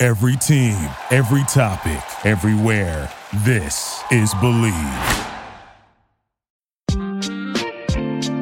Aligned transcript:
Every 0.00 0.36
team, 0.36 0.76
every 1.10 1.42
topic, 1.48 2.00
everywhere. 2.24 3.10
This 3.38 4.00
is 4.12 4.32
Believe. 4.34 4.72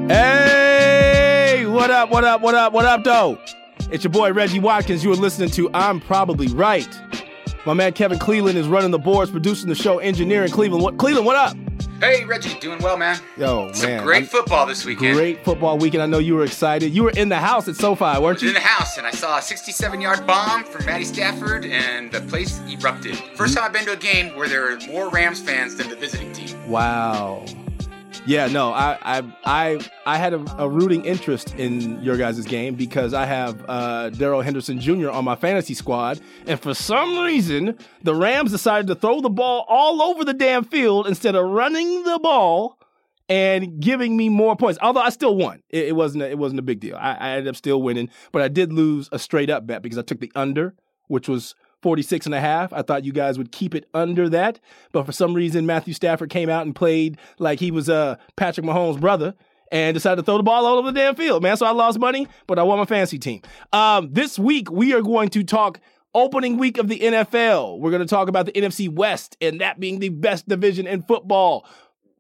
Hey, 0.07 1.65
what 1.67 1.91
up, 1.91 2.11
what 2.11 2.25
up, 2.25 2.43
what 2.43 2.55
up, 2.55 2.75
what 2.75 2.85
up, 2.85 3.05
though? 3.05 3.39
It's 3.91 4.05
your 4.05 4.11
boy 4.11 4.35
Reggie 4.35 4.61
Watkins. 4.61 5.03
You 5.03 5.11
are 5.13 5.17
listening 5.17 5.49
to 5.53 5.71
I'm 5.73 5.99
Probably 5.99 6.49
Right. 6.49 6.95
My 7.65 7.73
man 7.73 7.95
Kevin 7.95 8.19
Cleveland 8.19 8.59
is 8.59 8.69
running 8.69 8.91
the 8.91 8.99
boards, 8.99 9.31
producing 9.31 9.71
the 9.71 9.75
show, 9.75 9.99
engineering 9.99 10.51
Cleveland. 10.51 10.85
What 10.85 10.99
Cleveland, 10.99 11.25
what 11.25 11.37
up? 11.37 11.57
Hey, 12.01 12.25
Reggie, 12.25 12.59
doing 12.61 12.79
well, 12.83 12.99
man. 12.99 13.19
Yo, 13.37 13.73
Some 13.73 13.91
man. 13.91 14.05
great 14.05 14.17
I'm- 14.17 14.27
football 14.27 14.67
this 14.67 14.85
weekend. 14.85 15.15
Great 15.15 15.45
football 15.45 15.79
weekend. 15.79 16.03
I 16.03 16.07
know 16.07 16.19
you 16.19 16.35
were 16.35 16.45
excited. 16.45 16.93
You 16.93 17.05
were 17.05 17.11
in 17.11 17.29
the 17.29 17.39
house 17.39 17.69
at 17.69 17.77
SoFi, 17.77 18.21
weren't 18.21 18.43
you? 18.43 18.49
in 18.49 18.55
the 18.55 18.61
house 18.61 18.99
and 18.99 19.07
I 19.07 19.11
saw 19.11 19.39
a 19.39 19.43
67 19.43 20.01
yard 20.01 20.27
bomb 20.27 20.65
from 20.65 20.85
Matty 20.85 21.05
Stafford, 21.05 21.65
and 21.65 22.11
the 22.13 22.21
place 22.23 22.61
erupted. 22.69 23.17
First 23.17 23.55
mm-hmm. 23.55 23.55
time 23.55 23.65
I've 23.65 23.73
been 23.73 23.85
to 23.87 23.93
a 23.93 23.97
game 23.97 24.37
where 24.37 24.49
there 24.49 24.73
are 24.73 24.79
more 24.89 25.09
Rams 25.09 25.41
fans 25.41 25.77
than 25.77 25.89
the 25.89 25.97
visiting 25.97 26.33
team. 26.33 26.55
Wow. 26.69 27.45
Yeah, 28.27 28.49
no, 28.49 28.73
I 28.73 28.99
I 29.03 29.33
I, 29.45 29.91
I 30.05 30.17
had 30.17 30.35
a, 30.35 30.45
a 30.59 30.69
rooting 30.69 31.05
interest 31.05 31.55
in 31.55 32.03
your 32.03 32.17
guys' 32.17 32.45
game 32.45 32.75
because 32.75 33.15
I 33.15 33.25
have 33.25 33.65
uh, 33.69 34.11
Darrell 34.11 34.41
Henderson 34.41 34.81
Jr. 34.81 35.11
on 35.11 35.25
my 35.25 35.37
fantasy 35.37 35.75
squad, 35.75 36.21
and 36.45 36.59
for 36.59 36.75
some 36.75 37.21
reason, 37.21 37.79
the 38.03 38.15
Rams 38.17 38.51
decided 38.51 38.89
to 38.89 38.97
throw 38.97 39.21
the 39.21 39.31
ball 39.31 39.65
all 39.69 40.03
over 40.03 40.25
the 40.25 40.35
damn 40.35 40.65
field 40.65 41.07
instead 41.07 41.37
of 41.37 41.49
running 41.49 42.03
the 42.03 42.19
ball 42.19 42.79
and 43.29 43.81
giving 43.81 44.17
me 44.17 44.29
more 44.29 44.57
points. 44.57 44.79
Although 44.83 45.03
I 45.03 45.11
still 45.11 45.37
won, 45.37 45.63
it, 45.71 45.89
it 45.89 45.97
wasn't 45.97 46.25
a, 46.25 46.31
it 46.31 46.39
wasn't 46.39 46.59
a 46.59 46.63
big 46.63 46.81
deal. 46.81 46.97
I, 46.97 47.15
I 47.15 47.29
ended 47.31 47.49
up 47.49 47.57
still 47.57 47.81
winning, 47.81 48.11
but 48.33 48.43
I 48.43 48.49
did 48.49 48.73
lose 48.73 49.09
a 49.13 49.21
straight 49.21 49.51
up 49.51 49.69
bet 49.69 49.83
because 49.83 49.99
I 49.99 50.03
took 50.03 50.19
the 50.19 50.33
under, 50.35 50.75
which 51.07 51.29
was 51.29 51.55
46 51.87 52.27
and 52.27 52.35
a 52.35 52.41
half. 52.41 52.73
I 52.73 52.83
thought 52.83 53.05
you 53.05 53.13
guys 53.13 53.39
would 53.39 53.53
keep 53.53 53.73
it 53.73 53.89
under 53.95 54.29
that. 54.31 54.59
But 54.91 55.07
for 55.07 55.13
some 55.13 55.35
reason, 55.35 55.67
Matthew 55.67 55.95
Stafford 55.95 56.31
came 56.31 56.51
out 56.51 56.67
and 56.67 56.75
played 56.75 57.17
like 57.39 57.61
he 57.61 57.71
was 57.71 57.89
uh, 57.89 58.17
Patrick 58.35 58.67
Mahomes' 58.67 59.01
brother 59.01 59.37
and 59.71 59.95
decided 59.95 60.17
to 60.17 60.23
throw 60.25 60.37
the 60.37 60.43
ball 60.43 60.67
all 60.67 60.79
over 60.79 60.91
the 60.91 60.99
damn 60.99 61.15
field, 61.15 61.45
man. 61.45 61.57
So 61.57 61.65
I 61.65 61.71
lost 61.71 62.01
money, 62.01 62.27
but 62.49 62.59
I 62.59 62.65
won 62.65 62.81
my 62.81 62.87
fantasy 62.87 63.21
team. 63.21 63.41
Um, 63.73 64.13
this 64.13 64.37
week, 64.37 64.69
we 64.69 64.95
are 64.95 65.01
going 65.01 65.29
to 65.29 65.45
talk 65.45 65.79
opening 66.13 66.57
week 66.57 66.77
of 66.77 66.89
the 66.89 66.99
NFL. 66.99 67.79
We're 67.79 67.93
going 67.93 68.03
to 68.03 68.09
talk 68.09 68.29
about 68.29 68.47
the 68.47 68.53
NFC 68.53 68.89
West 68.89 69.37
and 69.41 69.61
that 69.61 69.79
being 69.79 70.01
the 70.01 70.09
best 70.09 70.49
division 70.49 70.89
in 70.89 71.03
football 71.03 71.69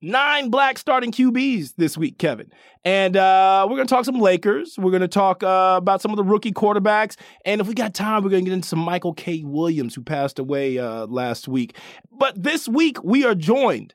nine 0.00 0.50
black 0.50 0.78
starting 0.78 1.12
QBs 1.12 1.74
this 1.76 1.96
week, 1.96 2.18
Kevin. 2.18 2.50
And 2.84 3.16
uh, 3.16 3.66
we're 3.68 3.76
going 3.76 3.86
to 3.86 3.94
talk 3.94 4.04
some 4.04 4.20
Lakers. 4.20 4.78
We're 4.78 4.90
going 4.90 5.02
to 5.02 5.08
talk 5.08 5.42
uh, 5.42 5.74
about 5.76 6.00
some 6.00 6.10
of 6.10 6.16
the 6.16 6.24
rookie 6.24 6.52
quarterbacks. 6.52 7.16
And 7.44 7.60
if 7.60 7.66
we 7.66 7.74
got 7.74 7.94
time, 7.94 8.22
we're 8.22 8.30
going 8.30 8.44
to 8.44 8.50
get 8.50 8.54
into 8.54 8.68
some 8.68 8.78
Michael 8.78 9.14
K. 9.14 9.42
Williams, 9.44 9.94
who 9.94 10.02
passed 10.02 10.38
away 10.38 10.78
uh, 10.78 11.06
last 11.06 11.48
week. 11.48 11.76
But 12.12 12.40
this 12.42 12.68
week, 12.68 13.02
we 13.02 13.24
are 13.24 13.34
joined 13.34 13.94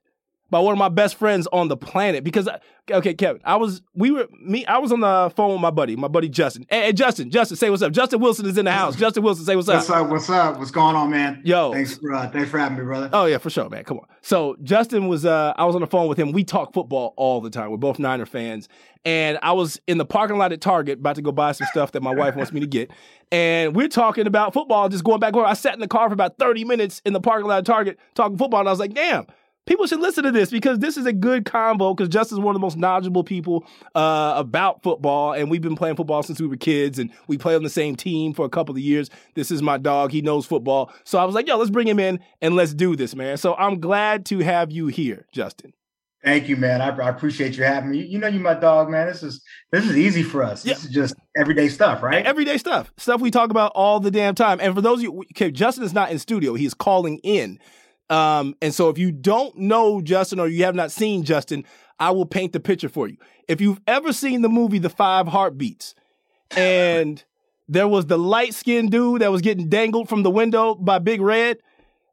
by 0.51 0.59
one 0.59 0.73
of 0.73 0.77
my 0.77 0.89
best 0.89 1.15
friends 1.15 1.47
on 1.51 1.67
the 1.67 1.77
planet 1.77 2.23
because 2.23 2.47
I, 2.47 2.59
okay 2.91 3.13
kevin 3.13 3.41
i 3.45 3.55
was 3.55 3.81
we 3.95 4.11
were 4.11 4.27
me 4.39 4.65
i 4.65 4.77
was 4.77 4.91
on 4.91 4.99
the 4.99 5.31
phone 5.35 5.53
with 5.53 5.61
my 5.61 5.71
buddy 5.71 5.95
my 5.95 6.07
buddy 6.07 6.29
justin 6.29 6.65
hey, 6.69 6.81
hey, 6.81 6.93
justin 6.93 7.31
justin 7.31 7.57
say 7.57 7.69
what's 7.69 7.81
up 7.81 7.91
justin 7.93 8.19
wilson 8.19 8.45
is 8.45 8.57
in 8.57 8.65
the 8.65 8.71
house 8.71 8.95
justin 8.95 9.23
wilson 9.23 9.45
say 9.45 9.55
what's 9.55 9.69
up 9.69 9.81
What's 9.81 9.89
up? 9.89 10.09
What's 10.09 10.29
up? 10.29 10.59
What's 10.59 10.69
going 10.69 10.95
on, 10.95 11.09
man? 11.09 11.41
Yo. 11.43 11.73
thanks 11.73 11.97
for 11.97 12.13
uh, 12.13 12.29
thanks 12.29 12.51
for 12.51 12.59
having 12.59 12.77
me, 12.77 12.83
brother. 12.83 13.09
Oh 13.13 13.25
yeah, 13.25 13.39
for 13.39 13.49
sure, 13.49 13.67
man. 13.69 13.83
Come 13.83 13.97
on. 13.97 14.05
So 14.21 14.55
Justin 14.61 15.07
was 15.07 15.25
uh 15.25 15.53
I 15.57 15.65
was 15.65 15.73
on 15.73 15.81
the 15.81 15.87
phone 15.87 16.07
with 16.07 16.19
him. 16.19 16.31
We 16.31 16.43
talk 16.43 16.73
football 16.73 17.13
all 17.17 17.41
the 17.41 17.49
time. 17.49 17.71
We're 17.71 17.77
both 17.77 17.97
Niner 17.97 18.25
fans. 18.25 18.69
And 19.03 19.39
I 19.41 19.53
was 19.53 19.81
in 19.87 19.97
the 19.97 20.05
parking 20.05 20.37
lot 20.37 20.51
at 20.51 20.61
Target 20.61 20.99
about 20.99 21.15
to 21.15 21.23
go 21.23 21.31
buy 21.31 21.53
some 21.53 21.67
stuff 21.71 21.93
that 21.93 22.03
my 22.03 22.13
wife 22.13 22.35
wants 22.35 22.51
me 22.51 22.59
to 22.59 22.67
get. 22.67 22.91
And 23.31 23.75
we're 23.75 23.87
talking 23.87 24.27
about 24.27 24.53
football, 24.53 24.89
just 24.89 25.03
going 25.03 25.19
back 25.19 25.29
and 25.29 25.35
forth. 25.35 25.47
I 25.47 25.53
sat 25.53 25.73
in 25.73 25.79
the 25.79 25.87
car 25.87 26.07
for 26.09 26.13
about 26.13 26.37
30 26.37 26.65
minutes 26.65 27.01
in 27.05 27.13
the 27.13 27.21
parking 27.21 27.47
lot 27.47 27.57
at 27.57 27.65
Target 27.65 27.97
talking 28.13 28.37
football, 28.37 28.59
and 28.59 28.69
I 28.69 28.71
was 28.71 28.79
like, 28.79 28.93
damn. 28.93 29.25
People 29.71 29.87
should 29.87 30.01
listen 30.01 30.25
to 30.25 30.33
this 30.33 30.49
because 30.51 30.79
this 30.79 30.97
is 30.97 31.05
a 31.05 31.13
good 31.13 31.45
combo. 31.45 31.93
Because 31.93 32.09
Justin's 32.09 32.41
one 32.41 32.53
of 32.53 32.59
the 32.59 32.65
most 32.65 32.75
knowledgeable 32.75 33.23
people 33.23 33.65
uh, 33.95 34.33
about 34.35 34.83
football, 34.83 35.31
and 35.31 35.49
we've 35.49 35.61
been 35.61 35.77
playing 35.77 35.95
football 35.95 36.21
since 36.23 36.41
we 36.41 36.47
were 36.47 36.57
kids, 36.57 36.99
and 36.99 37.09
we 37.27 37.37
play 37.37 37.55
on 37.55 37.63
the 37.63 37.69
same 37.69 37.95
team 37.95 38.33
for 38.33 38.45
a 38.45 38.49
couple 38.49 38.75
of 38.75 38.81
years. 38.81 39.09
This 39.33 39.49
is 39.49 39.61
my 39.61 39.77
dog; 39.77 40.11
he 40.11 40.21
knows 40.21 40.45
football, 40.45 40.91
so 41.05 41.19
I 41.19 41.23
was 41.23 41.33
like, 41.33 41.47
"Yo, 41.47 41.55
let's 41.55 41.71
bring 41.71 41.87
him 41.87 41.99
in 41.99 42.19
and 42.41 42.53
let's 42.53 42.73
do 42.73 42.97
this, 42.97 43.15
man." 43.15 43.37
So 43.37 43.55
I'm 43.55 43.79
glad 43.79 44.25
to 44.25 44.39
have 44.39 44.73
you 44.73 44.87
here, 44.87 45.25
Justin. 45.31 45.71
Thank 46.21 46.49
you, 46.49 46.57
man. 46.57 46.81
I, 46.81 46.89
I 46.89 47.07
appreciate 47.07 47.57
you 47.57 47.63
having 47.63 47.91
me. 47.91 47.99
You, 47.99 48.03
you 48.03 48.19
know, 48.19 48.27
you 48.27 48.41
my 48.41 48.55
dog, 48.55 48.89
man. 48.89 49.07
This 49.07 49.23
is 49.23 49.41
this 49.71 49.85
is 49.85 49.95
easy 49.95 50.21
for 50.21 50.43
us. 50.43 50.63
This 50.63 50.83
is 50.83 50.91
just 50.91 51.15
everyday 51.37 51.69
stuff, 51.69 52.03
right? 52.03 52.25
Everyday 52.25 52.57
stuff, 52.57 52.91
stuff 52.97 53.21
we 53.21 53.31
talk 53.31 53.51
about 53.51 53.71
all 53.73 54.01
the 54.01 54.11
damn 54.11 54.35
time. 54.35 54.59
And 54.59 54.75
for 54.75 54.81
those 54.81 54.99
of 54.99 55.03
you, 55.03 55.23
okay, 55.33 55.49
Justin 55.49 55.85
is 55.85 55.93
not 55.93 56.11
in 56.11 56.19
studio; 56.19 56.55
he's 56.55 56.73
calling 56.73 57.19
in. 57.19 57.57
Um, 58.11 58.55
and 58.61 58.75
so 58.75 58.89
if 58.89 58.97
you 58.97 59.11
don't 59.11 59.55
know 59.57 60.01
Justin 60.01 60.39
or 60.39 60.47
you 60.47 60.65
have 60.65 60.75
not 60.75 60.91
seen 60.91 61.23
Justin, 61.23 61.63
I 61.97 62.11
will 62.11 62.25
paint 62.25 62.51
the 62.51 62.59
picture 62.59 62.89
for 62.89 63.07
you. 63.07 63.15
If 63.47 63.61
you've 63.61 63.79
ever 63.87 64.11
seen 64.11 64.41
the 64.41 64.49
movie 64.49 64.79
The 64.79 64.89
Five 64.89 65.27
Heartbeats, 65.27 65.95
and 66.57 67.23
there 67.69 67.87
was 67.87 68.07
the 68.07 68.19
light 68.19 68.53
skinned 68.53 68.91
dude 68.91 69.21
that 69.21 69.31
was 69.31 69.41
getting 69.41 69.69
dangled 69.69 70.09
from 70.09 70.23
the 70.23 70.29
window 70.29 70.75
by 70.75 70.99
Big 70.99 71.21
Red, 71.21 71.59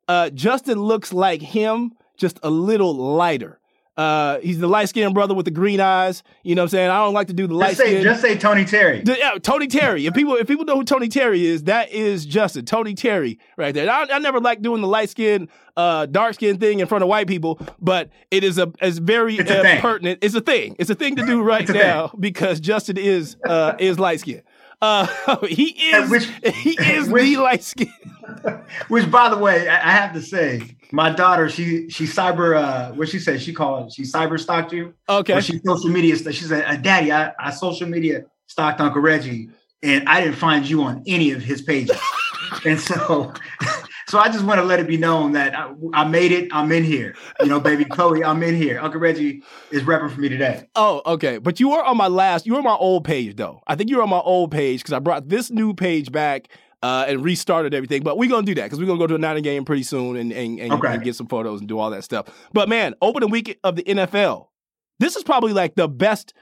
uh, 0.06 0.31
Justin 0.31 0.78
looks 0.78 1.12
like 1.12 1.42
him, 1.42 1.92
just 2.16 2.38
a 2.44 2.50
little 2.50 2.94
lighter. 2.94 3.59
Uh, 3.98 4.38
he's 4.38 4.60
the 4.60 4.69
light 4.69 4.88
skinned 4.88 5.12
brother 5.12 5.34
with 5.34 5.44
the 5.44 5.50
green 5.50 5.81
eyes. 5.81 6.22
You 6.44 6.54
know 6.54 6.62
what 6.62 6.66
I'm 6.66 6.69
saying? 6.70 6.91
I 6.91 6.98
don't 6.98 7.14
like 7.14 7.26
to 7.26 7.32
do 7.32 7.48
the 7.48 7.54
light 7.54 7.70
Just 7.70 7.81
skin. 7.81 8.03
just 8.04 8.22
say 8.22 8.38
Tony 8.38 8.64
Terry. 8.64 9.03
Yeah, 9.04 9.38
Tony 9.42 9.66
Terry. 9.66 10.06
If 10.06 10.14
people 10.14 10.34
if 10.36 10.47
people 10.47 10.64
know 10.64 10.76
who 10.76 10.84
Tony 10.84 11.09
Terry 11.09 11.44
is, 11.44 11.64
that 11.64 11.91
is 11.91 12.25
Justin. 12.25 12.64
Tony 12.64 12.94
Terry 12.94 13.41
right 13.56 13.75
there. 13.75 13.91
I, 13.91 14.06
I 14.09 14.19
never 14.20 14.38
like 14.38 14.62
doing 14.62 14.82
the 14.82 14.86
light 14.86 15.10
skin, 15.10 15.48
uh, 15.76 16.06
dark 16.06 16.34
skin 16.34 16.59
thing 16.59 16.78
in 16.78 16.86
front 16.86 17.03
of 17.03 17.09
white 17.09 17.26
people, 17.26 17.60
but 17.81 18.10
it 18.31 18.44
is 18.44 18.56
a 18.59 18.72
it's 18.81 18.98
very 18.98 19.36
It's 19.36 19.50
a 19.50 19.78
uh, 19.78 19.81
pertinent. 19.81 20.20
It's 20.22 20.36
a 20.36 20.41
thing. 20.41 20.76
It's 20.78 20.91
a 20.91 20.94
thing 20.94 21.16
to 21.16 21.26
do 21.26 21.42
right 21.42 21.69
now 21.69 22.12
because 22.20 22.60
Justin 22.60 22.98
is 22.98 23.36
uh, 23.44 23.75
is 23.80 23.98
light 23.98 24.20
skin. 24.20 24.42
Uh, 24.81 25.06
he 25.47 25.71
is 25.71 26.11
which- 26.11 26.55
he 26.55 26.71
is 26.81 27.09
which- 27.09 27.22
the 27.25 27.37
light 27.37 27.62
skin. 27.62 27.93
Which, 28.89 29.11
by 29.11 29.31
the 29.31 29.39
way, 29.39 29.69
I, 29.69 29.77
I 29.77 29.93
have 29.93 30.12
to 30.12 30.21
say, 30.22 30.77
my 30.93 31.11
daughter, 31.11 31.49
she 31.49 31.89
she 31.89 32.05
cyber 32.05 32.56
uh 32.56 32.93
what 32.93 33.09
she 33.09 33.19
said, 33.19 33.41
she 33.41 33.53
called 33.53 33.93
she 33.93 34.03
cyber 34.03 34.39
stalked 34.39 34.72
you. 34.72 34.94
Okay. 35.09 35.33
Or 35.33 35.41
she 35.41 35.59
social 35.65 35.89
media 35.91 36.16
she 36.16 36.44
said, 36.44 36.65
uh, 36.65 36.77
Daddy, 36.77 37.11
I, 37.11 37.33
I 37.39 37.50
social 37.50 37.89
media 37.89 38.27
stalked 38.47 38.81
Uncle 38.81 39.00
Reggie, 39.00 39.49
and 39.83 40.09
I 40.09 40.21
didn't 40.21 40.37
find 40.37 40.69
you 40.69 40.83
on 40.83 41.03
any 41.06 41.33
of 41.33 41.43
his 41.43 41.62
pages. 41.62 41.99
and 42.65 42.78
so 42.78 43.33
so 44.09 44.19
I 44.19 44.29
just 44.29 44.45
want 44.45 44.59
to 44.59 44.65
let 44.65 44.81
it 44.81 44.87
be 44.87 44.97
known 44.97 45.33
that 45.33 45.55
I, 45.55 45.73
I 45.93 46.05
made 46.09 46.33
it. 46.33 46.49
I'm 46.53 46.73
in 46.73 46.83
here. 46.85 47.15
You 47.41 47.47
know, 47.47 47.61
baby 47.61 47.85
Chloe, 47.91 48.25
I'm 48.25 48.43
in 48.43 48.57
here. 48.57 48.81
Uncle 48.81 49.01
Reggie 49.01 49.43
is 49.71 49.83
repping 49.83 50.11
for 50.11 50.21
me 50.21 50.29
today. 50.29 50.69
Oh, 50.75 51.03
okay. 51.07 51.39
But 51.39 51.61
you 51.61 51.71
were 51.71 51.85
on 51.85 51.97
my 51.97 52.09
last, 52.09 52.47
you 52.47 52.53
were 52.53 52.59
on 52.59 52.65
my 52.65 52.75
old 52.75 53.05
page 53.05 53.37
though. 53.37 53.61
I 53.67 53.75
think 53.75 53.91
you 53.91 53.97
were 53.97 54.03
on 54.03 54.11
my 54.11 54.19
old 54.21 54.51
page 54.51 54.81
because 54.81 54.93
I 54.93 54.99
brought 54.99 55.29
this 55.29 55.51
new 55.51 55.75
page 55.75 56.11
back 56.11 56.49
uh, 56.83 57.05
and 57.09 57.23
restarted 57.25 57.75
everything. 57.75 58.03
But 58.03 58.17
we're 58.19 58.29
gonna 58.31 58.47
do 58.47 58.55
that 58.55 58.65
because 58.65 58.78
we're 58.78 58.87
gonna 58.87 58.99
go 58.99 59.07
to 59.09 59.15
a 59.16 59.19
Niner 59.19 59.41
game 59.41 59.65
pretty 59.65 59.83
soon 59.83 60.16
and 60.16 60.33
and, 60.33 60.59
and, 60.61 60.72
Okay. 60.72 60.95
and 60.95 61.03
get 61.03 61.15
some 61.16 61.27
photos 61.27 61.61
and 61.61 61.69
do 61.69 61.78
all 61.78 61.91
that 61.91 62.04
stuff. 62.04 62.27
But 62.53 62.69
man, 62.69 62.95
opening 63.03 63.31
week 63.31 63.59
of 63.65 63.77
the 63.77 63.83
NFL. 63.83 64.47
This 65.01 65.16
is 65.16 65.22
probably 65.22 65.53
like 65.53 65.75
the 65.75 65.89
best. 65.89 66.34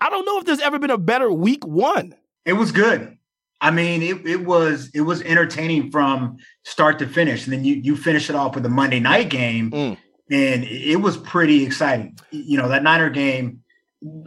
I 0.00 0.10
don't 0.10 0.24
know 0.24 0.38
if 0.38 0.44
there's 0.44 0.60
ever 0.60 0.78
been 0.78 0.90
a 0.90 0.98
better 0.98 1.30
week 1.30 1.66
one. 1.66 2.14
It 2.44 2.54
was 2.54 2.72
good. 2.72 3.17
I 3.60 3.70
mean, 3.70 4.02
it, 4.02 4.26
it 4.26 4.44
was 4.44 4.90
it 4.94 5.00
was 5.00 5.20
entertaining 5.22 5.90
from 5.90 6.36
start 6.64 6.98
to 7.00 7.06
finish. 7.08 7.44
And 7.44 7.52
then 7.52 7.64
you 7.64 7.74
you 7.74 7.96
finish 7.96 8.30
it 8.30 8.36
off 8.36 8.54
with 8.54 8.64
a 8.66 8.68
Monday 8.68 9.00
night 9.00 9.30
game, 9.30 9.70
Mm. 9.70 9.96
and 10.30 10.64
it 10.64 10.96
was 11.00 11.16
pretty 11.16 11.64
exciting. 11.64 12.16
You 12.30 12.58
know, 12.58 12.68
that 12.68 12.82
Niner 12.82 13.10
game. 13.10 13.62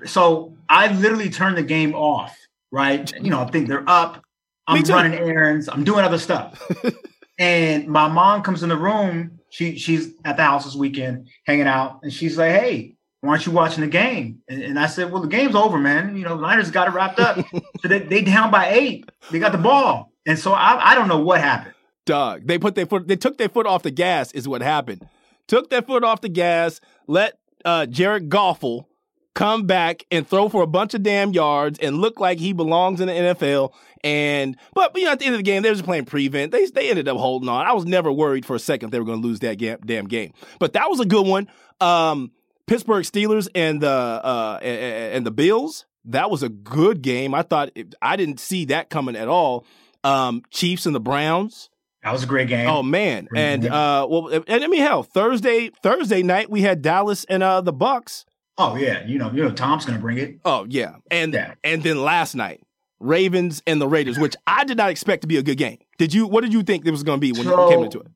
So 0.06 0.57
I 0.68 0.92
literally 0.94 1.30
turned 1.30 1.57
the 1.57 1.63
game 1.63 1.95
off, 1.95 2.38
right? 2.72 3.10
You 3.22 3.30
know, 3.30 3.39
I 3.42 3.45
think 3.50 3.68
they're 3.69 3.89
up. 3.89 4.22
I'm 4.68 4.81
running 4.83 5.13
errands, 5.18 5.68
I'm 5.69 5.84
doing 5.84 6.04
other 6.06 6.18
stuff. 6.19 6.62
and 7.39 7.88
my 7.88 8.07
mom 8.07 8.42
comes 8.44 8.63
in 8.63 8.69
the 8.69 8.77
room. 8.77 9.39
She 9.50 9.77
she's 9.77 10.13
at 10.24 10.38
the 10.38 10.44
house 10.44 10.66
this 10.66 10.75
weekend 10.75 11.30
hanging 11.45 11.68
out, 11.68 12.00
and 12.04 12.12
she's 12.13 12.38
like, 12.38 12.51
Hey, 12.51 12.95
why 13.21 13.29
aren't 13.29 13.45
you 13.45 13.51
watching 13.51 13.81
the 13.81 13.89
game? 13.89 14.41
And, 14.50 14.62
and 14.63 14.79
I 14.79 14.88
said, 14.88 15.12
Well, 15.12 15.21
the 15.21 15.27
game's 15.27 15.56
over, 15.56 15.77
man. 15.77 16.18
You 16.18 16.23
know, 16.23 16.35
the 16.35 16.41
Niners 16.41 16.71
got 16.71 16.88
it 16.88 16.91
wrapped 16.91 17.19
up. 17.19 17.38
so 17.81 17.88
they 17.88 18.00
they 18.00 18.21
down 18.21 18.51
by 18.51 18.69
eight. 18.71 19.09
They 19.31 19.39
got 19.39 19.51
the 19.51 19.57
ball. 19.57 20.12
And 20.25 20.38
so 20.38 20.53
I, 20.53 20.91
I 20.91 20.95
don't 20.95 21.07
know 21.07 21.19
what 21.19 21.39
happened. 21.39 21.73
Doug, 22.06 22.47
they 22.47 22.57
put 22.57 22.75
their 22.75 22.85
foot, 22.85 23.07
they 23.07 23.15
took 23.15 23.38
their 23.38 23.50
foot 23.50 23.68
off 23.68 23.83
the 23.83 23.91
gas, 23.91 24.31
is 24.31 24.47
what 24.47 24.62
happened. 24.62 25.07
Took 25.47 25.69
their 25.69 25.81
foot 25.81 26.03
off 26.03 26.21
the 26.21 26.29
gas, 26.29 26.81
let 27.07 27.38
uh, 27.63 27.85
Jared 27.85 28.29
Goffel 28.29 28.85
come 29.33 29.65
back 29.65 30.03
and 30.12 30.27
throw 30.27 30.50
for 30.50 30.62
a 30.62 30.67
bunch 30.67 30.94
of 30.94 31.03
damn 31.03 31.31
yards 31.31 31.79
and 31.79 31.97
look 31.97 32.19
like 32.19 32.39
he 32.39 32.53
belongs 32.53 33.00
in 33.00 33.07
the 33.07 33.13
NFL. 33.13 33.71
And 34.03 34.57
but 34.74 34.95
you 34.97 35.06
know, 35.06 35.12
at 35.12 35.19
the 35.19 35.25
end 35.25 35.35
of 35.35 35.39
the 35.39 35.44
game, 35.44 35.62
they 35.62 35.69
were 35.69 35.75
just 35.75 35.85
playing 35.85 36.06
prevent. 36.06 36.51
They 36.51 36.65
they 36.65 36.89
ended 36.89 37.07
up 37.07 37.17
holding 37.17 37.50
on. 37.50 37.65
I 37.65 37.74
was 37.74 37.85
never 37.85 38.12
worried 38.12 38.45
for 38.45 38.56
a 38.56 38.59
second 38.59 38.89
they 38.89 39.00
were 39.00 39.06
going 39.06 39.21
to 39.21 39.27
lose 39.27 39.39
that 39.41 39.59
ga- 39.59 39.77
damn 39.85 40.07
game. 40.07 40.33
But 40.59 40.74
that 40.74 40.89
was 40.89 41.00
a 41.00 41.06
good 41.06 41.27
one. 41.27 41.47
Um, 41.79 42.31
Pittsburgh 42.71 43.03
Steelers 43.03 43.50
and 43.53 43.81
the 43.81 43.89
uh, 43.89 44.57
and, 44.62 45.15
and 45.15 45.25
the 45.25 45.31
Bills. 45.31 45.85
That 46.06 46.31
was 46.31 46.41
a 46.41 46.47
good 46.47 47.01
game. 47.01 47.33
I 47.33 47.41
thought 47.41 47.69
it, 47.75 47.94
I 48.01 48.15
didn't 48.15 48.39
see 48.39 48.63
that 48.65 48.89
coming 48.89 49.18
at 49.18 49.27
all. 49.27 49.65
Um, 50.06 50.41
Chiefs 50.51 50.85
and 50.85 50.95
the 50.95 51.01
Browns. 51.01 51.69
That 52.01 52.13
was 52.13 52.23
a 52.23 52.27
great 52.27 52.47
game. 52.47 52.68
Oh 52.69 52.81
man, 52.81 53.27
and 53.35 53.68
uh, 53.68 54.07
well, 54.09 54.29
and 54.47 54.63
I 54.63 54.68
mean, 54.68 54.79
hell, 54.81 55.03
Thursday 55.03 55.69
Thursday 55.83 56.23
night 56.23 56.50
we 56.50 56.62
had 56.62 56.81
Dallas 56.81 57.25
and 57.25 57.44
uh 57.44 57.59
the 57.59 57.73
Bucs. 57.73 58.23
Oh 58.57 58.77
yeah, 58.77 59.06
you 59.06 59.19
know, 59.19 59.29
you 59.31 59.44
know, 59.44 59.51
Tom's 59.51 59.85
gonna 59.85 60.00
bring 60.00 60.17
it. 60.17 60.39
Oh 60.45 60.65
yeah, 60.69 60.95
and 61.12 61.33
Yeah. 61.33 61.56
and 61.65 61.83
then 61.83 62.01
last 62.01 62.35
night 62.35 62.62
Ravens 63.01 63.62
and 63.67 63.81
the 63.81 63.88
Raiders, 63.88 64.17
which 64.17 64.35
I 64.47 64.63
did 64.63 64.77
not 64.77 64.91
expect 64.91 65.24
to 65.24 65.27
be 65.27 65.35
a 65.35 65.44
good 65.44 65.57
game. 65.57 65.79
Did 65.97 66.13
you? 66.13 66.25
What 66.25 66.41
did 66.41 66.53
you 66.53 66.63
think 66.63 66.85
it 66.85 66.91
was 66.91 67.03
going 67.03 67.17
to 67.17 67.21
be 67.21 67.33
when 67.33 67.44
So- 67.44 67.65
you 67.65 67.75
came 67.75 67.83
into 67.83 68.00
it? 68.00 68.07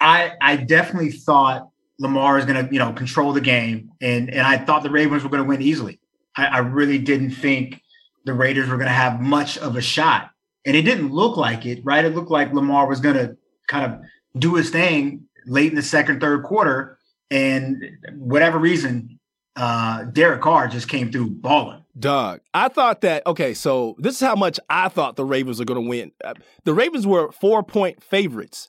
I 0.00 0.32
I 0.42 0.56
definitely 0.56 1.12
thought 1.12 1.70
Lamar 1.98 2.38
is 2.38 2.44
gonna, 2.44 2.68
you 2.70 2.78
know, 2.78 2.92
control 2.92 3.32
the 3.32 3.40
game, 3.40 3.90
and 4.00 4.28
and 4.30 4.46
I 4.46 4.58
thought 4.58 4.82
the 4.82 4.90
Ravens 4.90 5.22
were 5.22 5.30
gonna 5.30 5.44
win 5.44 5.62
easily. 5.62 6.00
I, 6.36 6.46
I 6.46 6.58
really 6.58 6.98
didn't 6.98 7.30
think 7.30 7.80
the 8.24 8.34
Raiders 8.34 8.68
were 8.68 8.76
gonna 8.76 8.90
have 8.90 9.20
much 9.20 9.56
of 9.58 9.76
a 9.76 9.80
shot, 9.80 10.30
and 10.64 10.76
it 10.76 10.82
didn't 10.82 11.10
look 11.12 11.36
like 11.36 11.64
it. 11.66 11.80
Right? 11.84 12.04
It 12.04 12.14
looked 12.14 12.30
like 12.30 12.52
Lamar 12.52 12.86
was 12.86 13.00
gonna 13.00 13.36
kind 13.66 13.92
of 13.92 14.00
do 14.38 14.54
his 14.56 14.70
thing 14.70 15.24
late 15.46 15.70
in 15.70 15.76
the 15.76 15.82
second, 15.82 16.20
third 16.20 16.42
quarter, 16.42 16.98
and 17.30 17.82
whatever 18.14 18.58
reason, 18.58 19.18
uh, 19.56 20.04
Derek 20.04 20.42
Carr 20.42 20.68
just 20.68 20.88
came 20.88 21.10
through 21.10 21.30
balling. 21.30 21.82
Doug, 21.98 22.40
I 22.52 22.68
thought 22.68 23.00
that 23.00 23.26
okay. 23.26 23.54
So 23.54 23.96
this 23.98 24.16
is 24.16 24.20
how 24.20 24.34
much 24.36 24.60
I 24.68 24.88
thought 24.88 25.16
the 25.16 25.24
Ravens 25.24 25.58
were 25.58 25.64
going 25.64 25.82
to 25.82 25.88
win. 25.88 26.12
Uh, 26.22 26.34
The 26.64 26.74
Ravens 26.74 27.06
were 27.06 27.32
four 27.32 27.62
point 27.62 28.02
favorites. 28.02 28.68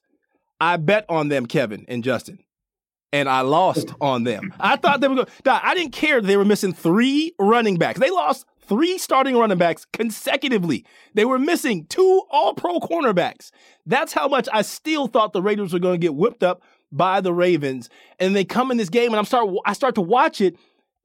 I 0.61 0.77
bet 0.77 1.05
on 1.09 1.27
them, 1.27 1.45
Kevin 1.45 1.85
and 1.89 2.03
Justin, 2.03 2.39
and 3.17 3.27
I 3.27 3.41
lost 3.41 3.93
on 3.99 4.23
them. 4.23 4.53
I 4.59 4.75
thought 4.75 5.01
they 5.01 5.07
were 5.07 5.15
going. 5.15 5.27
I 5.45 5.73
didn't 5.73 5.93
care 5.93 6.21
they 6.21 6.37
were 6.37 6.45
missing 6.45 6.73
three 6.73 7.33
running 7.39 7.77
backs. 7.77 7.99
They 7.99 8.11
lost 8.11 8.45
three 8.61 8.97
starting 8.97 9.35
running 9.35 9.57
backs 9.57 9.85
consecutively. 9.91 10.85
They 11.15 11.25
were 11.25 11.39
missing 11.39 11.85
two 11.87 12.21
All 12.29 12.53
Pro 12.53 12.79
cornerbacks. 12.79 13.49
That's 13.85 14.13
how 14.13 14.27
much 14.27 14.47
I 14.53 14.61
still 14.61 15.07
thought 15.07 15.33
the 15.33 15.41
Raiders 15.41 15.73
were 15.73 15.79
going 15.79 15.99
to 15.99 16.05
get 16.05 16.13
whipped 16.15 16.43
up 16.43 16.61
by 16.91 17.21
the 17.21 17.33
Ravens. 17.33 17.89
And 18.19 18.35
they 18.35 18.45
come 18.45 18.69
in 18.69 18.77
this 18.77 18.89
game, 18.89 19.11
and 19.11 19.15
I'm 19.17 19.25
start. 19.25 19.49
I 19.65 19.73
start 19.73 19.95
to 19.95 20.01
watch 20.01 20.39
it, 20.39 20.55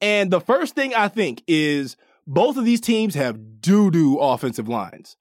and 0.01 0.31
the 0.31 0.41
first 0.41 0.75
thing 0.75 0.95
I 0.95 1.09
think 1.09 1.43
is 1.47 1.97
both 2.27 2.59
of 2.59 2.65
these 2.67 2.81
teams 2.81 3.15
have 3.15 3.61
doo 3.63 3.91
doo 3.91 4.19
offensive 4.19 4.69
lines. 4.69 5.17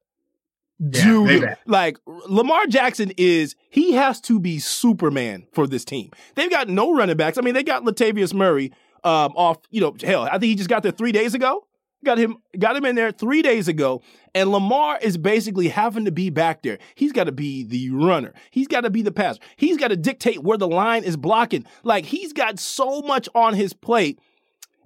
Yeah, 0.82 1.04
Doo 1.04 1.24
way 1.24 1.40
doo. 1.40 1.46
back. 1.46 1.60
Like 1.68 1.98
Lamar 2.08 2.66
Jackson 2.66 3.12
is, 3.16 3.56
he 3.70 3.94
has 3.94 4.20
to 4.22 4.40
be 4.40 4.58
Superman 4.58 5.46
for 5.54 5.68
this 5.68 5.86
team. 5.86 6.10
They've 6.36 6.50
got 6.50 6.70
no 6.70 6.94
running 6.96 7.18
backs. 7.18 7.38
I 7.38 7.42
mean, 7.42 7.54
they 7.54 7.64
got 7.64 7.84
Latavius 7.84 8.34
Murray 8.34 8.72
um, 9.04 9.34
off, 9.36 9.58
you 9.70 9.80
know, 9.80 9.96
hell, 10.04 10.24
I 10.24 10.32
think 10.32 10.46
he 10.46 10.56
just 10.56 10.70
got 10.70 10.82
there 10.82 10.92
three 10.92 11.12
days 11.12 11.36
ago. 11.36 11.68
Got 12.04 12.18
him, 12.18 12.38
got 12.58 12.76
him 12.76 12.84
in 12.86 12.96
there 12.96 13.12
three 13.12 13.44
days 13.44 13.68
ago, 13.68 14.02
and 14.34 14.52
Lamar 14.52 14.98
is 15.04 15.20
basically 15.20 15.68
having 15.68 16.06
to 16.06 16.12
be 16.12 16.32
back 16.32 16.64
there. 16.64 16.80
He's 16.96 17.12
got 17.12 17.26
to 17.26 17.32
be 17.32 17.64
the 17.64 17.92
runner. 17.92 18.34
He's 18.50 18.68
got 18.68 18.82
to 18.82 18.90
be 18.90 19.04
the 19.04 19.12
passer. 19.12 19.40
He's 19.56 19.78
got 19.78 19.90
to 19.90 19.96
dictate 19.96 20.42
where 20.42 20.58
the 20.58 20.68
line 20.68 21.04
is 21.04 21.16
blocking. 21.16 21.64
Like 21.84 22.06
he's 22.06 22.34
got 22.34 22.58
so 22.58 23.02
much 23.04 23.30
on 23.36 23.54
his 23.54 23.74
plate, 23.74 24.18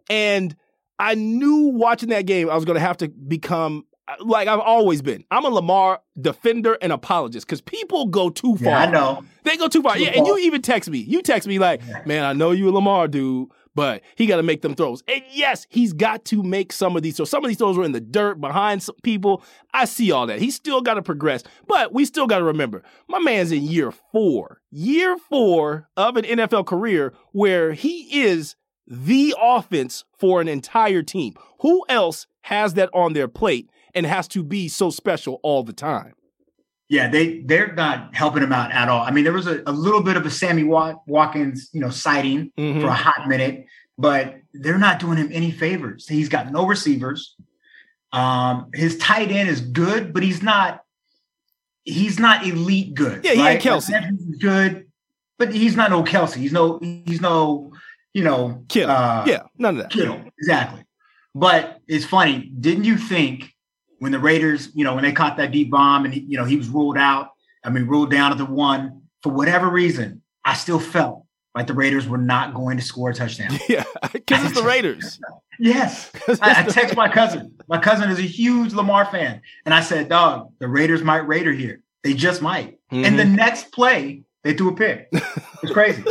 and 0.09 0.57
I 0.99 1.15
knew 1.15 1.69
watching 1.73 2.09
that 2.09 2.25
game 2.25 2.49
I 2.49 2.55
was 2.55 2.65
going 2.65 2.75
to 2.75 2.81
have 2.81 2.97
to 2.97 3.07
become 3.07 3.85
like 4.19 4.47
I've 4.47 4.59
always 4.59 5.01
been. 5.01 5.23
I'm 5.31 5.45
a 5.45 5.49
Lamar 5.49 6.01
defender 6.19 6.77
and 6.81 6.91
apologist 6.91 7.45
because 7.47 7.61
people 7.61 8.07
go 8.07 8.29
too 8.29 8.55
far. 8.57 8.67
Yeah, 8.67 8.79
I 8.79 8.91
know. 8.91 9.23
They 9.43 9.57
go 9.57 9.67
too 9.67 9.81
far. 9.81 9.95
Too 9.95 10.03
yeah, 10.03 10.11
and 10.11 10.25
you 10.25 10.37
even 10.39 10.61
text 10.61 10.89
me. 10.89 10.99
You 10.99 11.21
text 11.21 11.47
me 11.47 11.59
like, 11.59 11.81
man, 12.05 12.23
I 12.23 12.33
know 12.33 12.51
you 12.51 12.69
a 12.69 12.71
Lamar 12.71 13.07
dude, 13.07 13.49
but 13.75 14.01
he 14.15 14.25
got 14.25 14.37
to 14.37 14.43
make 14.43 14.61
them 14.61 14.73
throws. 14.73 15.03
And 15.07 15.21
yes, 15.31 15.67
he's 15.69 15.93
got 15.93 16.25
to 16.25 16.41
make 16.41 16.71
some 16.71 16.95
of 16.95 17.03
these 17.03 17.17
throws. 17.17 17.29
Some 17.29 17.43
of 17.43 17.49
these 17.49 17.57
throws 17.57 17.77
were 17.77 17.83
in 17.83 17.91
the 17.91 18.01
dirt 18.01 18.39
behind 18.39 18.81
some 18.81 18.95
people. 19.03 19.43
I 19.73 19.85
see 19.85 20.11
all 20.11 20.27
that. 20.27 20.39
He's 20.39 20.55
still 20.55 20.81
got 20.81 20.95
to 20.95 21.01
progress, 21.01 21.43
but 21.67 21.93
we 21.93 22.05
still 22.05 22.27
got 22.27 22.39
to 22.39 22.45
remember 22.45 22.83
my 23.07 23.19
man's 23.19 23.51
in 23.51 23.63
year 23.63 23.91
four, 23.91 24.61
year 24.71 25.17
four 25.17 25.89
of 25.97 26.15
an 26.15 26.23
NFL 26.23 26.65
career 26.65 27.13
where 27.33 27.73
he 27.73 28.23
is 28.23 28.55
the 28.87 29.35
offense 29.39 30.03
for 30.17 30.41
an 30.41 30.47
entire 30.47 31.03
team. 31.03 31.33
Who 31.61 31.85
else 31.89 32.27
has 32.41 32.75
that 32.75 32.89
on 32.93 33.13
their 33.13 33.27
plate 33.27 33.69
and 33.95 34.05
has 34.05 34.27
to 34.29 34.43
be 34.43 34.67
so 34.67 34.89
special 34.89 35.39
all 35.43 35.63
the 35.63 35.73
time? 35.73 36.13
Yeah, 36.89 37.09
they 37.09 37.39
they're 37.39 37.73
not 37.73 38.13
helping 38.15 38.43
him 38.43 38.53
out 38.53 38.71
at 38.71 38.89
all. 38.89 39.01
I 39.01 39.09
mean, 39.11 39.23
there 39.23 39.33
was 39.33 39.47
a, 39.47 39.63
a 39.65 39.71
little 39.71 40.03
bit 40.03 40.17
of 40.17 40.25
a 40.25 40.29
Sammy 40.29 40.63
Wat, 40.63 41.01
Watkins, 41.07 41.69
you 41.73 41.81
know, 41.81 41.89
sighting 41.89 42.51
Mhm. 42.57 42.81
for 42.81 42.87
a 42.87 42.93
hot 42.93 43.27
minute, 43.27 43.65
but 43.97 44.35
they're 44.53 44.77
not 44.77 44.99
doing 44.99 45.17
him 45.17 45.29
any 45.31 45.49
favors. 45.51 46.07
He's 46.07 46.29
got 46.29 46.51
no 46.51 46.67
receivers. 46.67 47.35
Um, 48.11 48.69
his 48.73 48.97
tight 48.99 49.31
end 49.31 49.49
is 49.49 49.61
good, 49.61 50.13
but 50.13 50.21
he's 50.21 50.43
not 50.43 50.81
he's 51.85 52.19
not 52.19 52.45
elite 52.45 52.93
good. 52.93 53.23
Yeah, 53.25 53.33
he 53.33 53.41
ain't? 53.41 53.61
Kelce. 53.63 54.09
He's 54.19 54.37
good, 54.37 54.85
but 55.39 55.53
he's 55.53 55.75
not 55.75 55.89
no 55.89 56.03
Kelce. 56.03 56.35
He's 56.35 56.53
no 56.53 56.79
he's 56.79 57.19
no 57.19 57.73
you 58.13 58.23
know 58.23 58.63
Kittle. 58.69 58.91
uh, 58.91 59.23
yeah, 59.25 59.41
none 59.57 59.77
of 59.77 59.83
that. 59.83 59.91
Kittle, 59.91 60.21
exactly. 60.37 60.83
But 61.33 61.79
it's 61.87 62.05
funny. 62.05 62.51
Didn't 62.59 62.83
you 62.85 62.97
think 62.97 63.54
when 64.05 64.11
the 64.11 64.19
Raiders, 64.19 64.69
you 64.75 64.83
know, 64.83 64.93
when 64.93 65.03
they 65.03 65.11
caught 65.11 65.35
that 65.37 65.51
deep 65.51 65.71
bomb 65.71 66.05
and 66.05 66.13
he, 66.13 66.19
you 66.19 66.37
know 66.37 66.45
he 66.45 66.57
was 66.57 66.69
ruled 66.69 66.95
out? 66.95 67.31
I 67.63 67.71
mean, 67.71 67.87
ruled 67.87 68.11
down 68.11 68.31
at 68.31 68.37
the 68.37 68.45
one 68.45 69.01
for 69.23 69.31
whatever 69.31 69.67
reason. 69.67 70.21
I 70.45 70.53
still 70.53 70.79
felt 70.79 71.25
like 71.55 71.65
the 71.65 71.73
Raiders 71.73 72.07
were 72.07 72.19
not 72.19 72.53
going 72.53 72.77
to 72.77 72.83
score 72.83 73.09
a 73.09 73.15
touchdown. 73.15 73.57
Yeah, 73.67 73.83
because 74.13 74.45
it's 74.45 74.53
the 74.53 74.61
Raiders. 74.67 75.19
yes, 75.57 76.11
I, 76.39 76.61
I 76.61 76.63
text 76.65 76.95
my 76.95 77.09
cousin. 77.09 77.55
My 77.67 77.79
cousin 77.79 78.11
is 78.11 78.19
a 78.19 78.29
huge 78.41 78.73
Lamar 78.73 79.05
fan, 79.05 79.41
and 79.65 79.73
I 79.73 79.81
said, 79.81 80.07
"Dog, 80.07 80.51
the 80.59 80.67
Raiders 80.67 81.01
might 81.01 81.25
Raider 81.27 81.51
here. 81.51 81.81
They 82.03 82.13
just 82.13 82.43
might." 82.43 82.77
And 82.91 83.17
the 83.17 83.25
next 83.25 83.71
play, 83.71 84.21
they 84.43 84.53
threw 84.53 84.69
a 84.69 84.75
pick. 84.75 85.07
It's 85.63 85.71
crazy. 85.73 86.03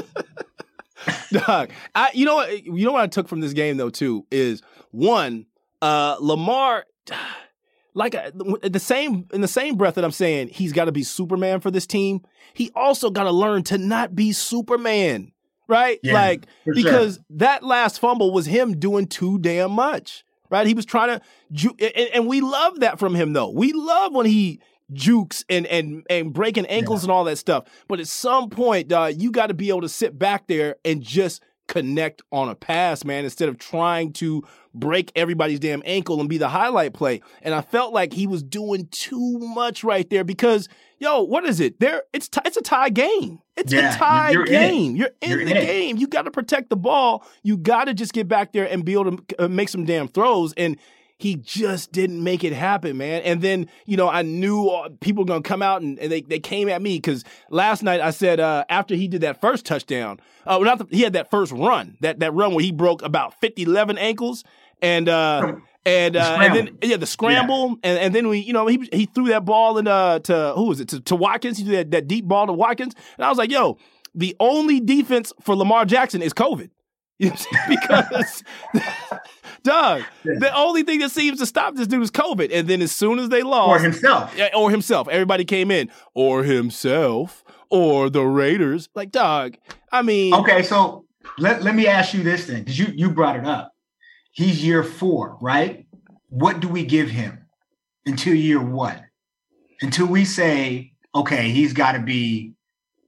dog, 1.30 1.70
I 1.94 2.10
you 2.12 2.24
know 2.24 2.34
what 2.34 2.64
you 2.64 2.84
know 2.86 2.92
what 2.92 3.02
I 3.02 3.06
took 3.06 3.28
from 3.28 3.40
this 3.40 3.52
game 3.52 3.76
though 3.76 3.90
too 3.90 4.26
is 4.32 4.62
one 4.90 5.46
uh 5.80 6.16
Lamar 6.18 6.86
like 7.94 8.14
uh, 8.14 8.30
the 8.62 8.80
same 8.80 9.26
in 9.32 9.40
the 9.40 9.48
same 9.48 9.76
breath 9.76 9.94
that 9.94 10.04
I'm 10.04 10.10
saying 10.10 10.48
he's 10.48 10.72
got 10.72 10.86
to 10.86 10.92
be 10.92 11.02
Superman 11.02 11.60
for 11.60 11.70
this 11.70 11.86
team. 11.86 12.20
He 12.52 12.70
also 12.74 13.10
got 13.10 13.24
to 13.24 13.30
learn 13.30 13.62
to 13.64 13.78
not 13.78 14.14
be 14.14 14.32
Superman, 14.32 15.32
right? 15.68 16.00
Yeah, 16.02 16.12
like 16.14 16.46
for 16.64 16.74
sure. 16.74 16.82
because 16.82 17.20
that 17.30 17.62
last 17.62 18.00
fumble 18.00 18.32
was 18.32 18.46
him 18.46 18.78
doing 18.78 19.06
too 19.06 19.38
damn 19.38 19.70
much, 19.72 20.24
right? 20.50 20.66
He 20.66 20.74
was 20.74 20.84
trying 20.84 21.18
to 21.18 21.24
ju- 21.52 21.76
and, 21.78 22.08
and 22.12 22.26
we 22.26 22.40
love 22.40 22.80
that 22.80 22.98
from 22.98 23.14
him 23.14 23.32
though. 23.32 23.50
We 23.50 23.72
love 23.72 24.12
when 24.12 24.26
he 24.26 24.60
jukes 24.92 25.44
and 25.48 25.66
and 25.66 26.04
and 26.10 26.32
breaking 26.32 26.66
ankles 26.66 27.04
and 27.04 27.10
all 27.12 27.24
that 27.24 27.38
stuff. 27.38 27.64
But 27.88 28.00
at 28.00 28.08
some 28.08 28.50
point, 28.50 28.92
uh, 28.92 29.12
you 29.16 29.30
got 29.30 29.46
to 29.46 29.54
be 29.54 29.68
able 29.68 29.82
to 29.82 29.88
sit 29.88 30.18
back 30.18 30.46
there 30.46 30.76
and 30.84 31.00
just 31.02 31.42
connect 31.66 32.22
on 32.30 32.48
a 32.48 32.54
pass, 32.54 33.04
man, 33.04 33.24
instead 33.24 33.48
of 33.48 33.58
trying 33.58 34.12
to 34.12 34.42
break 34.74 35.12
everybody's 35.14 35.60
damn 35.60 35.82
ankle 35.84 36.20
and 36.20 36.28
be 36.28 36.38
the 36.38 36.48
highlight 36.48 36.92
play. 36.94 37.20
And 37.42 37.54
I 37.54 37.60
felt 37.60 37.92
like 37.92 38.12
he 38.12 38.26
was 38.26 38.42
doing 38.42 38.88
too 38.90 39.38
much 39.38 39.84
right 39.84 40.08
there 40.10 40.24
because, 40.24 40.68
yo, 40.98 41.22
what 41.22 41.44
is 41.44 41.60
it? 41.60 41.80
There, 41.80 42.02
it's 42.12 42.28
t- 42.28 42.40
it's 42.44 42.56
a 42.56 42.62
tie 42.62 42.90
game. 42.90 43.40
It's 43.56 43.72
Yeah, 43.72 43.94
a 43.94 43.98
tie 43.98 44.30
you're 44.32 44.44
in 44.44 44.50
game. 44.50 44.96
You're 44.96 45.10
in 45.20 45.30
You're 45.30 45.44
the 45.44 45.50
in 45.52 45.56
it. 45.56 45.66
game. 45.66 45.96
You 45.96 46.08
got 46.08 46.22
to 46.22 46.30
protect 46.30 46.70
the 46.70 46.76
ball. 46.76 47.24
You 47.42 47.56
got 47.56 47.84
to 47.84 47.94
just 47.94 48.12
get 48.12 48.26
back 48.28 48.52
there 48.52 48.64
and 48.68 48.84
be 48.84 48.94
able 48.94 49.16
to 49.16 49.44
uh, 49.44 49.48
make 49.48 49.68
some 49.68 49.84
damn 49.84 50.08
throws. 50.08 50.52
And 50.54 50.76
he 51.16 51.36
just 51.36 51.92
didn't 51.92 52.22
make 52.22 52.42
it 52.42 52.52
happen, 52.52 52.96
man. 52.96 53.22
And 53.22 53.40
then, 53.40 53.68
you 53.86 53.96
know, 53.96 54.08
I 54.08 54.22
knew 54.22 54.66
uh, 54.66 54.88
people 55.00 55.22
were 55.22 55.28
going 55.28 55.44
to 55.44 55.48
come 55.48 55.62
out 55.62 55.80
and, 55.80 55.96
and 56.00 56.10
they, 56.10 56.22
they 56.22 56.40
came 56.40 56.68
at 56.68 56.82
me 56.82 56.96
because 56.96 57.22
last 57.48 57.84
night 57.84 58.00
I 58.00 58.10
said 58.10 58.40
uh, 58.40 58.64
after 58.68 58.96
he 58.96 59.06
did 59.06 59.20
that 59.20 59.40
first 59.40 59.64
touchdown, 59.64 60.18
uh, 60.44 60.58
well, 60.60 60.76
the, 60.76 60.86
he 60.90 61.02
had 61.02 61.12
that 61.12 61.30
first 61.30 61.52
run, 61.52 61.96
that, 62.00 62.18
that 62.18 62.34
run 62.34 62.52
where 62.52 62.64
he 62.64 62.72
broke 62.72 63.00
about 63.02 63.40
50, 63.40 63.62
11 63.62 63.96
ankles. 63.96 64.42
And, 64.84 65.08
uh, 65.08 65.54
and, 65.86 66.14
The 66.14 66.22
uh, 66.22 66.38
and 66.40 66.54
then, 66.54 66.78
yeah, 66.82 66.96
the 66.96 67.06
scramble. 67.06 67.76
And, 67.82 67.98
and 67.98 68.14
then 68.14 68.28
we, 68.28 68.38
you 68.38 68.52
know, 68.52 68.66
he, 68.66 68.88
he 68.92 69.06
threw 69.06 69.26
that 69.28 69.44
ball 69.44 69.78
in, 69.78 69.86
uh, 69.86 70.18
to, 70.20 70.52
who 70.56 70.64
was 70.64 70.80
it? 70.80 70.88
To, 70.88 71.00
to 71.00 71.16
Watkins. 71.16 71.58
He 71.58 71.64
threw 71.64 71.76
that, 71.76 71.90
that 71.90 72.08
deep 72.08 72.26
ball 72.26 72.46
to 72.46 72.52
Watkins. 72.52 72.94
And 73.16 73.24
I 73.24 73.28
was 73.28 73.38
like, 73.38 73.50
yo, 73.50 73.78
the 74.14 74.36
only 74.40 74.80
defense 74.80 75.32
for 75.40 75.56
Lamar 75.56 75.84
Jackson 75.84 76.22
is 76.22 76.32
COVID. 76.32 76.70
Because, 77.68 78.42
Doug, 79.62 80.02
the 80.24 80.52
only 80.54 80.82
thing 80.82 80.98
that 80.98 81.10
seems 81.10 81.38
to 81.38 81.46
stop 81.46 81.74
this 81.74 81.86
dude 81.86 82.02
is 82.02 82.10
COVID. 82.10 82.50
And 82.52 82.68
then 82.68 82.82
as 82.82 82.92
soon 82.92 83.18
as 83.18 83.30
they 83.30 83.42
lost, 83.42 83.80
or 83.80 83.82
himself, 83.82 84.34
or 84.54 84.70
himself, 84.70 85.08
everybody 85.08 85.44
came 85.44 85.70
in, 85.70 85.90
or 86.14 86.42
himself, 86.42 87.42
or 87.70 88.10
the 88.10 88.24
Raiders. 88.24 88.90
Like, 88.94 89.10
Doug, 89.10 89.56
I 89.90 90.02
mean, 90.02 90.34
okay, 90.34 90.62
so 90.62 91.06
let, 91.38 91.62
let 91.62 91.74
me 91.74 91.86
ask 91.86 92.12
you 92.12 92.22
this 92.22 92.46
thing 92.46 92.58
because 92.58 92.78
you 92.78 92.86
you 92.94 93.10
brought 93.10 93.36
it 93.36 93.46
up. 93.46 93.73
He's 94.34 94.64
year 94.64 94.82
four, 94.82 95.38
right? 95.40 95.86
What 96.28 96.58
do 96.58 96.68
we 96.68 96.84
give 96.84 97.08
him 97.08 97.46
until 98.04 98.34
year 98.34 98.60
what? 98.60 99.00
Until 99.80 100.06
we 100.06 100.24
say, 100.24 100.92
okay, 101.14 101.50
he's 101.50 101.72
got 101.72 101.92
to 101.92 102.00
be 102.00 102.54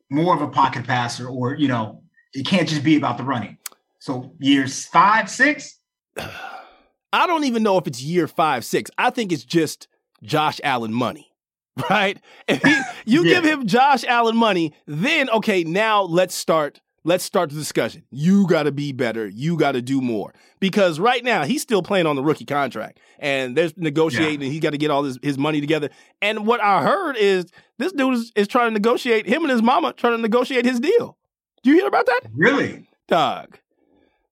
more 0.09 0.35
of 0.37 0.41
a 0.41 0.49
pocket 0.49 0.87
passer, 0.87 1.29
or 1.29 1.57
you 1.57 1.67
know, 1.67 2.03
it 2.33 2.47
can't 2.47 2.69
just 2.69 2.85
be 2.85 2.97
about 2.97 3.19
the 3.19 3.25
running. 3.25 3.59
So 3.99 4.33
years 4.39 4.87
five, 4.87 5.29
six. 5.29 5.81
I 7.13 7.27
don't 7.27 7.45
even 7.45 7.65
know 7.65 7.77
if 7.77 7.89
it's 7.89 8.01
year 8.01 8.29
five, 8.29 8.65
six. 8.65 8.89
I 8.97 9.11
think 9.11 9.33
it's 9.33 9.45
just 9.45 9.89
Josh 10.23 10.61
Allen 10.63 10.93
money, 10.93 11.33
right? 11.91 12.19
If 12.47 12.63
he, 12.63 12.81
you 13.05 13.25
yeah. 13.25 13.35
give 13.35 13.45
him 13.45 13.67
Josh 13.67 14.05
Allen 14.05 14.37
money, 14.37 14.75
then 14.87 15.29
okay, 15.31 15.65
now 15.65 16.03
let's 16.03 16.37
start. 16.37 16.81
Let's 17.07 17.23
start 17.23 17.51
the 17.51 17.55
discussion. 17.55 18.03
You 18.11 18.49
got 18.49 18.65
to 18.65 18.73
be 18.73 18.91
better. 18.91 19.29
You 19.29 19.57
got 19.57 19.73
to 19.73 19.81
do 19.81 20.01
more 20.01 20.35
because 20.59 20.99
right 20.99 21.23
now 21.23 21.45
he's 21.45 21.63
still 21.63 21.81
playing 21.81 22.05
on 22.05 22.17
the 22.17 22.23
rookie 22.23 22.45
contract, 22.45 22.99
and 23.21 23.57
they're 23.57 23.71
negotiating. 23.77 24.41
Yeah. 24.41 24.47
And 24.47 24.53
he's 24.53 24.61
got 24.61 24.71
to 24.71 24.77
get 24.77 24.91
all 24.91 25.05
his, 25.05 25.17
his 25.23 25.39
money 25.39 25.61
together. 25.61 25.91
And 26.21 26.49
what 26.49 26.61
I 26.61 26.83
heard 26.83 27.17
is 27.17 27.47
this 27.79 27.93
dude 27.93 28.15
is, 28.15 28.33
is 28.35 28.49
trying 28.49 28.71
to 28.71 28.73
negotiate. 28.73 29.29
Him 29.29 29.43
and 29.43 29.53
his 29.53 29.63
mama 29.63 29.93
trying 29.93 30.15
to 30.17 30.21
negotiate 30.21 30.65
his 30.65 30.81
deal. 30.81 31.17
Do 31.63 31.71
you 31.71 31.77
hear 31.77 31.87
about 31.87 32.07
that? 32.07 32.23
Really, 32.35 32.89
Doug? 33.07 33.57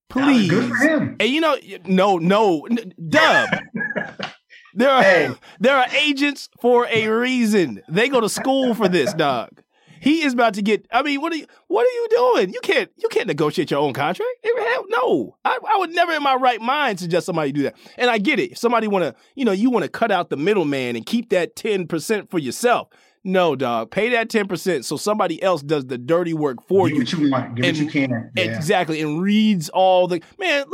Please. 0.09 0.51
Good 0.51 0.71
for 0.71 0.77
him. 0.77 1.17
And 1.21 1.29
you 1.29 1.41
know, 1.41 1.57
no, 1.87 2.19
no, 2.19 2.67
Dub. 3.09 3.51
there 4.75 4.91
are 4.91 5.03
hey. 5.05 5.31
there 5.61 5.77
are 5.77 5.87
agents 5.91 6.49
for 6.61 6.89
a 6.91 7.07
reason. 7.07 7.83
They 7.89 8.09
go 8.09 8.21
to 8.21 8.29
school 8.29 8.75
for 8.75 8.89
this, 8.89 9.15
dog. 9.15 9.63
He 10.05 10.23
is 10.23 10.35
about 10.35 10.53
to 10.55 10.63
get. 10.63 10.87
I 10.93 11.03
mean, 11.03 11.23
what 11.23 11.33
are 11.33 11.37
you? 11.37 11.47
What 11.69 11.87
are 11.87 11.91
you 11.91 12.09
doing? 12.11 12.53
You 12.53 12.61
can't. 12.63 12.91
You 12.97 13.09
can't 13.09 13.27
negotiate 13.27 13.71
your 13.71 13.81
own 13.81 13.95
contract. 13.95 14.31
Hell, 14.45 14.85
no. 14.89 15.37
I, 15.47 15.59
I 15.67 15.79
would 15.79 15.91
never, 15.91 16.13
in 16.13 16.23
my 16.23 16.35
right 16.35 16.61
mind, 16.61 17.01
suggest 17.01 17.25
somebody 17.25 17.53
do 17.53 17.63
that. 17.63 17.75
And 17.97 18.11
I 18.11 18.19
get 18.19 18.39
it. 18.39 18.53
If 18.53 18.59
somebody 18.59 18.87
want 18.87 19.05
to, 19.05 19.15
you 19.35 19.47
know, 19.47 19.53
you 19.53 19.71
want 19.71 19.85
to 19.85 19.89
cut 19.89 20.11
out 20.11 20.29
the 20.29 20.37
middleman 20.37 20.95
and 20.95 21.07
keep 21.07 21.31
that 21.31 21.57
ten 21.57 21.87
percent 21.87 22.31
for 22.31 22.39
yourself. 22.39 22.89
No, 23.27 23.57
dog. 23.57 23.91
Pay 23.91 24.11
that 24.11 24.29
10% 24.29 24.85
so 24.85 24.99
somebody 24.99 25.43
else 25.43 25.63
does 25.63 25.87
the 25.87 25.97
dirty 25.97 26.35
work 26.35 26.59
for 26.69 26.89
Get 26.89 26.95
you. 26.95 26.99
What 27.01 27.13
you 27.13 27.31
want. 27.31 27.55
Get 27.55 27.65
and, 27.65 27.77
what 27.79 27.85
you 27.85 27.91
can. 27.91 28.31
Yeah. 28.37 28.45
Exactly. 28.45 29.01
And 29.01 29.23
reads 29.23 29.71
all 29.71 30.07
the 30.07 30.23
man. 30.39 30.67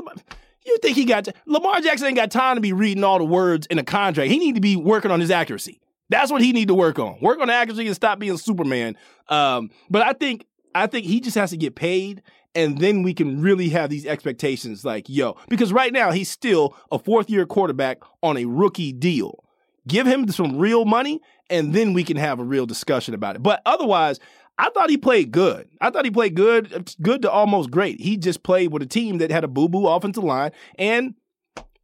You 0.67 0.77
think 0.83 0.97
he 0.97 1.05
got 1.05 1.29
Lamar 1.47 1.81
Jackson 1.81 2.09
ain't 2.09 2.17
got 2.17 2.33
time 2.33 2.57
to 2.57 2.61
be 2.61 2.73
reading 2.73 3.05
all 3.05 3.19
the 3.19 3.25
words 3.25 3.69
in 3.69 3.79
a 3.79 3.85
contract. 3.85 4.29
He 4.29 4.39
need 4.41 4.57
to 4.57 4.61
be 4.61 4.75
working 4.75 5.13
on 5.13 5.21
his 5.21 5.31
accuracy. 5.31 5.81
That's 6.11 6.31
what 6.31 6.43
he 6.43 6.53
need 6.53 6.69
to 6.69 6.75
work 6.75 6.99
on. 6.99 7.19
Work 7.23 7.41
on 7.41 7.49
accuracy 7.49 7.87
and 7.87 7.97
stop 7.97 8.19
being 8.19 8.37
Superman. 8.37 8.97
Um, 9.29 9.71
but 9.89 10.03
I 10.03 10.13
think 10.13 10.45
I 10.75 10.87
think 10.87 11.07
he 11.07 11.21
just 11.21 11.37
has 11.37 11.51
to 11.51 11.57
get 11.57 11.75
paid 11.75 12.23
and 12.55 12.79
then 12.79 13.03
we 13.03 13.15
can 13.15 13.41
really 13.41 13.69
have 13.69 13.91
these 13.91 14.05
expectations 14.05 14.85
like, 14.85 15.09
yo, 15.09 15.37
because 15.49 15.73
right 15.73 15.93
now 15.93 16.11
he's 16.11 16.29
still 16.29 16.77
a 16.91 16.99
fourth 16.99 17.31
year 17.31 17.47
quarterback 17.47 17.99
on 18.23 18.37
a 18.37 18.45
rookie 18.45 18.93
deal. 18.93 19.45
Give 19.87 20.07
him 20.07 20.29
some 20.31 20.59
real 20.59 20.85
money 20.85 21.21
and 21.49 21.73
then 21.73 21.95
we 21.95 22.05
can 22.05 22.17
have 22.17 22.39
a 22.41 22.45
real 22.45 22.67
discussion 22.67 23.15
about 23.15 23.37
it. 23.37 23.43
But 23.43 23.63
otherwise, 23.65 24.19
I 24.59 24.69
thought 24.71 24.91
he 24.91 24.99
played 24.99 25.31
good. 25.31 25.69
I 25.81 25.91
thought 25.91 26.05
he 26.05 26.11
played 26.11 26.35
good, 26.35 26.95
good 27.01 27.23
to 27.23 27.31
almost 27.31 27.71
great. 27.71 28.01
He 28.01 28.17
just 28.17 28.43
played 28.43 28.73
with 28.73 28.83
a 28.83 28.87
team 28.87 29.19
that 29.19 29.31
had 29.31 29.45
a 29.45 29.49
boo 29.49 29.69
boo 29.69 29.87
offensive 29.87 30.23
line, 30.23 30.51
and 30.79 31.15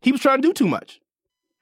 he 0.03 0.13
was 0.13 0.21
trying 0.21 0.43
to 0.43 0.49
do 0.49 0.53
too 0.53 0.69
much. 0.69 1.01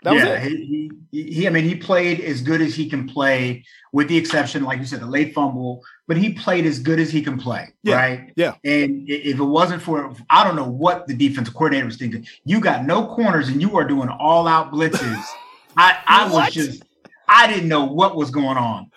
That 0.05 0.17
yeah, 0.17 0.39
he, 0.39 0.91
he, 1.11 1.23
he, 1.33 1.47
I 1.47 1.51
mean, 1.51 1.65
he 1.65 1.75
played 1.75 2.21
as 2.21 2.43
good 2.43 2.61
as 2.61 2.75
he 2.75 2.91
can 2.91 3.09
play, 3.09 3.65
with 3.93 4.07
the 4.09 4.19
exception, 4.19 4.63
like 4.65 4.79
you 4.79 4.85
said, 4.85 5.01
the 5.01 5.07
late 5.07 5.33
fumble. 5.33 5.83
But 6.07 6.19
he 6.19 6.35
played 6.35 6.67
as 6.67 6.79
good 6.79 7.01
as 7.01 7.11
he 7.11 7.23
can 7.23 7.39
play, 7.39 7.69
yeah, 7.83 7.97
right? 7.97 8.33
Yeah. 8.37 8.55
And 8.65 9.09
if 9.09 9.39
it 9.39 9.45
wasn't 9.45 9.81
for, 9.81 10.15
I 10.29 10.45
don't 10.45 10.57
know 10.57 10.69
what 10.69 11.07
the 11.07 11.15
defensive 11.15 11.55
coordinator 11.55 11.87
was 11.87 11.97
thinking. 11.97 12.27
You 12.45 12.61
got 12.61 12.85
no 12.85 13.07
corners, 13.15 13.49
and 13.49 13.63
you 13.63 13.77
are 13.79 13.85
doing 13.85 14.11
all 14.11 14.47
out 14.47 14.71
blitzes. 14.73 15.25
I, 15.77 15.99
I 16.07 16.31
was 16.31 16.53
just 16.53 16.85
I 17.27 17.47
didn't 17.47 17.69
know 17.69 17.85
what 17.85 18.15
was 18.15 18.31
going 18.31 18.59
on. 18.59 18.91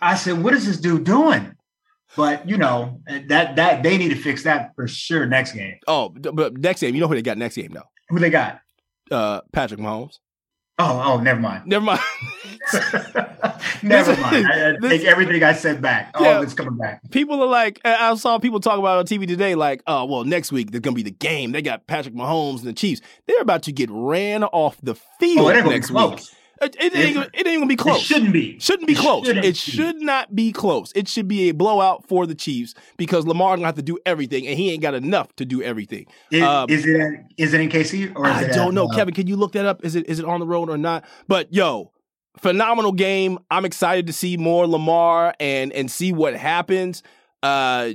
I 0.00 0.14
said, 0.14 0.42
"What 0.42 0.54
is 0.54 0.66
this 0.66 0.78
dude 0.78 1.04
doing?" 1.04 1.56
But 2.16 2.48
you 2.48 2.56
know 2.56 3.00
that 3.06 3.56
that 3.56 3.82
they 3.82 3.98
need 3.98 4.10
to 4.10 4.14
fix 4.14 4.44
that 4.44 4.72
for 4.76 4.86
sure 4.86 5.26
next 5.26 5.52
game. 5.52 5.78
Oh, 5.88 6.10
but 6.10 6.56
next 6.58 6.80
game, 6.80 6.94
you 6.94 7.00
know 7.00 7.08
who 7.08 7.16
they 7.16 7.22
got 7.22 7.38
next 7.38 7.56
game 7.56 7.72
though? 7.72 7.88
Who 8.08 8.20
they 8.20 8.30
got? 8.30 8.60
Uh, 9.10 9.40
Patrick 9.52 9.80
Mahomes. 9.80 10.18
Oh, 10.78 11.02
oh, 11.04 11.20
never 11.20 11.38
mind. 11.38 11.66
Never 11.66 11.84
mind. 11.84 12.00
never 13.82 14.16
mind. 14.20 14.46
I, 14.46 14.70
I 14.70 14.76
this, 14.80 14.90
take 14.90 15.04
everything 15.04 15.42
I 15.42 15.52
said 15.52 15.80
back. 15.80 16.10
All 16.14 16.24
yeah, 16.24 16.38
of 16.38 16.44
it's 16.44 16.54
coming 16.54 16.76
back. 16.76 17.08
People 17.10 17.40
are 17.42 17.46
like, 17.46 17.80
I 17.84 18.14
saw 18.16 18.38
people 18.38 18.58
talk 18.58 18.78
about 18.78 18.98
on 18.98 19.06
TV 19.06 19.26
today, 19.26 19.54
like, 19.54 19.82
oh, 19.86 20.04
well, 20.04 20.24
next 20.24 20.50
week 20.50 20.72
they're 20.72 20.80
gonna 20.80 20.94
be 20.94 21.02
the 21.02 21.10
game. 21.12 21.52
They 21.52 21.62
got 21.62 21.86
Patrick 21.86 22.14
Mahomes 22.14 22.58
and 22.58 22.68
the 22.68 22.72
Chiefs. 22.72 23.02
They're 23.26 23.40
about 23.40 23.62
to 23.64 23.72
get 23.72 23.88
ran 23.92 24.42
off 24.42 24.76
the 24.82 24.94
oh, 24.94 25.18
field 25.20 25.52
oh, 25.52 25.68
next 25.68 25.90
week. 25.90 26.20
It, 26.62 26.76
it, 26.78 26.94
ain't, 26.94 27.16
it 27.34 27.46
ain't 27.46 27.56
gonna 27.56 27.66
be 27.66 27.76
close. 27.76 27.98
It 27.98 28.04
shouldn't 28.04 28.32
be. 28.32 28.58
Shouldn't 28.58 28.86
be 28.86 28.94
close. 28.94 29.26
Shouldn't 29.26 29.44
it 29.44 29.56
should 29.56 30.00
not 30.00 30.34
be 30.34 30.52
close. 30.52 30.92
It 30.94 31.08
should 31.08 31.26
be 31.26 31.48
a 31.48 31.52
blowout 31.52 32.06
for 32.06 32.26
the 32.26 32.34
Chiefs 32.34 32.74
because 32.96 33.26
Lamar 33.26 33.56
gonna 33.56 33.66
have 33.66 33.74
to 33.74 33.82
do 33.82 33.98
everything, 34.06 34.46
and 34.46 34.56
he 34.56 34.70
ain't 34.72 34.82
got 34.82 34.94
enough 34.94 35.34
to 35.36 35.44
do 35.44 35.62
everything. 35.62 36.06
Is, 36.30 36.42
um, 36.42 36.70
is 36.70 36.86
it 36.86 37.20
is 37.36 37.54
it 37.54 37.60
in 37.60 37.68
KC 37.68 38.14
or 38.14 38.26
I 38.26 38.46
don't 38.48 38.68
at, 38.68 38.74
know, 38.74 38.86
uh, 38.86 38.94
Kevin. 38.94 39.14
Can 39.14 39.26
you 39.26 39.36
look 39.36 39.52
that 39.52 39.66
up? 39.66 39.84
Is 39.84 39.96
it 39.96 40.08
is 40.08 40.18
it 40.18 40.24
on 40.24 40.40
the 40.40 40.46
road 40.46 40.70
or 40.70 40.78
not? 40.78 41.04
But 41.26 41.52
yo, 41.52 41.92
phenomenal 42.38 42.92
game. 42.92 43.38
I'm 43.50 43.64
excited 43.64 44.06
to 44.06 44.12
see 44.12 44.36
more 44.36 44.66
Lamar 44.66 45.34
and 45.40 45.72
and 45.72 45.90
see 45.90 46.12
what 46.12 46.34
happens. 46.36 47.02
Uh, 47.42 47.92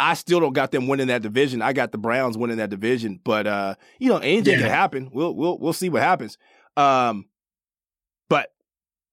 I 0.00 0.14
still 0.14 0.40
don't 0.40 0.52
got 0.52 0.72
them 0.72 0.88
winning 0.88 1.06
that 1.08 1.22
division. 1.22 1.62
I 1.62 1.72
got 1.72 1.92
the 1.92 1.98
Browns 1.98 2.36
winning 2.36 2.56
that 2.56 2.70
division, 2.70 3.20
but 3.22 3.46
uh, 3.46 3.74
you 3.98 4.08
know 4.08 4.18
anything 4.18 4.54
yeah. 4.54 4.62
can 4.62 4.70
happen. 4.70 5.10
We'll 5.12 5.34
we'll 5.34 5.58
we'll 5.58 5.72
see 5.72 5.88
what 5.88 6.02
happens. 6.02 6.38
Um, 6.76 7.26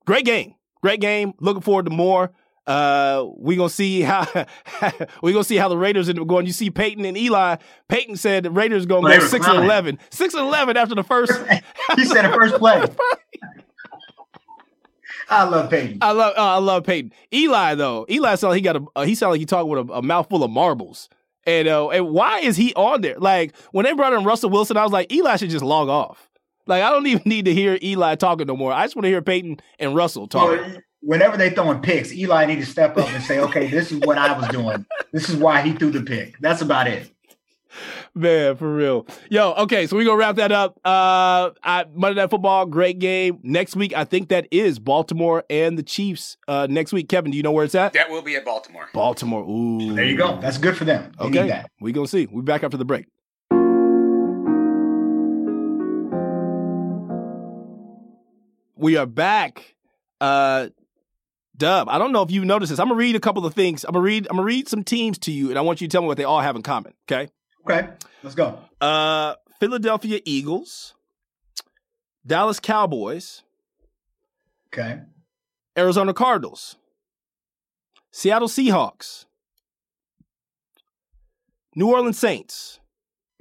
great 0.08 0.26
game. 0.26 0.56
Great 0.82 1.00
game. 1.00 1.34
Looking 1.40 1.62
forward 1.62 1.86
to 1.86 1.92
more. 1.92 2.32
Uh, 2.66 3.30
we 3.38 3.56
gonna 3.56 3.70
see 3.70 4.02
how 4.02 4.28
we 5.22 5.32
gonna 5.32 5.44
see 5.44 5.56
how 5.56 5.70
the 5.70 5.78
Raiders 5.78 6.10
end 6.10 6.20
up 6.20 6.28
going. 6.28 6.46
You 6.46 6.52
see 6.52 6.70
Peyton 6.70 7.06
and 7.06 7.18
Eli. 7.18 7.58
Peyton 7.88 8.18
said 8.18 8.44
the 8.44 8.52
Raiders 8.52 8.86
gonna 8.86 9.02
well, 9.04 9.20
go 9.20 9.26
six 9.26 9.48
and 9.48 9.64
eleven. 9.64 10.00
Six 10.10 10.34
and 10.34 10.44
eleven 10.44 10.76
after 10.76 10.94
the 10.94 11.04
first. 11.04 11.32
he 11.96 12.04
said 12.04 12.24
the 12.24 12.30
first 12.34 12.56
play. 12.56 12.84
I 15.30 15.44
love 15.44 15.70
Peyton. 15.70 16.00
I 16.02 16.12
love 16.12 16.34
uh, 16.38 16.56
I 16.56 16.58
love 16.58 16.84
Peyton. 16.84 17.14
Eli 17.34 17.76
though, 17.76 18.06
Eli 18.10 18.36
sound 18.36 18.52
like 18.52 18.58
he 18.58 18.62
got 18.62 18.76
a 18.76 18.86
uh, 18.98 19.04
he 19.06 19.16
sound 19.16 19.32
like 19.32 19.40
he 19.40 19.46
talking 19.46 19.70
with 19.70 19.90
a, 19.90 19.94
a 19.94 20.02
mouthful 20.02 20.44
of 20.44 20.52
marbles. 20.52 21.08
And 21.46 21.70
uh, 21.70 21.88
and 21.90 22.10
why 22.10 22.40
is 22.40 22.58
he 22.58 22.74
on 22.74 23.00
there? 23.00 23.18
Like 23.18 23.56
when 23.72 23.86
they 23.86 23.94
brought 23.94 24.12
in 24.12 24.26
Russell 24.26 24.50
Wilson, 24.50 24.76
I 24.76 24.84
was 24.84 24.92
like 24.92 25.10
Eli 25.10 25.38
should 25.38 25.52
just 25.52 25.64
log 25.64 25.88
off. 25.88 26.30
Like 26.68 26.84
I 26.84 26.90
don't 26.90 27.08
even 27.08 27.24
need 27.26 27.46
to 27.46 27.54
hear 27.54 27.78
Eli 27.82 28.16
talking 28.16 28.48
no 28.48 28.56
more. 28.56 28.74
I 28.74 28.86
just 28.86 28.96
want 28.96 29.06
to 29.06 29.10
hear 29.10 29.22
Peyton 29.22 29.58
and 29.80 29.96
Russell 29.96 30.28
talking. 30.28 30.58
Well, 30.58 30.82
whenever 31.02 31.38
they 31.38 31.50
throwing 31.50 31.82
picks, 31.82 32.14
Eli 32.14 32.46
need 32.46 32.60
to 32.60 32.66
step 32.66 32.98
up 32.98 33.10
and 33.10 33.24
say, 33.24 33.40
"Okay, 33.40 33.68
this 33.68 33.92
is 33.92 34.00
what 34.00 34.18
I 34.18 34.38
was 34.38 34.48
doing. 34.50 34.86
This 35.14 35.30
is 35.30 35.36
why 35.36 35.62
he 35.62 35.74
threw 35.74 35.92
the 35.92 36.02
pick." 36.04 36.38
That's 36.40 36.62
about 36.62 36.88
it. 36.88 37.10
Man, 38.16 38.56
for 38.56 38.74
real. 38.74 39.06
Yo, 39.30 39.52
okay, 39.54 39.86
so 39.86 39.96
we 39.96 40.06
gonna 40.06 40.18
wrap 40.18 40.38
that 40.38 40.52
up. 40.52 40.80
Uh 40.84 41.52
I, 41.64 41.86
Monday 41.94 42.20
Night 42.20 42.30
Football, 42.30 42.66
great 42.66 42.98
game. 42.98 43.40
Next 43.44 43.76
week, 43.76 43.94
I 43.96 44.06
think 44.06 44.30
that 44.30 44.48
is 44.52 44.80
Baltimore 44.80 45.44
and 45.50 45.78
the 45.78 45.84
Chiefs. 45.84 46.38
Uh 46.48 46.68
next 46.70 46.94
week. 46.94 47.10
Kevin, 47.10 47.32
do 47.32 47.38
you 47.38 47.44
know 47.44 47.52
where 47.52 47.66
it's 47.66 47.76
at? 47.76 47.94
That 47.94 48.10
will 48.10 48.22
be 48.22 48.36
at 48.36 48.46
Baltimore. 48.46 48.88
Baltimore. 48.94 49.44
Ooh. 49.44 49.94
There 49.94 50.06
you 50.06 50.18
go. 50.18 50.40
That's 50.42 50.58
good 50.58 50.76
for 50.76 50.86
them. 50.86 51.12
They 51.20 51.26
okay. 51.26 51.64
We 51.80 51.92
gonna 51.92 52.08
see. 52.08 52.26
We'll 52.26 52.42
be 52.42 52.52
back 52.52 52.64
after 52.64 52.78
the 52.78 52.86
break. 52.86 53.06
We 58.78 58.98
are 58.98 59.06
back. 59.06 59.76
Uh 60.22 60.70
Dub, 61.58 61.90
I 61.90 61.98
don't 61.98 62.12
know 62.12 62.22
if 62.22 62.30
you 62.30 62.46
noticed 62.46 62.70
this. 62.70 62.80
I'm 62.80 62.88
gonna 62.88 63.00
read 63.00 63.16
a 63.16 63.20
couple 63.20 63.44
of 63.46 63.54
things. 63.56 63.84
I'm 63.84 63.94
gonna 63.94 64.04
read. 64.04 64.28
I'm 64.30 64.36
gonna 64.36 64.46
read 64.46 64.68
some 64.68 64.84
teams 64.84 65.18
to 65.20 65.32
you, 65.32 65.50
and 65.50 65.58
I 65.58 65.62
want 65.62 65.82
you 65.82 65.88
to 65.88 65.92
tell 65.92 66.02
me 66.02 66.08
what 66.08 66.18
they 66.18 66.24
all 66.24 66.40
have 66.40 66.56
in 66.56 66.62
common. 66.62 66.94
Okay. 67.12 67.32
Okay. 67.68 67.90
Let's 68.22 68.36
go. 68.36 68.60
Uh, 68.80 69.34
Philadelphia 69.60 70.20
Eagles, 70.24 70.94
Dallas 72.26 72.60
Cowboys. 72.60 73.42
Okay. 74.72 75.00
Arizona 75.76 76.14
Cardinals, 76.14 76.76
Seattle 78.12 78.48
Seahawks, 78.48 79.26
New 81.76 81.90
Orleans 81.90 82.20
Saints. 82.20 82.80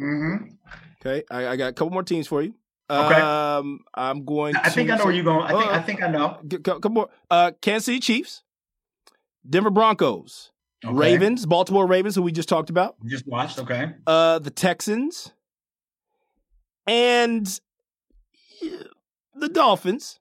Mm-hmm. 0.00 0.55
Okay, 1.00 1.25
I, 1.31 1.49
I 1.49 1.57
got 1.57 1.69
a 1.69 1.73
couple 1.73 1.93
more 1.93 2.02
teams 2.02 2.26
for 2.26 2.43
you. 2.43 2.55
Okay. 2.88 3.21
Um, 3.21 3.81
I'm 3.95 4.25
going. 4.25 4.55
I 4.57 4.69
think 4.71 4.90
I 4.90 4.97
know 4.97 5.05
where 5.07 5.14
you're 5.14 5.25
going. 5.25 5.43
I 5.43 5.49
think 5.52 5.66
uh, 5.66 5.75
I 5.75 5.83
think 5.83 6.02
I 6.02 6.09
know. 6.09 6.40
Come 6.81 6.99
on, 6.99 7.07
uh, 7.31 7.50
Kansas 7.61 7.87
City 7.87 7.99
Chiefs, 8.00 8.43
Denver 9.49 9.71
Broncos. 9.71 10.52
Okay. 10.85 10.95
Ravens, 10.95 11.47
Baltimore 11.47 11.87
Ravens, 11.87 12.14
who 12.14 12.23
we 12.23 12.31
just 12.31 12.49
talked 12.49 12.71
about. 12.71 12.95
Just 13.07 13.26
watched. 13.26 13.59
Okay. 13.59 13.95
Uh, 14.07 14.38
the 14.38 14.50
Texans, 14.50 15.33
and 16.87 17.59
the 19.35 19.49
Dolphins. 19.49 20.21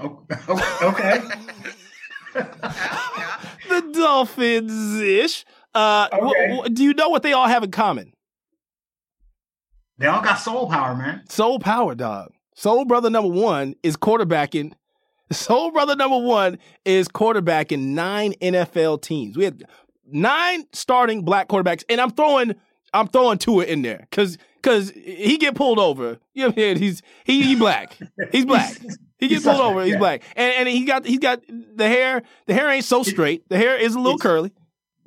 Oh, 0.00 0.22
okay. 0.82 1.20
the 3.68 3.90
Dolphins 3.94 5.00
ish. 5.00 5.44
Uh, 5.74 6.08
Okay. 6.12 6.56
wh- 6.62 6.66
do 6.72 6.82
you 6.84 6.92
know 6.94 7.08
what 7.08 7.22
they 7.22 7.32
all 7.32 7.46
have 7.48 7.62
in 7.62 7.70
common? 7.70 8.12
They 9.98 10.06
all 10.06 10.22
got 10.22 10.36
soul 10.36 10.68
power, 10.68 10.94
man. 10.94 11.22
Soul 11.28 11.58
Power, 11.58 11.94
dog. 11.94 12.32
Soul 12.54 12.84
Brother 12.84 13.10
number 13.10 13.30
one 13.30 13.74
is 13.82 13.96
quarterbacking. 13.96 14.72
Soul 15.32 15.70
Brother 15.72 15.96
number 15.96 16.18
one 16.18 16.58
is 16.84 17.08
quarterbacking 17.08 17.80
nine 17.80 18.32
NFL 18.40 19.02
teams. 19.02 19.36
We 19.36 19.44
had 19.44 19.64
nine 20.06 20.64
starting 20.72 21.22
black 21.22 21.48
quarterbacks, 21.48 21.84
and 21.88 22.00
I'm 22.00 22.10
throwing 22.10 22.54
I'm 22.92 23.08
throwing 23.08 23.38
Tua 23.38 23.64
in 23.64 23.82
there 23.82 24.06
because 24.10 24.38
because 24.62 24.90
he 24.90 25.36
get 25.38 25.54
pulled 25.54 25.78
over. 25.78 26.18
You 26.32 26.44
know 26.44 26.48
what 26.48 26.54
I'm 26.54 26.54
saying? 26.58 26.78
He's 26.78 27.02
he 27.24 27.42
he 27.42 27.56
black. 27.56 27.96
He's 28.32 28.44
black. 28.44 28.76
He 29.20 29.26
gets 29.26 29.42
pulled 29.42 29.60
over. 29.60 29.84
He's 29.84 29.96
black, 29.96 30.22
and 30.36 30.54
and 30.54 30.68
he 30.68 30.84
got 30.84 31.04
he's 31.04 31.18
got 31.18 31.42
the 31.48 31.88
hair. 31.88 32.22
The 32.46 32.54
hair 32.54 32.70
ain't 32.70 32.84
so 32.84 33.02
straight. 33.02 33.48
The 33.48 33.56
hair 33.56 33.76
is 33.76 33.96
a 33.96 33.98
little 33.98 34.16
curly. 34.16 34.52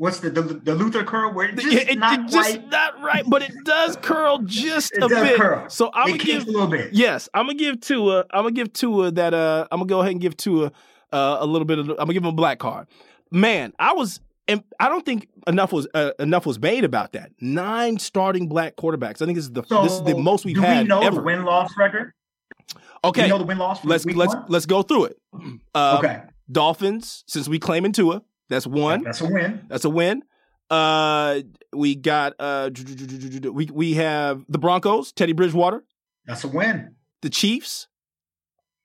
What's 0.02 0.20
the 0.20 0.32
the, 0.32 0.42
the 0.42 0.74
Luther 0.74 1.04
curl? 1.04 1.32
Where 1.32 1.48
it's 1.50 1.62
just 1.62 1.76
It- 1.78 1.90
it- 1.92 2.00
not 2.00 2.28
just 2.28 2.60
not 2.72 3.00
right, 3.04 3.24
but 3.28 3.44
it 3.44 3.52
does 3.66 3.96
curl 3.98 4.40
just 4.46 4.94
It 4.96 5.04
a 5.04 5.08
bit. 5.08 5.38
curl. 5.40 5.70
So 5.70 5.92
I'm 5.94 6.08
it 6.10 6.18
gonna 6.18 6.24
give 6.24 6.48
a 6.48 6.52
little 6.52 6.66
bit. 6.68 6.94
Yes, 6.94 7.30
I'm 7.36 7.46
gonna 7.46 7.60
give 7.60 7.80
Tua. 7.82 8.26
I'm 8.32 8.44
gonna 8.46 8.52
give 8.52 8.74
Tua 8.74 9.12
that. 9.12 9.36
Uh, 9.36 9.68
I'm 9.72 9.78
gonna 9.80 9.88
go 9.90 10.00
ahead 10.00 10.14
and 10.14 10.20
give 10.22 10.36
Tua 10.36 10.72
uh, 11.14 11.38
a 11.40 11.46
little 11.46 11.66
bit 11.66 11.78
of. 11.78 11.88
I'm 11.92 11.96
gonna 11.98 12.14
give 12.14 12.24
him 12.24 12.30
a 12.30 12.34
black 12.34 12.58
card. 12.58 12.88
Man, 13.32 13.74
I 13.78 13.94
was, 13.94 14.20
and 14.48 14.64
I 14.80 14.90
don't 14.90 15.06
think 15.06 15.28
enough 15.46 15.72
was 15.72 15.88
uh, 15.94 16.12
enough 16.18 16.48
was 16.48 16.60
made 16.60 16.84
about 16.84 17.12
that. 17.14 17.32
Nine 17.40 18.00
starting 18.00 18.48
black 18.50 18.78
quarterbacks. 18.78 19.22
I 19.22 19.26
think 19.26 19.36
this 19.36 19.46
is 19.46 19.52
the 19.52 19.64
So 19.68 19.84
this 19.84 19.92
is 19.94 20.02
the 20.02 20.18
most 20.18 20.46
we've 20.46 20.56
do 20.56 20.62
had 20.62 20.82
we 20.82 20.88
know 20.88 21.02
ever. 21.02 21.18
the 21.18 21.22
win 21.22 21.46
loss 21.46 21.70
record? 21.78 22.14
Okay, 23.04 23.22
Do 23.22 23.26
we 23.26 23.30
know 23.30 23.38
the 23.38 23.46
win 23.46 23.58
loss. 23.60 23.86
let's 23.86 24.04
let's 24.06 24.34
let's 24.48 24.66
go 24.66 24.82
through 24.82 25.06
it. 25.06 25.18
Uh, 25.76 25.98
okay, 26.00 26.22
Dolphins. 26.52 27.24
Since 27.28 27.48
we 27.48 27.60
claiming 27.60 27.92
Tua, 27.94 28.24
that's 28.52 28.68
one. 28.68 29.04
that's 29.04 29.22
a 29.22 29.26
win. 29.30 29.66
That's 29.68 29.86
a 29.86 29.90
win. 29.90 30.24
Uh, 30.70 31.42
we 31.74 31.96
got 31.96 32.34
uh, 32.40 32.70
we 33.52 33.66
we 33.66 33.94
have 33.96 34.46
the 34.48 34.60
Broncos. 34.60 35.12
Teddy 35.12 35.34
Bridgewater. 35.34 35.84
That's 36.26 36.44
a 36.44 36.48
win. 36.48 36.96
The 37.22 37.30
Chiefs. 37.30 37.88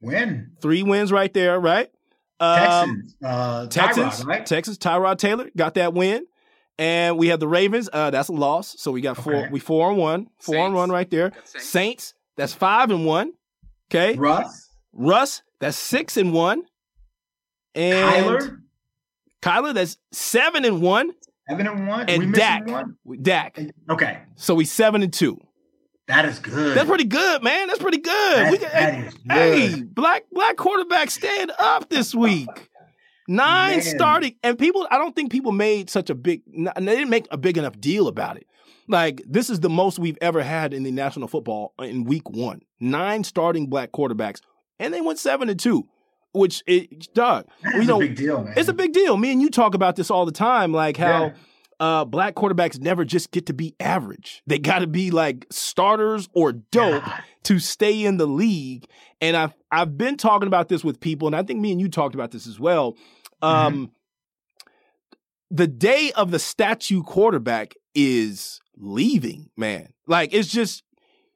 Win. 0.00 0.52
Three 0.60 0.82
wins 0.82 1.12
right 1.12 1.32
there. 1.32 1.58
Right. 1.60 1.90
Um, 2.38 2.58
Texans. 2.58 3.16
Uh, 3.24 3.66
Texas, 3.66 4.04
Tyrod, 4.04 4.26
right? 4.26 4.46
Texas, 4.46 4.78
Tyrod 4.78 5.18
Taylor 5.18 5.50
got 5.56 5.74
that 5.74 5.94
win, 5.94 6.26
and 6.78 7.16
we 7.18 7.28
have 7.28 7.40
the 7.40 7.48
Ravens. 7.48 7.88
Uh, 7.92 8.10
that's 8.10 8.28
a 8.28 8.32
loss, 8.32 8.76
so 8.78 8.92
we 8.92 9.00
got 9.00 9.16
four. 9.16 9.34
Okay. 9.34 9.48
We 9.50 9.58
four 9.58 9.90
and 9.90 9.98
one, 9.98 10.28
four 10.40 10.56
and 10.56 10.64
Saints. 10.66 10.74
one 10.76 10.90
right 10.90 11.10
there. 11.10 11.30
Got 11.30 11.48
Saints. 11.48 11.68
Saints, 11.68 12.14
that's 12.36 12.52
five 12.52 12.90
and 12.90 13.06
one. 13.06 13.32
Okay, 13.90 14.16
Russ. 14.16 14.70
Russ, 14.92 15.42
that's 15.60 15.76
six 15.76 16.16
and 16.16 16.32
one, 16.32 16.62
and 17.74 18.26
Kyler. 18.26 18.58
Kyler, 19.46 19.74
that's 19.74 19.96
seven 20.12 20.64
and 20.64 20.80
one, 20.82 21.12
Seven 21.48 21.66
and 21.68 21.86
one. 21.88 22.08
and 22.08 22.26
we 22.26 22.32
Dak, 22.32 22.66
one. 22.66 22.96
Dak. 23.22 23.58
Okay, 23.88 24.18
So 24.34 24.54
we 24.54 24.64
seven 24.64 25.02
and 25.02 25.12
two. 25.12 25.40
that 26.08 26.24
is 26.24 26.38
good. 26.40 26.76
That's 26.76 26.88
pretty 26.88 27.04
good, 27.04 27.42
man. 27.42 27.68
That's 27.68 27.78
pretty 27.78 27.98
good. 27.98 28.60
That- 28.60 28.60
that 28.60 29.12
hey, 29.36 29.62
is 29.66 29.74
hey, 29.74 29.82
black 29.82 30.24
black 30.32 30.56
quarterback 30.56 31.10
stand 31.10 31.52
up 31.58 31.88
this 31.88 32.14
week. 32.14 32.48
Nine 33.28 33.78
Man. 33.78 33.82
starting, 33.82 34.34
and 34.44 34.56
people. 34.58 34.86
I 34.90 34.98
don't 34.98 35.14
think 35.16 35.32
people 35.32 35.50
made 35.52 35.90
such 35.90 36.10
a 36.10 36.14
big. 36.14 36.42
They 36.46 36.70
didn't 36.84 37.10
make 37.10 37.26
a 37.32 37.36
big 37.36 37.58
enough 37.58 37.80
deal 37.80 38.06
about 38.06 38.36
it. 38.36 38.46
Like 38.88 39.20
this 39.28 39.50
is 39.50 39.58
the 39.60 39.68
most 39.68 39.98
we've 39.98 40.18
ever 40.20 40.42
had 40.44 40.72
in 40.72 40.84
the 40.84 40.92
national 40.92 41.26
football 41.26 41.74
in 41.80 42.04
week 42.04 42.30
one. 42.30 42.60
Nine 42.78 43.24
starting 43.24 43.66
black 43.68 43.90
quarterbacks, 43.90 44.40
and 44.78 44.94
they 44.94 45.00
went 45.00 45.18
seven 45.18 45.48
and 45.48 45.58
two, 45.58 45.88
which 46.36 46.62
it, 46.66 47.12
Doug. 47.14 47.46
We 47.76 47.84
know 47.86 47.96
a 47.96 48.06
big 48.06 48.16
deal, 48.16 48.42
man. 48.44 48.54
it's 48.56 48.68
a 48.68 48.72
big 48.74 48.92
deal. 48.92 49.16
Me 49.16 49.32
and 49.32 49.40
you 49.42 49.50
talk 49.50 49.74
about 49.74 49.96
this 49.96 50.10
all 50.10 50.26
the 50.26 50.32
time, 50.32 50.72
like 50.72 50.96
how 50.96 51.26
Yeah. 51.26 51.34
uh, 51.80 52.04
black 52.04 52.34
quarterbacks 52.34 52.78
never 52.80 53.04
just 53.04 53.30
get 53.32 53.46
to 53.46 53.54
be 53.54 53.74
average. 53.80 54.42
They 54.46 54.58
got 54.58 54.80
to 54.80 54.86
be 54.86 55.10
like 55.10 55.46
starters 55.50 56.28
or 56.32 56.52
dope 56.52 57.04
God. 57.04 57.22
to 57.44 57.58
stay 57.58 58.04
in 58.04 58.16
the 58.18 58.26
league. 58.26 58.86
And 59.20 59.36
I've 59.36 59.54
I've 59.72 59.96
been 59.98 60.16
talking 60.16 60.46
about 60.46 60.68
this 60.68 60.84
with 60.84 61.00
people, 61.00 61.26
and 61.26 61.34
I 61.34 61.42
think 61.42 61.60
me 61.60 61.72
and 61.72 61.80
you 61.80 61.88
talked 61.88 62.14
about 62.14 62.30
this 62.30 62.46
as 62.46 62.60
well. 62.60 62.96
Um, 63.42 63.90
The 65.50 65.66
day 65.68 66.10
of 66.16 66.30
the 66.32 66.38
statue 66.38 67.02
quarterback 67.02 67.74
is 67.94 68.60
leaving, 68.76 69.48
man. 69.56 69.92
Like 70.06 70.34
it's 70.34 70.48
just 70.48 70.82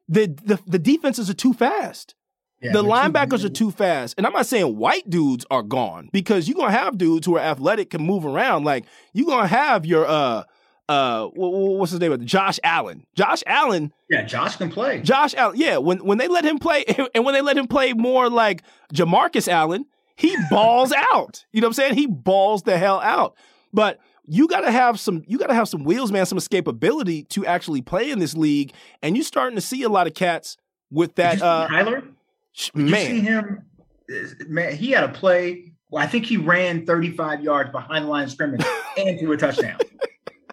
the 0.09 0.27
the, 0.45 0.59
the 0.67 0.79
defenses 0.79 1.31
are 1.31 1.35
too 1.35 1.53
fast 1.53 2.15
Yeah, 2.61 2.73
the 2.73 2.83
you- 2.85 2.91
linebackers 2.91 3.45
are 3.45 3.49
too 3.49 3.71
fast. 3.71 4.15
And 4.19 4.27
I'm 4.27 4.33
not 4.33 4.47
saying 4.47 4.77
white 4.77 5.09
dudes 5.09 5.47
are 5.51 5.63
gone 5.63 6.11
because 6.13 6.49
you're 6.49 6.57
gonna 6.57 6.73
have 6.73 6.99
dudes 6.99 7.27
who 7.27 7.37
are 7.37 7.41
athletic, 7.41 7.91
can 7.91 8.03
move 8.03 8.25
around. 8.27 8.65
Like 8.65 8.85
you're 9.13 9.27
gonna 9.27 9.47
have 9.49 9.87
your 9.87 10.07
uh 10.07 10.45
uh 10.89 11.29
wh- 11.29 11.35
wh- 11.37 11.79
what's 11.79 11.93
his 11.93 12.01
name? 12.01 12.25
Josh 12.27 12.59
Allen. 12.65 13.05
Josh 13.15 13.43
Allen. 13.47 13.93
Yeah, 14.09 14.23
Josh 14.23 14.57
can 14.57 14.71
play. 14.71 15.01
Josh 15.03 15.35
Allen. 15.35 15.57
Yeah, 15.59 15.79
when 15.79 15.99
when 16.05 16.19
they 16.19 16.29
let 16.29 16.45
him 16.45 16.59
play 16.59 16.85
and 17.15 17.25
when 17.25 17.35
they 17.35 17.41
let 17.41 17.57
him 17.57 17.67
play 17.67 17.93
more 17.93 18.29
like 18.29 18.63
Jamarcus 18.93 19.49
Allen, 19.49 19.87
he 20.17 20.37
balls 20.51 20.93
out. 20.93 21.45
You 21.53 21.61
know 21.61 21.67
what 21.67 21.71
I'm 21.71 21.75
saying? 21.75 21.95
He 21.95 22.07
balls 22.07 22.63
the 22.65 22.77
hell 22.77 23.01
out. 23.01 23.37
But 23.73 24.01
you 24.27 24.49
gotta 24.49 24.71
have 24.71 25.01
some 25.01 25.23
you 25.27 25.39
gotta 25.39 25.55
have 25.55 25.69
some 25.69 25.85
wheels, 25.85 26.13
man, 26.13 26.27
some 26.27 26.39
escapability 26.39 27.27
to 27.31 27.47
actually 27.47 27.81
play 27.83 28.11
in 28.11 28.19
this 28.19 28.37
league. 28.37 28.73
And 29.03 29.17
you're 29.17 29.25
starting 29.25 29.57
to 29.57 29.63
see 29.63 29.83
a 29.85 29.89
lot 29.89 30.07
of 30.07 30.15
cats 30.15 30.57
with 30.91 31.15
that 31.15 31.41
uh 31.41 31.69
Tyler? 31.69 32.03
Did 32.75 32.89
you 32.91 32.97
see 32.97 33.21
him? 33.21 33.65
Man, 34.47 34.75
he 34.77 34.91
had 34.91 35.05
a 35.05 35.09
play. 35.09 35.73
Well, 35.91 36.03
I 36.03 36.07
think 36.07 36.27
he 36.27 36.37
ran 36.37 36.87
35 36.87 37.43
yards 37.43 37.71
behind 37.71 38.05
the 38.05 38.09
line 38.09 38.25
of 38.25 38.31
scrimmage 38.31 38.65
and 38.99 39.19
threw 39.19 39.33
a 39.33 39.37
touchdown. 39.37 39.79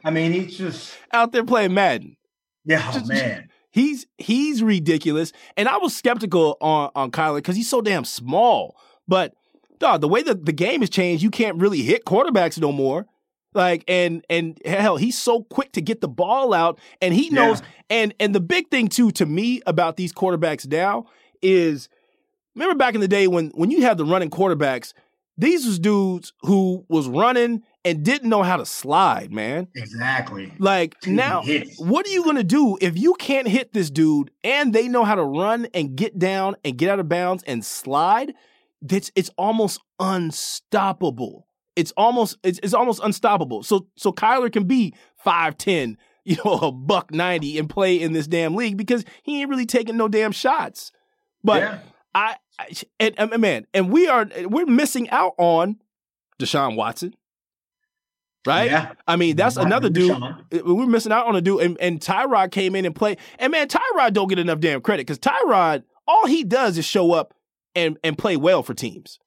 I 0.03 0.11
mean, 0.11 0.31
he's 0.31 0.57
just 0.57 0.95
out 1.11 1.31
there 1.31 1.43
playing 1.43 1.73
Madden. 1.73 2.17
yeah, 2.65 2.83
oh, 2.89 2.93
Just- 2.93 3.07
man. 3.09 3.49
He's 3.71 4.07
he's 4.17 4.63
ridiculous, 4.63 5.31
and 5.55 5.67
I 5.67 5.77
was 5.77 5.95
skeptical 5.95 6.57
on 6.61 6.89
on 6.95 7.11
Kyler 7.11 7.35
because 7.35 7.55
he's 7.55 7.69
so 7.69 7.79
damn 7.81 8.05
small. 8.05 8.75
But 9.07 9.33
dog, 9.77 10.01
the 10.01 10.07
way 10.07 10.23
that 10.23 10.45
the 10.47 10.53
game 10.53 10.79
has 10.81 10.89
changed, 10.89 11.21
you 11.21 11.29
can't 11.29 11.57
really 11.61 11.83
hit 11.83 12.03
quarterbacks 12.05 12.57
no 12.59 12.71
more. 12.71 13.05
Like 13.53 13.83
and 13.87 14.25
and 14.31 14.57
hell, 14.65 14.97
he's 14.97 15.19
so 15.19 15.43
quick 15.43 15.73
to 15.73 15.81
get 15.81 16.01
the 16.01 16.07
ball 16.07 16.53
out, 16.55 16.79
and 17.03 17.13
he 17.13 17.25
Yeah. 17.27 17.35
knows. 17.35 17.61
And 17.89 18.15
and 18.19 18.33
the 18.33 18.39
big 18.39 18.69
thing 18.71 18.87
too 18.87 19.11
to 19.11 19.27
me 19.27 19.61
about 19.67 19.95
these 19.95 20.11
quarterbacks 20.11 20.65
now 20.65 21.05
is 21.41 21.89
remember 22.55 22.75
back 22.75 22.95
in 22.95 23.01
the 23.01 23.07
day 23.07 23.27
when 23.27 23.49
when 23.49 23.71
you 23.71 23.81
had 23.81 23.97
the 23.97 24.05
running 24.05 24.29
quarterbacks, 24.29 24.93
these 25.37 25.65
was 25.65 25.79
dudes 25.79 26.33
who 26.41 26.85
was 26.89 27.07
running 27.07 27.63
and 27.85 28.03
didn't 28.03 28.27
know 28.29 28.43
how 28.43 28.57
to 28.57 28.65
slide, 28.65 29.31
man. 29.31 29.67
Exactly. 29.75 30.51
Like 30.59 30.99
Dude, 31.01 31.13
now, 31.15 31.41
hits. 31.43 31.79
what 31.79 32.05
are 32.07 32.09
you 32.09 32.23
gonna 32.23 32.43
do 32.43 32.77
if 32.81 32.97
you 32.97 33.13
can't 33.13 33.47
hit 33.47 33.71
this 33.71 33.89
dude 33.89 34.31
and 34.43 34.73
they 34.73 34.87
know 34.87 35.03
how 35.03 35.15
to 35.15 35.23
run 35.23 35.67
and 35.73 35.95
get 35.95 36.17
down 36.17 36.55
and 36.65 36.77
get 36.77 36.89
out 36.89 36.99
of 36.99 37.07
bounds 37.07 37.43
and 37.43 37.63
slide? 37.63 38.33
It's 38.89 39.11
it's 39.15 39.29
almost 39.37 39.79
unstoppable. 39.99 41.47
It's 41.75 41.91
almost 41.95 42.37
it's, 42.43 42.59
it's 42.63 42.73
almost 42.73 43.01
unstoppable. 43.03 43.63
So 43.63 43.87
so 43.95 44.11
Kyler 44.11 44.51
can 44.51 44.65
be 44.65 44.93
five 45.15 45.57
ten, 45.57 45.97
you 46.25 46.37
know, 46.43 46.53
a 46.53 46.71
buck 46.71 47.11
ninety 47.13 47.57
and 47.57 47.69
play 47.69 48.01
in 48.01 48.13
this 48.13 48.27
damn 48.27 48.55
league 48.55 48.77
because 48.77 49.05
he 49.23 49.41
ain't 49.41 49.49
really 49.49 49.65
taking 49.67 49.97
no 49.97 50.07
damn 50.07 50.31
shots. 50.31 50.91
But 51.47 51.61
yeah. 51.61 51.79
I, 52.13 52.35
I 52.59 52.67
and, 52.99 53.15
and 53.17 53.41
man, 53.41 53.65
and 53.73 53.89
we 53.89 54.07
are 54.07 54.27
we're 54.43 54.65
missing 54.65 55.09
out 55.09 55.33
on 55.37 55.77
Deshaun 56.39 56.75
Watson. 56.75 57.15
Right? 58.45 58.69
Yeah. 58.69 58.93
I 59.07 59.15
mean, 59.15 59.35
that's 59.35 59.55
Martin 59.55 59.71
another 59.71 59.89
dude. 59.89 60.11
Deshaun. 60.11 60.39
Uh, 60.53 60.73
We're 60.75 60.85
missing 60.87 61.11
out 61.11 61.25
on 61.25 61.35
a 61.35 61.41
dude, 61.41 61.61
and, 61.61 61.77
and 61.81 61.99
Tyrod 61.99 62.51
came 62.51 62.75
in 62.75 62.85
and 62.85 62.95
played. 62.95 63.17
And 63.39 63.51
man, 63.51 63.67
Tyrod 63.67 64.13
don't 64.13 64.29
get 64.29 64.39
enough 64.39 64.59
damn 64.59 64.79
credit 64.79 65.05
because 65.05 65.19
Tyrod, 65.19 65.83
all 66.07 66.27
he 66.27 66.45
does 66.45 66.77
is 66.77 66.85
show 66.85 67.11
up 67.11 67.33
and 67.75 67.97
and 68.03 68.17
play 68.17 68.37
well 68.37 68.63
for 68.63 68.73
teams. 68.73 69.19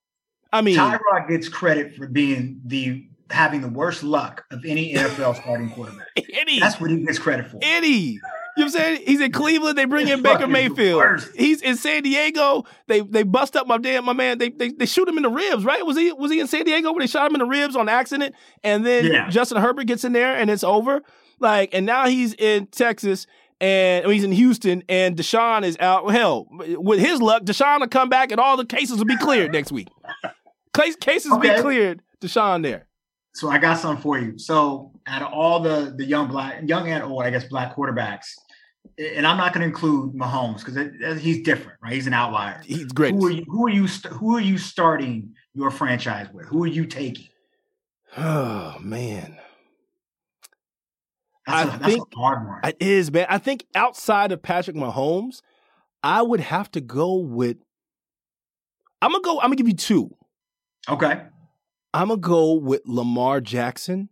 I 0.52 0.62
mean, 0.62 0.76
Tyrod 0.76 1.28
gets 1.28 1.48
credit 1.48 1.94
for 1.94 2.06
being 2.06 2.60
the 2.64 3.06
having 3.30 3.60
the 3.60 3.68
worst 3.68 4.02
luck 4.02 4.44
of 4.50 4.64
any 4.64 4.94
NFL 4.94 5.36
starting 5.36 5.70
quarterback. 5.70 6.06
Eddie, 6.16 6.60
That's 6.60 6.80
what 6.80 6.90
he 6.90 7.04
gets 7.04 7.18
credit 7.18 7.46
for. 7.46 7.58
Eddie. 7.62 8.20
You 8.56 8.64
know 8.64 8.66
what 8.66 8.74
I'm 8.74 8.80
saying? 8.80 9.02
He's 9.06 9.20
in 9.20 9.30
Cleveland. 9.32 9.78
They 9.78 9.84
bring 9.84 10.08
in 10.08 10.22
Baker 10.22 10.46
Mayfield. 10.48 11.28
He's 11.36 11.62
in 11.62 11.76
San 11.76 12.02
Diego. 12.02 12.64
They 12.88 13.00
they 13.00 13.22
bust 13.22 13.54
up 13.56 13.66
my 13.66 13.78
damn 13.78 14.04
my 14.04 14.12
man. 14.12 14.38
They, 14.38 14.50
they 14.50 14.70
they 14.70 14.86
shoot 14.86 15.08
him 15.08 15.16
in 15.16 15.22
the 15.22 15.30
ribs. 15.30 15.64
Right? 15.64 15.84
Was 15.86 15.96
he 15.96 16.12
was 16.12 16.30
he 16.32 16.40
in 16.40 16.46
San 16.48 16.64
Diego 16.64 16.92
where 16.92 17.00
they 17.00 17.06
shot 17.06 17.28
him 17.30 17.34
in 17.36 17.40
the 17.40 17.46
ribs 17.46 17.76
on 17.76 17.88
accident? 17.88 18.34
And 18.64 18.84
then 18.84 19.04
Yeah. 19.06 19.30
Justin 19.30 19.58
Herbert 19.62 19.86
gets 19.86 20.04
in 20.04 20.12
there 20.12 20.34
and 20.36 20.50
it's 20.50 20.64
over. 20.64 21.00
Like 21.38 21.70
and 21.72 21.86
now 21.86 22.06
he's 22.08 22.34
in 22.34 22.66
Texas 22.66 23.26
and 23.60 24.04
he's 24.06 24.24
in 24.24 24.32
Houston 24.32 24.82
and 24.88 25.16
Deshaun 25.16 25.62
is 25.62 25.76
out. 25.78 26.10
Hell, 26.10 26.48
with 26.50 26.98
his 26.98 27.20
luck, 27.22 27.44
Deshaun 27.44 27.80
will 27.80 27.88
come 27.88 28.08
back 28.08 28.32
and 28.32 28.40
all 28.40 28.56
the 28.56 28.66
cases 28.66 28.98
will 28.98 29.04
be 29.04 29.16
cleared 29.16 29.52
next 29.52 29.70
week. 29.70 29.88
Case, 30.74 30.96
cases 30.96 31.32
Okay. 31.32 31.56
be 31.56 31.62
cleared. 31.62 32.00
Deshaun 32.20 32.62
there. 32.62 32.86
So 33.34 33.48
I 33.48 33.58
got 33.58 33.78
something 33.78 34.02
for 34.02 34.18
you. 34.18 34.38
So 34.38 34.92
out 35.10 35.22
of 35.22 35.32
all 35.32 35.60
the 35.60 35.92
the 35.96 36.04
young 36.04 36.28
black, 36.28 36.62
young 36.64 36.88
and 36.88 37.02
old, 37.02 37.24
I 37.24 37.30
guess 37.30 37.44
black 37.44 37.74
quarterbacks, 37.74 38.26
and 38.98 39.26
I'm 39.26 39.36
not 39.36 39.52
going 39.52 39.62
to 39.62 39.66
include 39.66 40.14
Mahomes 40.14 40.64
because 40.64 41.20
he's 41.20 41.42
different, 41.42 41.78
right? 41.82 41.92
He's 41.92 42.06
an 42.06 42.14
outlier. 42.14 42.62
He's 42.64 42.86
great. 42.86 43.14
Who 43.14 43.26
are 43.26 43.30
you? 43.30 43.44
Who 43.48 43.66
are 43.66 43.70
you? 43.70 43.86
Who 43.86 44.36
are 44.36 44.40
you 44.40 44.56
starting 44.56 45.34
your 45.54 45.70
franchise 45.70 46.28
with? 46.32 46.46
Who 46.46 46.62
are 46.62 46.68
you 46.68 46.86
taking? 46.86 47.28
Oh 48.16 48.76
man, 48.80 49.38
that's, 51.46 51.70
I 51.70 51.76
a, 51.76 51.78
think, 51.78 52.08
a 52.14 52.18
hard 52.18 52.46
one. 52.46 52.60
It 52.64 52.76
is, 52.80 53.10
man. 53.10 53.26
I 53.28 53.38
think 53.38 53.66
outside 53.74 54.32
of 54.32 54.42
Patrick 54.42 54.76
Mahomes, 54.76 55.42
I 56.02 56.22
would 56.22 56.40
have 56.40 56.70
to 56.72 56.80
go 56.80 57.16
with. 57.16 57.56
I'm 59.02 59.10
gonna 59.12 59.22
go. 59.22 59.38
I'm 59.38 59.46
gonna 59.46 59.56
give 59.56 59.68
you 59.68 59.74
two. 59.74 60.14
Okay. 60.88 61.22
I'm 61.92 62.08
gonna 62.08 62.20
go 62.20 62.54
with 62.54 62.82
Lamar 62.86 63.40
Jackson 63.40 64.08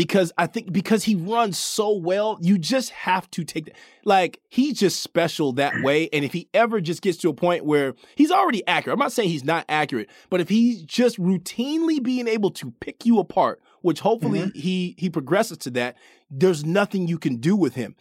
because 0.00 0.32
I 0.38 0.46
think 0.46 0.72
because 0.72 1.04
he 1.04 1.14
runs 1.14 1.58
so 1.58 1.92
well, 1.92 2.38
you 2.40 2.56
just 2.56 2.88
have 2.88 3.30
to 3.32 3.44
take 3.44 3.66
that. 3.66 3.76
Like 4.02 4.40
he's 4.48 4.78
just 4.78 5.02
special 5.02 5.52
that 5.52 5.82
way. 5.82 6.08
And 6.10 6.24
if 6.24 6.32
he 6.32 6.48
ever 6.54 6.80
just 6.80 7.02
gets 7.02 7.18
to 7.18 7.28
a 7.28 7.34
point 7.34 7.66
where 7.66 7.92
he's 8.14 8.30
already 8.30 8.66
accurate, 8.66 8.94
I'm 8.94 8.98
not 8.98 9.12
saying 9.12 9.28
he's 9.28 9.44
not 9.44 9.66
accurate, 9.68 10.08
but 10.30 10.40
if 10.40 10.48
he's 10.48 10.80
just 10.84 11.18
routinely 11.18 12.02
being 12.02 12.28
able 12.28 12.50
to 12.52 12.70
pick 12.80 13.04
you 13.04 13.18
apart, 13.18 13.60
which 13.82 14.00
hopefully 14.00 14.40
mm-hmm. 14.40 14.58
he 14.58 14.94
he 14.96 15.10
progresses 15.10 15.58
to 15.58 15.70
that, 15.72 15.98
there's 16.30 16.64
nothing 16.64 17.06
you 17.06 17.18
can 17.18 17.36
do 17.36 17.54
with 17.54 17.74
him. 17.74 17.94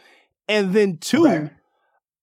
And 0.47 0.71
then 0.71 0.99
two, 0.99 1.27
okay. 1.27 1.49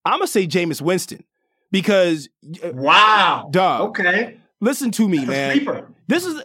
I'm 0.06 0.20
gonna 0.20 0.26
say 0.26 0.46
Jameis 0.46 0.80
Winston 0.80 1.22
because 1.70 2.30
uh, 2.64 2.70
wow, 2.72 3.50
dog. 3.50 3.90
Okay, 3.90 4.38
listen 4.60 4.90
to 4.92 5.08
me, 5.08 5.24
man. 5.24 5.94
This 6.08 6.24
is 6.24 6.42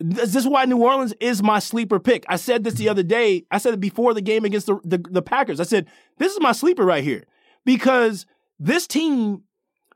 this 0.00 0.34
is 0.34 0.46
why 0.46 0.64
New 0.64 0.82
Orleans 0.82 1.14
is 1.20 1.42
my 1.42 1.58
sleeper 1.58 2.00
pick. 2.00 2.24
I 2.28 2.36
said 2.36 2.64
this 2.64 2.74
the 2.74 2.88
other 2.88 3.02
day. 3.02 3.46
I 3.50 3.58
said 3.58 3.74
it 3.74 3.80
before 3.80 4.12
the 4.12 4.20
game 4.20 4.44
against 4.44 4.66
the, 4.66 4.80
the, 4.84 4.98
the 4.98 5.22
Packers. 5.22 5.60
I 5.60 5.64
said, 5.64 5.86
this 6.18 6.32
is 6.32 6.40
my 6.40 6.52
sleeper 6.52 6.84
right 6.84 7.04
here. 7.04 7.24
Because 7.64 8.26
this 8.58 8.86
team, 8.86 9.44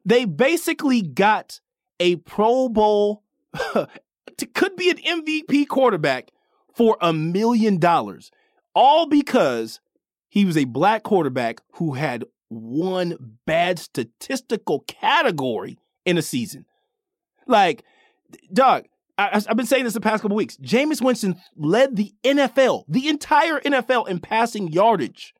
they 0.04 0.24
basically 0.24 1.02
got 1.02 1.60
a 2.00 2.16
Pro 2.16 2.68
Bowl, 2.68 3.24
could 4.54 4.76
be 4.76 4.90
an 4.90 4.96
MVP 4.96 5.68
quarterback 5.68 6.30
for 6.74 6.96
a 7.00 7.12
million 7.12 7.78
dollars. 7.78 8.30
All 8.74 9.06
because 9.06 9.80
he 10.28 10.44
was 10.44 10.56
a 10.56 10.64
black 10.64 11.02
quarterback 11.02 11.60
who 11.72 11.94
had 11.94 12.24
one 12.48 13.38
bad 13.44 13.78
statistical 13.78 14.80
category 14.80 15.78
in 16.06 16.16
a 16.16 16.22
season. 16.22 16.64
Like, 17.48 17.84
dog, 18.52 18.84
I, 19.18 19.42
have 19.48 19.56
been 19.56 19.66
saying 19.66 19.84
this 19.84 19.94
the 19.94 20.00
past 20.00 20.22
couple 20.22 20.36
weeks. 20.36 20.56
Jameis 20.58 21.02
Winston 21.02 21.36
led 21.56 21.96
the 21.96 22.14
NFL, 22.22 22.84
the 22.86 23.08
entire 23.08 23.58
NFL 23.60 24.08
in 24.08 24.20
passing 24.20 24.68
yardage, 24.68 25.34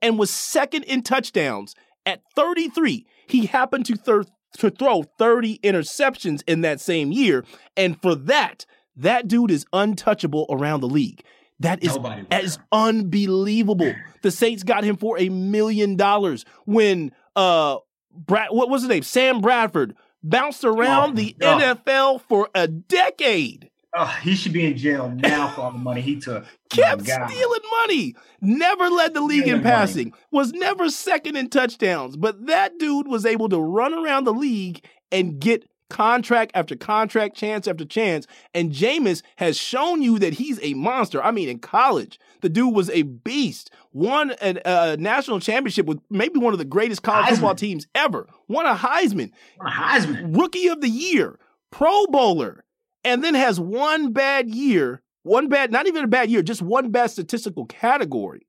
and 0.00 0.18
was 0.18 0.30
second 0.30 0.84
in 0.84 1.02
touchdowns 1.02 1.74
at 2.06 2.22
33. 2.36 3.06
He 3.26 3.46
happened 3.46 3.86
to, 3.86 3.96
thir- 3.96 4.24
to 4.58 4.70
throw 4.70 5.02
30 5.18 5.58
interceptions 5.58 6.42
in 6.46 6.60
that 6.60 6.80
same 6.80 7.10
year, 7.10 7.44
and 7.76 8.00
for 8.00 8.14
that, 8.14 8.64
that 8.94 9.26
dude 9.26 9.50
is 9.50 9.66
untouchable 9.72 10.46
around 10.48 10.80
the 10.80 10.88
league. 10.88 11.24
That 11.58 11.82
is 11.84 11.98
as 12.30 12.58
unbelievable. 12.72 13.92
The 14.22 14.30
Saints 14.30 14.62
got 14.62 14.82
him 14.82 14.96
for 14.96 15.18
a 15.18 15.28
million 15.28 15.96
dollars 15.96 16.46
when 16.64 17.12
uh 17.36 17.76
Brad 18.12 18.48
what 18.50 18.70
was 18.70 18.82
his 18.82 18.88
name? 18.88 19.02
Sam 19.02 19.42
Bradford 19.42 19.94
bounced 20.22 20.64
around 20.64 21.12
oh, 21.12 21.14
the 21.14 21.36
oh. 21.42 21.58
NFL 21.58 22.22
for 22.22 22.48
a 22.54 22.68
decade. 22.68 23.70
Oh, 23.92 24.06
he 24.22 24.36
should 24.36 24.52
be 24.52 24.66
in 24.66 24.76
jail 24.76 25.08
now 25.08 25.48
for 25.48 25.62
all 25.62 25.72
the 25.72 25.78
money 25.78 26.00
he 26.00 26.20
took. 26.20 26.44
Kept 26.70 27.02
stealing 27.02 27.60
money. 27.80 28.14
Never 28.40 28.88
led 28.88 29.14
the 29.14 29.20
league 29.20 29.48
in 29.48 29.62
passing. 29.62 30.10
Money. 30.10 30.22
Was 30.30 30.52
never 30.52 30.90
second 30.90 31.36
in 31.36 31.50
touchdowns. 31.50 32.16
But 32.16 32.46
that 32.46 32.78
dude 32.78 33.08
was 33.08 33.26
able 33.26 33.48
to 33.48 33.58
run 33.58 33.92
around 33.92 34.24
the 34.24 34.32
league 34.32 34.84
and 35.10 35.40
get 35.40 35.68
contract 35.90 36.52
after 36.54 36.74
contract, 36.74 37.36
chance 37.36 37.68
after 37.68 37.84
chance. 37.84 38.26
And 38.54 38.72
Jameis 38.72 39.22
has 39.36 39.58
shown 39.58 40.00
you 40.00 40.18
that 40.20 40.34
he's 40.34 40.58
a 40.62 40.74
monster. 40.74 41.22
I 41.22 41.30
mean, 41.30 41.48
in 41.48 41.58
college, 41.58 42.18
the 42.40 42.48
dude 42.48 42.74
was 42.74 42.88
a 42.90 43.02
beast. 43.02 43.70
Won 43.92 44.32
a 44.40 44.66
uh, 44.66 44.96
national 44.98 45.40
championship 45.40 45.84
with 45.86 46.00
maybe 46.08 46.38
one 46.38 46.54
of 46.54 46.58
the 46.58 46.64
greatest 46.64 47.02
college 47.02 47.26
Heisman. 47.26 47.30
football 47.30 47.54
teams 47.54 47.86
ever. 47.94 48.26
Won 48.48 48.66
a 48.66 48.74
Heisman. 48.74 49.32
Won 49.58 49.66
a 49.66 49.70
Heisman. 49.70 50.36
Rookie 50.36 50.68
of 50.68 50.80
the 50.80 50.88
year. 50.88 51.38
Pro 51.70 52.06
Bowler. 52.06 52.64
And 53.04 53.24
then 53.24 53.34
has 53.34 53.58
one 53.58 54.12
bad 54.12 54.50
year, 54.50 55.02
one 55.22 55.48
bad, 55.48 55.72
not 55.72 55.86
even 55.86 56.04
a 56.04 56.08
bad 56.08 56.30
year, 56.30 56.42
just 56.42 56.60
one 56.62 56.90
bad 56.90 57.10
statistical 57.10 57.64
category. 57.64 58.46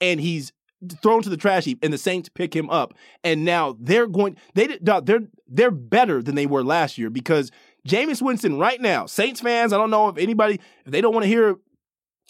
And 0.00 0.20
he's 0.20 0.52
thrown 1.02 1.22
to 1.22 1.28
the 1.28 1.36
trash 1.36 1.64
heap 1.64 1.78
and 1.82 1.92
the 1.92 1.98
Saints 1.98 2.28
pick 2.28 2.54
him 2.54 2.70
up. 2.70 2.94
And 3.24 3.44
now 3.44 3.76
they're 3.80 4.06
going 4.06 4.36
they 4.54 4.78
they're 4.80 5.22
they're 5.46 5.70
better 5.70 6.22
than 6.22 6.34
they 6.34 6.46
were 6.46 6.62
last 6.62 6.98
year 6.98 7.10
because 7.10 7.50
Jameis 7.86 8.22
Winston 8.22 8.58
right 8.58 8.80
now, 8.80 9.06
Saints 9.06 9.40
fans, 9.40 9.72
I 9.72 9.78
don't 9.78 9.90
know 9.90 10.08
if 10.08 10.18
anybody 10.18 10.60
if 10.84 10.92
they 10.92 11.00
don't 11.00 11.14
want 11.14 11.24
to 11.24 11.28
hear 11.28 11.56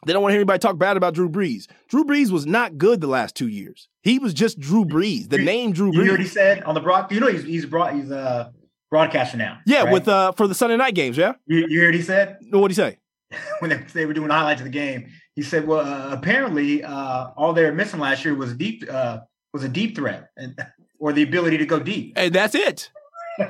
they 0.06 0.12
don't 0.12 0.22
want 0.22 0.30
to 0.30 0.34
hear 0.34 0.40
anybody 0.40 0.60
talk 0.60 0.78
bad 0.78 0.96
about 0.96 1.14
Drew 1.14 1.28
Brees. 1.28 1.66
Drew 1.88 2.04
Brees 2.04 2.30
was 2.30 2.46
not 2.46 2.78
good 2.78 3.00
the 3.00 3.08
last 3.08 3.34
two 3.34 3.48
years. 3.48 3.88
He 4.02 4.18
was 4.18 4.32
just 4.32 4.60
Drew 4.60 4.84
Brees. 4.84 5.28
The 5.28 5.38
name 5.38 5.72
Drew 5.72 5.90
Brees. 5.90 6.04
You 6.04 6.10
heard 6.12 6.20
he 6.20 6.26
said 6.26 6.62
on 6.62 6.74
the 6.74 6.80
broad. 6.80 7.10
You 7.10 7.20
know 7.20 7.28
he's 7.28 7.44
he's 7.44 7.66
brought 7.66 7.94
he's 7.94 8.10
a 8.10 8.52
broadcaster 8.90 9.36
now. 9.36 9.58
Yeah, 9.66 9.84
right? 9.84 9.92
with 9.92 10.08
uh 10.08 10.32
for 10.32 10.46
the 10.46 10.54
Sunday 10.54 10.76
night 10.76 10.94
games. 10.94 11.16
Yeah. 11.16 11.32
You, 11.46 11.66
you 11.68 11.80
heard 11.80 11.94
he 11.94 12.02
said. 12.02 12.38
What 12.50 12.68
did 12.68 12.76
he 12.76 12.82
say? 12.82 12.98
when 13.60 13.70
they, 13.70 13.76
they, 13.92 14.06
were 14.06 14.14
doing 14.14 14.30
highlights 14.30 14.60
of 14.60 14.64
the 14.64 14.70
game, 14.70 15.10
he 15.38 15.44
said, 15.44 15.68
"Well, 15.68 15.78
uh, 15.78 16.12
apparently, 16.12 16.82
uh, 16.82 17.28
all 17.36 17.52
they 17.52 17.62
were 17.62 17.70
missing 17.70 18.00
last 18.00 18.24
year 18.24 18.34
was 18.34 18.54
deep 18.54 18.82
uh, 18.90 19.20
was 19.52 19.62
a 19.62 19.68
deep 19.68 19.94
threat, 19.94 20.30
and, 20.36 20.58
or 20.98 21.12
the 21.12 21.22
ability 21.22 21.58
to 21.58 21.64
go 21.64 21.78
deep." 21.78 22.14
And 22.16 22.34
that's 22.34 22.56
it. 22.56 22.90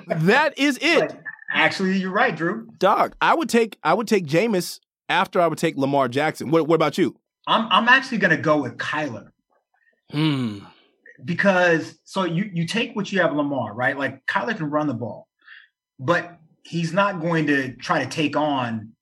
that 0.06 0.58
is 0.58 0.78
it. 0.82 1.16
actually, 1.50 1.96
you're 1.96 2.10
right, 2.10 2.36
Drew. 2.36 2.68
Dog, 2.76 3.14
I 3.22 3.34
would 3.34 3.48
take 3.48 3.78
I 3.82 3.94
would 3.94 4.06
take 4.06 4.26
Jameis 4.26 4.80
after 5.08 5.40
I 5.40 5.46
would 5.46 5.56
take 5.56 5.78
Lamar 5.78 6.08
Jackson. 6.08 6.50
What, 6.50 6.68
what 6.68 6.74
about 6.74 6.98
you? 6.98 7.16
I'm 7.46 7.66
I'm 7.70 7.88
actually 7.88 8.18
going 8.18 8.36
to 8.36 8.42
go 8.42 8.60
with 8.60 8.76
Kyler. 8.76 9.30
Hmm. 10.10 10.58
Because 11.24 11.98
so 12.04 12.24
you 12.24 12.50
you 12.52 12.66
take 12.66 12.94
what 12.96 13.10
you 13.10 13.22
have 13.22 13.34
Lamar 13.34 13.72
right, 13.72 13.96
like 13.96 14.26
Kyler 14.26 14.54
can 14.54 14.68
run 14.68 14.88
the 14.88 14.94
ball, 14.94 15.26
but 15.98 16.36
he's 16.64 16.92
not 16.92 17.22
going 17.22 17.46
to 17.46 17.74
try 17.76 18.04
to 18.04 18.10
take 18.10 18.36
on 18.36 18.92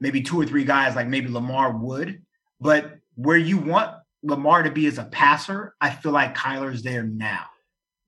maybe 0.00 0.20
two 0.20 0.38
or 0.38 0.44
three 0.44 0.64
guys 0.64 0.94
like 0.94 1.08
maybe 1.08 1.28
Lamar 1.28 1.74
would. 1.74 2.20
But 2.60 2.98
where 3.14 3.36
you 3.36 3.58
want 3.58 3.96
Lamar 4.22 4.62
to 4.62 4.70
be 4.70 4.86
as 4.86 4.98
a 4.98 5.04
passer, 5.04 5.74
I 5.80 5.90
feel 5.90 6.12
like 6.12 6.36
Kyler's 6.36 6.82
there 6.82 7.02
now. 7.02 7.46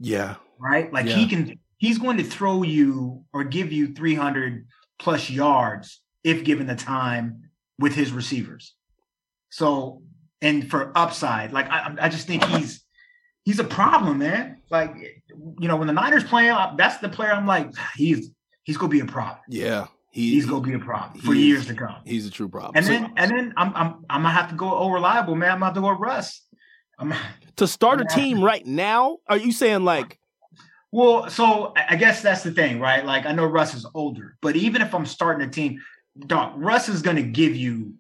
Yeah. 0.01 0.37
Right? 0.59 0.93
Like 0.93 1.07
yeah. 1.07 1.17
he 1.17 1.29
can 1.29 1.59
he's 1.79 1.99
going 1.99 2.19
to 2.19 2.25
throw 2.25 2.63
you 2.63 3.25
or 3.33 3.45
give 3.45 3.73
you 3.73 3.95
300 3.95 4.67
plus 4.99 5.31
yards 5.31 6.01
if 6.25 6.45
given 6.45 6.67
the 6.67 6.75
time 6.75 7.51
with 7.79 7.95
his 7.95 8.13
receivers. 8.13 8.75
So, 9.51 10.03
and 10.43 10.69
for 10.69 10.93
upside, 10.97 11.53
like 11.53 11.71
I, 11.71 11.95
I 12.01 12.09
just 12.09 12.27
think 12.27 12.45
he's 12.45 12.85
he's 13.45 13.59
a 13.59 13.65
problem, 13.65 14.19
man. 14.19 14.59
Like 14.71 14.95
you 15.59 15.69
know, 15.69 15.77
when 15.77 15.87
the 15.87 15.93
Niners 15.93 16.25
play, 16.25 16.49
that's 16.77 16.99
the 16.99 17.09
player 17.09 17.33
I'm 17.33 17.47
like, 17.47 17.71
he's 17.97 18.31
he's 18.65 18.77
gonna 18.77 18.91
be 18.91 19.01
a 19.01 19.07
problem. 19.07 19.39
Yeah, 19.49 19.87
he, 20.11 20.33
he's 20.33 20.47
gonna 20.47 20.62
be 20.62 20.75
a 20.75 20.79
problem 20.79 21.21
for 21.21 21.35
years 21.35 21.66
to 21.66 21.75
come. 21.75 21.97
He's 22.05 22.27
a 22.27 22.31
true 22.31 22.49
problem. 22.49 22.73
And 22.77 22.85
so, 22.85 22.92
then 22.92 23.12
and 23.16 23.31
then 23.31 23.55
I'm 23.57 23.73
I'm 23.75 24.05
I'm 24.09 24.23
gonna 24.23 24.31
have 24.31 24.51
to 24.51 24.57
go 24.57 24.75
over 24.75 24.94
reliable, 24.94 25.35
man. 25.35 25.51
I'm 25.51 25.57
gonna 25.57 25.66
have 25.66 25.75
to 25.75 25.81
go 25.81 25.90
Russ. 25.90 26.42
I'm, 26.99 27.14
to 27.57 27.66
start 27.66 28.01
a 28.01 28.05
team 28.05 28.42
right 28.42 28.64
now, 28.64 29.18
are 29.29 29.37
you 29.37 29.53
saying 29.53 29.85
like 29.85 30.18
well, 30.90 31.29
so 31.29 31.75
I 31.77 31.97
guess 31.97 32.23
that's 32.23 32.42
the 32.42 32.51
thing, 32.51 32.81
right? 32.81 33.05
Like 33.05 33.27
I 33.27 33.33
know 33.33 33.44
Russ 33.44 33.75
is 33.75 33.87
older, 33.94 34.37
but 34.40 34.57
even 34.57 34.81
if 34.81 34.94
I'm 34.94 35.05
starting 35.05 35.47
a 35.47 35.51
team, 35.51 35.81
Doc, 36.27 36.55
Russ 36.57 36.88
is 36.88 37.03
gonna 37.03 37.23
give 37.23 37.55
you 37.55 37.94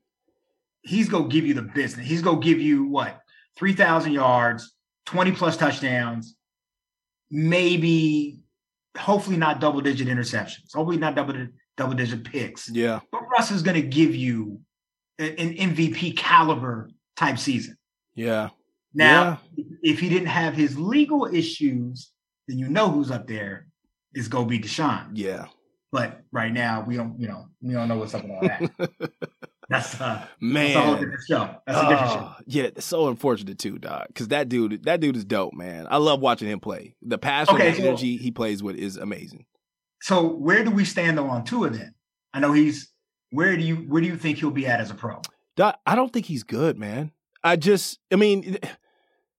he's 0.82 1.08
gonna 1.08 1.28
give 1.28 1.44
you 1.44 1.54
the 1.54 1.62
business. 1.62 2.06
He's 2.06 2.22
gonna 2.22 2.40
give 2.40 2.60
you 2.60 2.84
what 2.84 3.20
three 3.56 3.74
thousand 3.74 4.12
yards, 4.12 4.74
20 5.06 5.32
plus 5.32 5.56
touchdowns, 5.56 6.34
maybe 7.30 8.40
hopefully 8.96 9.36
not 9.36 9.60
double 9.60 9.82
digit 9.82 10.08
interceptions, 10.08 10.74
hopefully 10.74 10.96
not 10.96 11.14
double 11.14 11.34
double 11.78 11.94
digit 11.94 12.24
picks. 12.24 12.68
Yeah. 12.68 13.00
But 13.10 13.22
Russ 13.30 13.50
is 13.50 13.62
going 13.62 13.80
to 13.80 13.88
give 13.88 14.14
you 14.14 14.60
an, 15.18 15.54
MVP 15.54 16.16
caliber 16.16 16.90
type 17.16 17.38
season. 17.38 17.78
Yeah. 18.14 18.50
Now, 18.92 19.40
yeah. 19.56 19.64
if 19.82 20.00
he 20.00 20.10
didn't 20.10 20.28
have 20.28 20.54
his 20.54 20.78
legal 20.78 21.24
issues, 21.24 22.12
then 22.46 22.58
you 22.58 22.68
know 22.68 22.90
who's 22.90 23.10
up 23.10 23.26
there 23.26 23.68
is 24.12 24.28
going 24.28 24.46
to 24.46 24.50
be 24.50 24.58
Deshaun. 24.58 25.10
Yeah. 25.14 25.46
But 25.92 26.20
right 26.32 26.52
now, 26.52 26.84
we 26.86 26.96
don't, 26.96 27.18
you 27.18 27.28
know, 27.28 27.46
we 27.62 27.72
don't 27.72 27.88
know 27.88 27.96
what's 27.96 28.12
up 28.12 28.22
with 28.24 28.32
all 28.32 28.40
that. 28.42 28.90
that's 29.70 29.98
uh, 30.00 30.26
man, 30.40 30.74
that's 30.74 30.76
a 30.76 30.82
whole 30.82 30.94
different 30.96 31.22
show. 31.26 31.54
That's 31.66 31.78
a 31.78 31.88
different 31.88 32.12
show. 32.12 32.32
Yeah, 32.46 32.62
it's 32.64 32.84
so 32.84 33.08
unfortunate 33.08 33.58
too, 33.58 33.78
dog. 33.78 34.08
Because 34.08 34.28
that 34.28 34.50
dude, 34.50 34.82
that 34.84 35.00
dude 35.00 35.16
is 35.16 35.24
dope, 35.24 35.54
man. 35.54 35.86
I 35.88 35.96
love 35.96 36.20
watching 36.20 36.48
him 36.48 36.60
play. 36.60 36.94
The 37.00 37.16
passion 37.16 37.54
okay, 37.54 37.68
and 37.68 37.76
so, 37.76 37.82
energy 37.84 38.18
he 38.18 38.30
plays 38.30 38.62
with 38.62 38.76
is 38.76 38.98
amazing. 38.98 39.46
So 40.00 40.26
where 40.26 40.64
do 40.64 40.70
we 40.70 40.84
stand 40.84 41.18
though 41.18 41.28
on 41.28 41.44
Tua 41.44 41.70
then? 41.70 41.94
I 42.32 42.40
know 42.40 42.52
he's 42.52 42.92
where 43.30 43.56
do 43.56 43.62
you 43.62 43.76
where 43.76 44.00
do 44.00 44.08
you 44.08 44.16
think 44.16 44.38
he'll 44.38 44.50
be 44.50 44.66
at 44.66 44.80
as 44.80 44.90
a 44.90 44.94
pro? 44.94 45.20
I 45.86 45.94
don't 45.96 46.12
think 46.12 46.26
he's 46.26 46.44
good, 46.44 46.78
man. 46.78 47.10
I 47.42 47.56
just, 47.56 47.98
I 48.12 48.16
mean, 48.16 48.58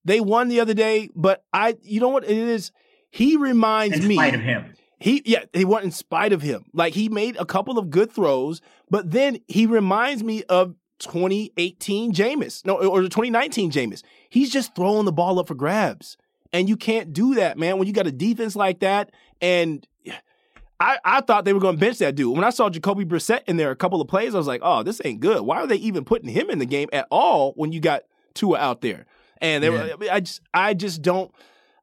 they 0.05 0.19
won 0.19 0.49
the 0.49 0.59
other 0.59 0.73
day, 0.73 1.09
but 1.15 1.43
I, 1.53 1.77
you 1.81 1.99
know 1.99 2.09
what 2.09 2.23
it 2.23 2.31
is? 2.31 2.71
He 3.09 3.37
reminds 3.37 3.99
In 3.99 4.07
me. 4.07 4.17
of 4.17 4.41
him. 4.41 4.73
He 4.99 5.21
yeah, 5.25 5.45
they 5.53 5.63
won 5.63 5.83
in 5.83 5.91
spite 5.91 6.33
of 6.33 6.41
him. 6.41 6.65
Like 6.73 6.93
he 6.93 7.07
made 7.07 7.37
a 7.37 7.45
couple 7.45 7.79
of 7.79 7.89
good 7.89 8.11
throws, 8.11 8.61
but 8.89 9.11
then 9.11 9.39
he 9.47 9.65
reminds 9.65 10.23
me 10.23 10.43
of 10.43 10.75
2018 10.99 12.11
Jameis. 12.11 12.65
No, 12.65 12.75
or 12.75 13.03
2019 13.03 13.71
Jameis. 13.71 14.03
He's 14.29 14.51
just 14.51 14.75
throwing 14.75 15.05
the 15.05 15.13
ball 15.13 15.39
up 15.39 15.47
for 15.47 15.55
grabs. 15.55 16.17
And 16.51 16.67
you 16.67 16.75
can't 16.75 17.13
do 17.13 17.35
that, 17.35 17.57
man, 17.57 17.77
when 17.77 17.87
you 17.87 17.93
got 17.93 18.07
a 18.07 18.11
defense 18.11 18.55
like 18.55 18.79
that. 18.79 19.11
And 19.39 19.87
I, 20.79 20.97
I 21.03 21.21
thought 21.21 21.43
they 21.45 21.53
were 21.53 21.59
going 21.59 21.75
to 21.75 21.79
bench 21.79 21.97
that 21.97 22.15
dude. 22.15 22.33
When 22.35 22.43
I 22.45 22.51
saw 22.51 22.69
Jacoby 22.69 23.03
Brissett 23.05 23.41
in 23.47 23.57
there 23.57 23.69
a 23.71 23.75
couple 23.75 23.99
of 24.01 24.07
plays, 24.07 24.33
I 24.33 24.37
was 24.37 24.47
like, 24.47 24.61
oh, 24.63 24.81
this 24.83 25.01
ain't 25.03 25.19
good. 25.19 25.41
Why 25.41 25.57
are 25.57 25.67
they 25.67 25.75
even 25.75 26.05
putting 26.05 26.29
him 26.29 26.49
in 26.49 26.59
the 26.59 26.65
game 26.65 26.87
at 26.93 27.05
all 27.11 27.51
when 27.53 27.71
you 27.73 27.79
got 27.81 28.03
Tua 28.33 28.57
out 28.57 28.81
there? 28.81 29.05
And 29.41 29.63
they 29.63 29.69
Yeah. 29.69 29.95
were, 29.95 30.09
I 30.11 30.19
just, 30.21 30.41
I 30.53 30.73
just 30.73 31.01
don't, 31.01 31.31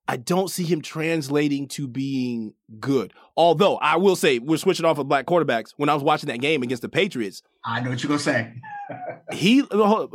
I 0.09 0.16
don't 0.16 0.48
see 0.48 0.62
him 0.64 0.80
translating 0.82 1.68
to 1.68 1.87
being 1.88 2.54
good. 2.78 3.12
Although 3.37 3.76
I 3.78 3.96
will 3.96 4.16
say, 4.16 4.38
we're 4.38 4.56
switching 4.56 4.87
off 4.87 4.98
of 4.98 5.09
black 5.09 5.26
quarterbacks. 5.26 5.72
When 5.76 5.88
I 5.88 5.94
was 5.94 6.02
watching 6.02 6.28
that 6.28 6.38
game 6.40 6.62
against 6.62 6.80
the 6.82 6.88
Patriots, 6.88 7.42
I 7.64 7.80
know 7.80 7.90
what 7.90 8.02
you're 8.02 8.09
gonna 8.09 8.20
say. 8.20 8.52
he 9.32 9.62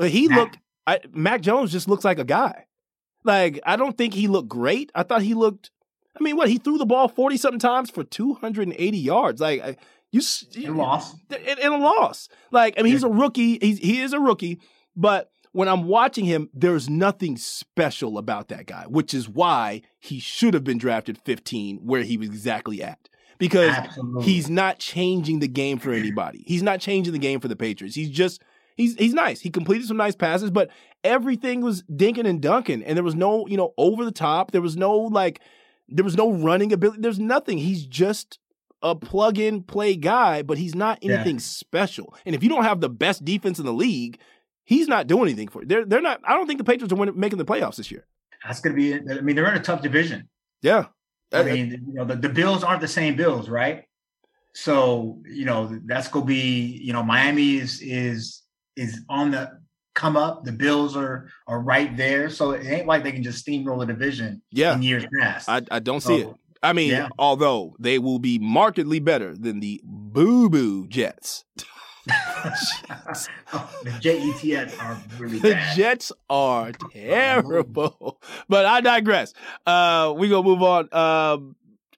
he 0.07 0.27
Mac. 0.27 0.37
looked. 0.37 0.57
I, 0.87 0.99
Mac 1.11 1.41
Jones 1.41 1.71
just 1.71 1.87
looks 1.87 2.03
like 2.05 2.19
a 2.19 2.23
guy. 2.23 2.65
Like 3.23 3.59
I 3.65 3.75
don't 3.75 3.97
think 3.97 4.13
he 4.13 4.27
looked 4.27 4.47
great. 4.49 4.91
I 4.95 5.03
thought 5.03 5.21
he 5.21 5.33
looked. 5.33 5.69
I 6.19 6.23
mean, 6.23 6.35
what 6.35 6.49
he 6.49 6.57
threw 6.57 6.77
the 6.77 6.85
ball 6.85 7.07
forty 7.07 7.37
something 7.37 7.59
times 7.59 7.89
for 7.89 8.03
two 8.03 8.33
hundred 8.35 8.67
and 8.67 8.75
eighty 8.77 8.97
yards. 8.97 9.39
Like 9.41 9.79
you, 10.11 10.21
And 10.55 10.77
lost. 10.77 11.15
in, 11.29 11.57
in 11.59 11.71
a 11.71 11.77
loss. 11.77 12.27
Like 12.51 12.75
I 12.77 12.81
mean, 12.81 12.91
he's 12.93 13.03
a 13.03 13.09
rookie. 13.09 13.57
He's 13.61 13.77
he 13.79 14.01
is 14.01 14.13
a 14.13 14.19
rookie, 14.19 14.59
but 14.95 15.29
when 15.53 15.67
I'm 15.67 15.83
watching 15.83 16.25
him, 16.25 16.49
there's 16.53 16.89
nothing 16.89 17.35
special 17.37 18.17
about 18.17 18.47
that 18.49 18.65
guy, 18.67 18.85
which 18.87 19.13
is 19.13 19.27
why 19.27 19.81
he 19.99 20.19
should 20.19 20.53
have 20.53 20.63
been 20.63 20.77
drafted 20.77 21.17
15 21.25 21.79
where 21.83 22.03
he 22.03 22.15
was 22.17 22.29
exactly 22.29 22.81
at. 22.81 23.09
Because 23.37 23.71
Absolutely. 23.75 24.23
he's 24.23 24.49
not 24.49 24.79
changing 24.79 25.39
the 25.39 25.47
game 25.47 25.77
for 25.79 25.91
anybody. 25.91 26.43
He's 26.45 26.61
not 26.63 26.79
changing 26.79 27.11
the 27.11 27.19
game 27.19 27.39
for 27.39 27.47
the 27.47 27.55
Patriots. 27.55 27.95
He's 27.95 28.09
just 28.09 28.41
he's 28.75 28.95
he's 28.95 29.13
nice. 29.13 29.39
He 29.41 29.49
completed 29.49 29.87
some 29.87 29.97
nice 29.97 30.15
passes, 30.15 30.51
but 30.51 30.69
everything 31.03 31.61
was 31.61 31.83
dinking 31.83 32.27
and 32.27 32.41
dunking, 32.41 32.83
and 32.83 32.95
there 32.95 33.03
was 33.03 33.15
no 33.15 33.47
you 33.47 33.57
know 33.57 33.73
over 33.77 34.05
the 34.05 34.11
top. 34.11 34.51
There 34.51 34.61
was 34.61 34.77
no 34.77 34.95
like 34.95 35.41
there 35.91 36.05
was 36.05 36.15
no 36.17 36.31
running 36.31 36.73
ability. 36.73 37.01
There's 37.01 37.19
nothing. 37.19 37.57
He's 37.57 37.85
just 37.85 38.39
a 38.81 38.95
plug 38.95 39.37
in 39.37 39.61
play 39.63 39.95
guy, 39.95 40.41
but 40.41 40.57
he's 40.57 40.73
not 40.75 40.99
Yeah. 41.03 41.15
anything 41.15 41.39
special. 41.39 42.15
And 42.25 42.33
if 42.35 42.41
you 42.43 42.49
don't 42.49 42.63
have 42.63 42.81
the 42.81 42.89
best 42.89 43.23
defense 43.23 43.59
in 43.59 43.65
the 43.65 43.73
league, 43.73 44.19
he's 44.63 44.87
not 44.87 45.07
doing 45.07 45.23
anything 45.23 45.49
for 45.49 45.61
you. 45.61 45.67
They're 45.67 45.85
they're 45.85 46.01
not. 46.01 46.19
I 46.27 46.33
don't 46.33 46.47
think 46.47 46.57
the 46.57 46.63
Patriots 46.63 46.91
are 46.91 46.95
winning, 46.95 47.19
making 47.19 47.37
the 47.37 47.45
playoffs 47.45 47.75
this 47.75 47.91
year. 47.91 48.05
That's 48.45 48.59
gonna 48.59 48.75
be. 48.75 48.95
I 48.95 49.21
mean, 49.21 49.35
they're 49.35 49.47
in 49.51 49.59
a 49.59 49.63
tough 49.63 49.81
division. 49.81 50.27
Yeah, 50.63 50.85
I 51.31 51.43
mean, 51.43 51.69
you 51.87 51.93
know, 51.93 52.05
the, 52.05 52.15
the 52.15 52.29
Bills 52.29 52.63
aren't 52.63 52.81
the 52.81 52.87
same 52.87 53.15
Bills, 53.15 53.49
right? 53.49 53.83
So, 54.53 55.21
you 55.25 55.45
know, 55.45 55.79
that's 55.85 56.07
gonna 56.07 56.25
be, 56.25 56.79
you 56.83 56.91
know, 56.91 57.03
Miami 57.03 57.57
is 57.57 57.81
is 57.81 58.41
is 58.75 59.01
on 59.09 59.31
the 59.31 59.60
come 59.93 60.17
up. 60.17 60.43
The 60.43 60.51
Bills 60.51 60.95
are 60.95 61.27
are 61.47 61.59
right 61.59 61.95
there. 61.95 62.29
So 62.29 62.51
it 62.51 62.65
ain't 62.65 62.87
like 62.87 63.03
they 63.03 63.11
can 63.11 63.23
just 63.23 63.45
steamroll 63.45 63.79
the 63.79 63.85
division 63.85 64.41
yeah. 64.51 64.75
in 64.75 64.83
years 64.83 65.05
past. 65.19 65.49
I 65.49 65.61
I 65.71 65.79
don't 65.79 66.01
see 66.01 66.21
it. 66.21 66.33
I 66.63 66.73
mean, 66.73 66.91
yeah. 66.91 67.09
although 67.17 67.75
they 67.79 67.97
will 67.97 68.19
be 68.19 68.37
markedly 68.37 68.99
better 68.99 69.35
than 69.35 69.59
the 69.59 69.81
Boo 69.83 70.49
Boo 70.49 70.87
Jets. 70.87 71.43
the 72.05 73.97
JETS 73.99 74.79
are 74.79 74.97
really 75.19 75.39
The 75.39 75.51
bad. 75.51 75.77
Jets 75.77 76.11
are 76.29 76.71
terrible. 76.91 78.19
But 78.49 78.65
I 78.65 78.81
digress. 78.81 79.33
Uh, 79.65 80.13
we 80.17 80.29
gonna 80.29 80.43
move 80.43 80.61
on. 80.61 80.93
Um, 80.93 81.55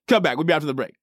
come 0.07 0.21
back. 0.21 0.37
We'll 0.37 0.45
be 0.45 0.53
after 0.53 0.67
the 0.67 0.73
break. 0.73 0.95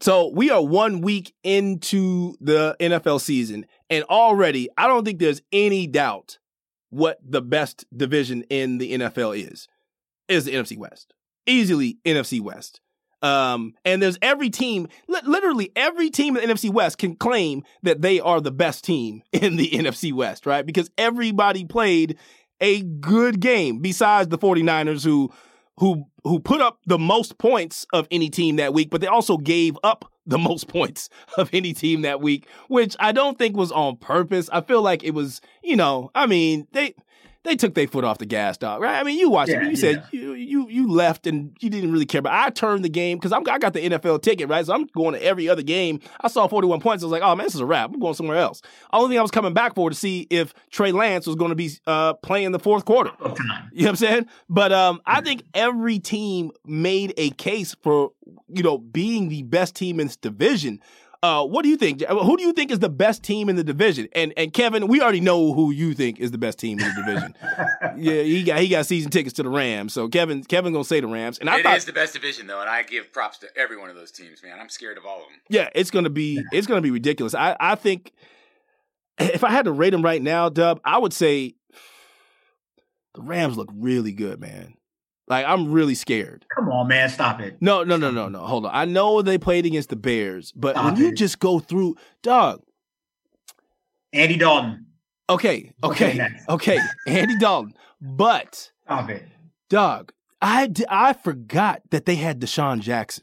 So 0.00 0.28
we 0.28 0.50
are 0.50 0.64
one 0.64 1.02
week 1.02 1.34
into 1.44 2.34
the 2.40 2.74
NFL 2.80 3.20
season, 3.20 3.66
and 3.90 4.04
already 4.04 4.68
I 4.76 4.86
don't 4.86 5.04
think 5.04 5.18
there's 5.18 5.42
any 5.52 5.86
doubt 5.86 6.38
what 6.88 7.18
the 7.22 7.42
best 7.42 7.84
division 7.94 8.42
in 8.50 8.78
the 8.78 8.94
NFL 8.94 9.38
is. 9.38 9.68
Is 10.28 10.44
the 10.44 10.52
NFC 10.52 10.76
West. 10.76 11.12
Easily 11.46 11.98
NFC 12.04 12.40
West. 12.40 12.80
Um, 13.22 13.74
and 13.84 14.00
there's 14.00 14.18
every 14.22 14.48
team, 14.48 14.88
li- 15.08 15.20
literally 15.24 15.72
every 15.76 16.08
team 16.08 16.36
in 16.36 16.48
the 16.48 16.54
NFC 16.54 16.70
West 16.70 16.96
can 16.96 17.16
claim 17.16 17.64
that 17.82 18.00
they 18.00 18.20
are 18.20 18.40
the 18.40 18.50
best 18.50 18.84
team 18.84 19.22
in 19.32 19.56
the 19.56 19.70
NFC 19.70 20.12
West, 20.12 20.46
right? 20.46 20.64
Because 20.64 20.90
everybody 20.96 21.64
played 21.64 22.16
a 22.60 22.82
good 22.82 23.40
game 23.40 23.80
besides 23.80 24.28
the 24.28 24.38
49ers 24.38 25.04
who 25.04 25.30
who 25.80 26.04
who 26.24 26.38
put 26.38 26.60
up 26.60 26.78
the 26.86 26.98
most 26.98 27.38
points 27.38 27.86
of 27.92 28.06
any 28.10 28.28
team 28.28 28.56
that 28.56 28.74
week, 28.74 28.90
but 28.90 29.00
they 29.00 29.06
also 29.06 29.38
gave 29.38 29.76
up 29.82 30.12
the 30.26 30.38
most 30.38 30.68
points 30.68 31.08
of 31.38 31.48
any 31.52 31.72
team 31.72 32.02
that 32.02 32.20
week, 32.20 32.46
which 32.68 32.94
I 33.00 33.12
don't 33.12 33.38
think 33.38 33.56
was 33.56 33.72
on 33.72 33.96
purpose. 33.96 34.48
I 34.52 34.60
feel 34.60 34.82
like 34.82 35.02
it 35.02 35.12
was, 35.12 35.40
you 35.64 35.76
know, 35.76 36.10
I 36.14 36.26
mean, 36.26 36.68
they 36.72 36.94
they 37.42 37.56
took 37.56 37.74
their 37.74 37.86
foot 37.86 38.04
off 38.04 38.18
the 38.18 38.26
gas, 38.26 38.58
dog. 38.58 38.82
Right? 38.82 38.98
I 38.98 39.02
mean, 39.02 39.18
you 39.18 39.30
watched 39.30 39.50
it. 39.50 39.62
Yeah, 39.62 39.68
You 39.68 39.76
said 39.76 40.04
yeah. 40.12 40.20
you 40.20 40.34
you 40.34 40.68
you 40.68 40.90
left 40.90 41.26
and 41.26 41.56
you 41.60 41.70
didn't 41.70 41.92
really 41.92 42.06
care. 42.06 42.20
But 42.20 42.32
I 42.32 42.50
turned 42.50 42.84
the 42.84 42.88
game 42.90 43.18
because 43.18 43.32
I'm 43.32 43.48
I 43.48 43.58
got 43.58 43.72
the 43.72 43.80
NFL 43.80 44.22
ticket, 44.22 44.48
right? 44.48 44.64
So 44.64 44.74
I'm 44.74 44.86
going 44.86 45.14
to 45.14 45.22
every 45.22 45.48
other 45.48 45.62
game. 45.62 46.00
I 46.20 46.28
saw 46.28 46.46
41 46.46 46.80
points. 46.80 47.02
I 47.02 47.06
was 47.06 47.12
like, 47.12 47.22
oh 47.22 47.34
man, 47.34 47.46
this 47.46 47.54
is 47.54 47.60
a 47.60 47.66
wrap. 47.66 47.92
I'm 47.92 48.00
going 48.00 48.14
somewhere 48.14 48.36
else. 48.38 48.60
Only 48.92 49.10
thing 49.14 49.18
I 49.18 49.22
was 49.22 49.30
coming 49.30 49.54
back 49.54 49.74
for 49.74 49.88
to 49.88 49.96
see 49.96 50.26
if 50.30 50.52
Trey 50.70 50.92
Lance 50.92 51.26
was 51.26 51.36
going 51.36 51.50
to 51.50 51.54
be 51.54 51.70
uh, 51.86 52.14
playing 52.14 52.52
the 52.52 52.58
fourth 52.58 52.84
quarter. 52.84 53.10
Time. 53.10 53.70
You 53.72 53.84
know 53.84 53.86
what 53.86 53.88
I'm 53.90 53.96
saying? 53.96 54.26
But 54.48 54.72
um, 54.72 55.00
I 55.06 55.20
think 55.20 55.42
every 55.54 55.98
team 55.98 56.50
made 56.66 57.14
a 57.16 57.30
case 57.30 57.74
for 57.82 58.12
you 58.48 58.62
know 58.62 58.78
being 58.78 59.28
the 59.28 59.42
best 59.44 59.74
team 59.74 59.98
in 60.00 60.08
this 60.08 60.16
division. 60.16 60.80
Uh, 61.22 61.44
what 61.44 61.62
do 61.64 61.68
you 61.68 61.76
think? 61.76 62.02
Who 62.02 62.36
do 62.38 62.42
you 62.42 62.54
think 62.54 62.70
is 62.70 62.78
the 62.78 62.88
best 62.88 63.22
team 63.22 63.50
in 63.50 63.56
the 63.56 63.64
division? 63.64 64.08
And 64.14 64.32
and 64.38 64.52
Kevin, 64.54 64.88
we 64.88 65.02
already 65.02 65.20
know 65.20 65.52
who 65.52 65.70
you 65.70 65.92
think 65.92 66.18
is 66.18 66.30
the 66.30 66.38
best 66.38 66.58
team 66.58 66.80
in 66.80 66.88
the 66.88 66.94
division. 66.94 67.34
yeah, 67.98 68.22
he 68.22 68.42
got 68.42 68.60
he 68.60 68.68
got 68.68 68.86
season 68.86 69.10
tickets 69.10 69.34
to 69.34 69.42
the 69.42 69.50
Rams. 69.50 69.92
So 69.92 70.08
Kevin 70.08 70.42
Kevin 70.44 70.72
gonna 70.72 70.82
say 70.82 71.00
the 71.00 71.08
Rams. 71.08 71.38
And 71.38 71.50
I 71.50 71.58
It 71.58 71.62
thought 71.62 71.76
is 71.76 71.84
the 71.84 71.92
best 71.92 72.14
division 72.14 72.46
though, 72.46 72.60
and 72.62 72.70
I 72.70 72.84
give 72.84 73.12
props 73.12 73.36
to 73.38 73.48
every 73.54 73.76
one 73.76 73.90
of 73.90 73.96
those 73.96 74.10
teams, 74.10 74.42
man. 74.42 74.58
I'm 74.58 74.70
scared 74.70 74.96
of 74.96 75.04
all 75.04 75.18
of 75.18 75.28
them. 75.28 75.40
Yeah, 75.50 75.68
it's 75.74 75.90
gonna 75.90 76.08
be 76.08 76.42
it's 76.52 76.66
gonna 76.66 76.80
be 76.80 76.90
ridiculous. 76.90 77.34
I 77.34 77.54
I 77.60 77.74
think 77.74 78.12
if 79.18 79.44
I 79.44 79.50
had 79.50 79.66
to 79.66 79.72
rate 79.72 79.90
them 79.90 80.02
right 80.02 80.22
now, 80.22 80.48
Dub, 80.48 80.80
I 80.86 80.96
would 80.96 81.12
say 81.12 81.54
the 83.14 83.20
Rams 83.20 83.58
look 83.58 83.68
really 83.74 84.12
good, 84.12 84.40
man. 84.40 84.72
Like 85.30 85.46
I'm 85.46 85.70
really 85.70 85.94
scared. 85.94 86.44
Come 86.54 86.68
on, 86.70 86.88
man, 86.88 87.08
stop 87.08 87.40
it. 87.40 87.56
No, 87.60 87.84
no, 87.84 87.96
no, 87.96 88.10
no, 88.10 88.28
no. 88.28 88.40
Hold 88.40 88.66
on. 88.66 88.72
I 88.74 88.84
know 88.84 89.22
they 89.22 89.38
played 89.38 89.64
against 89.64 89.88
the 89.88 89.96
Bears, 89.96 90.52
but 90.56 90.74
when 90.74 90.84
Stop 90.96 90.98
you 90.98 91.12
just 91.12 91.38
go 91.38 91.60
through, 91.60 91.94
dog. 92.22 92.62
Andy 94.12 94.36
Dalton, 94.36 94.86
Okay, 95.30 95.72
Okay, 95.84 96.10
okay, 96.20 96.28
okay. 96.48 96.78
Andy 97.06 97.38
Dalton, 97.38 97.74
but 98.00 98.72
stop 98.84 99.08
it. 99.08 99.22
dog, 99.68 100.12
I 100.42 100.66
d- 100.66 100.84
I 100.88 101.12
forgot 101.12 101.82
that 101.90 102.06
they 102.06 102.16
had 102.16 102.40
DeSean 102.40 102.80
Jackson. 102.80 103.22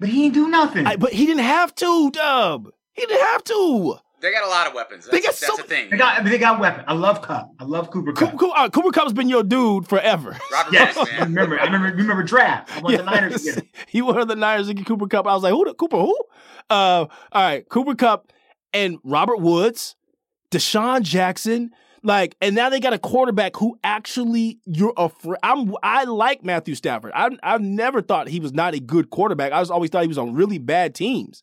But 0.00 0.08
he 0.08 0.24
ain't 0.24 0.34
do 0.34 0.48
nothing. 0.48 0.84
I, 0.84 0.96
but 0.96 1.12
he 1.12 1.26
didn't 1.26 1.44
have 1.44 1.72
to, 1.76 2.10
Dub. 2.10 2.70
He 2.94 3.06
didn't 3.06 3.20
have 3.28 3.44
to. 3.44 3.94
They 4.22 4.30
got 4.32 4.44
a 4.44 4.48
lot 4.48 4.66
of 4.68 4.72
weapons. 4.74 5.04
They 5.06 5.20
That's, 5.20 5.40
got 5.40 5.46
that's 5.48 5.56
so- 5.58 5.62
the 5.62 5.68
thing. 5.68 5.90
they 5.90 5.96
got 5.98 6.24
they 6.24 6.38
got 6.38 6.58
weapon. 6.60 6.84
I 6.86 6.94
love 6.94 7.20
Kupp. 7.20 7.50
I 7.58 7.64
love 7.64 7.90
Cooper 7.90 8.12
Kupp. 8.12 8.30
Cooper, 8.30 8.38
Cooper, 8.38 8.56
uh, 8.58 8.68
Cooper 8.70 8.90
Kupp's 8.92 9.12
been 9.12 9.28
your 9.28 9.42
dude 9.42 9.86
forever. 9.88 10.38
Robert 10.52 10.72
Yes, 10.72 10.96
Woods, 10.96 11.10
I 11.14 11.24
remember. 11.24 11.60
I 11.60 11.64
remember. 11.64 11.88
Remember 11.96 12.22
draft. 12.22 12.74
I 12.74 12.80
want 12.80 12.96
the 12.96 13.02
Niners 13.02 13.40
to 13.42 13.44
Yes. 13.46 13.54
get 13.56 13.64
him. 13.64 13.70
he 13.88 14.00
wanted 14.02 14.28
the 14.28 14.36
Niners 14.36 14.68
to 14.68 14.74
get 14.74 14.86
Cooper 14.86 15.06
Kupp. 15.08 15.26
I 15.26 15.34
was 15.34 15.42
like, 15.42 15.52
who? 15.52 15.64
The, 15.66 15.74
Cooper 15.74 15.98
who? 15.98 16.16
Uh, 16.70 16.74
all 16.74 17.08
right, 17.34 17.68
Cooper 17.68 17.94
Kupp 17.94 18.32
and 18.72 18.98
Robert 19.04 19.40
Woods, 19.40 19.96
DeSean 20.50 21.02
Jackson. 21.02 21.70
Like, 22.04 22.34
and 22.40 22.54
now 22.56 22.68
they 22.68 22.80
got 22.80 22.92
a 22.92 22.98
quarterback 22.98 23.54
who 23.56 23.78
actually 23.84 24.58
you're 24.64 24.92
afraid. 24.96 25.38
I'm. 25.42 25.74
I 25.82 26.04
like 26.04 26.44
Matthew 26.44 26.74
Stafford. 26.74 27.12
I, 27.14 27.30
I've 27.44 27.60
never 27.60 28.02
thought 28.02 28.26
he 28.28 28.40
was 28.40 28.52
not 28.52 28.74
a 28.74 28.80
good 28.80 29.10
quarterback. 29.10 29.52
I 29.52 29.60
was 29.60 29.70
always 29.70 29.90
thought 29.90 30.02
he 30.02 30.08
was 30.08 30.18
on 30.18 30.34
really 30.34 30.58
bad 30.58 30.94
teams. 30.96 31.42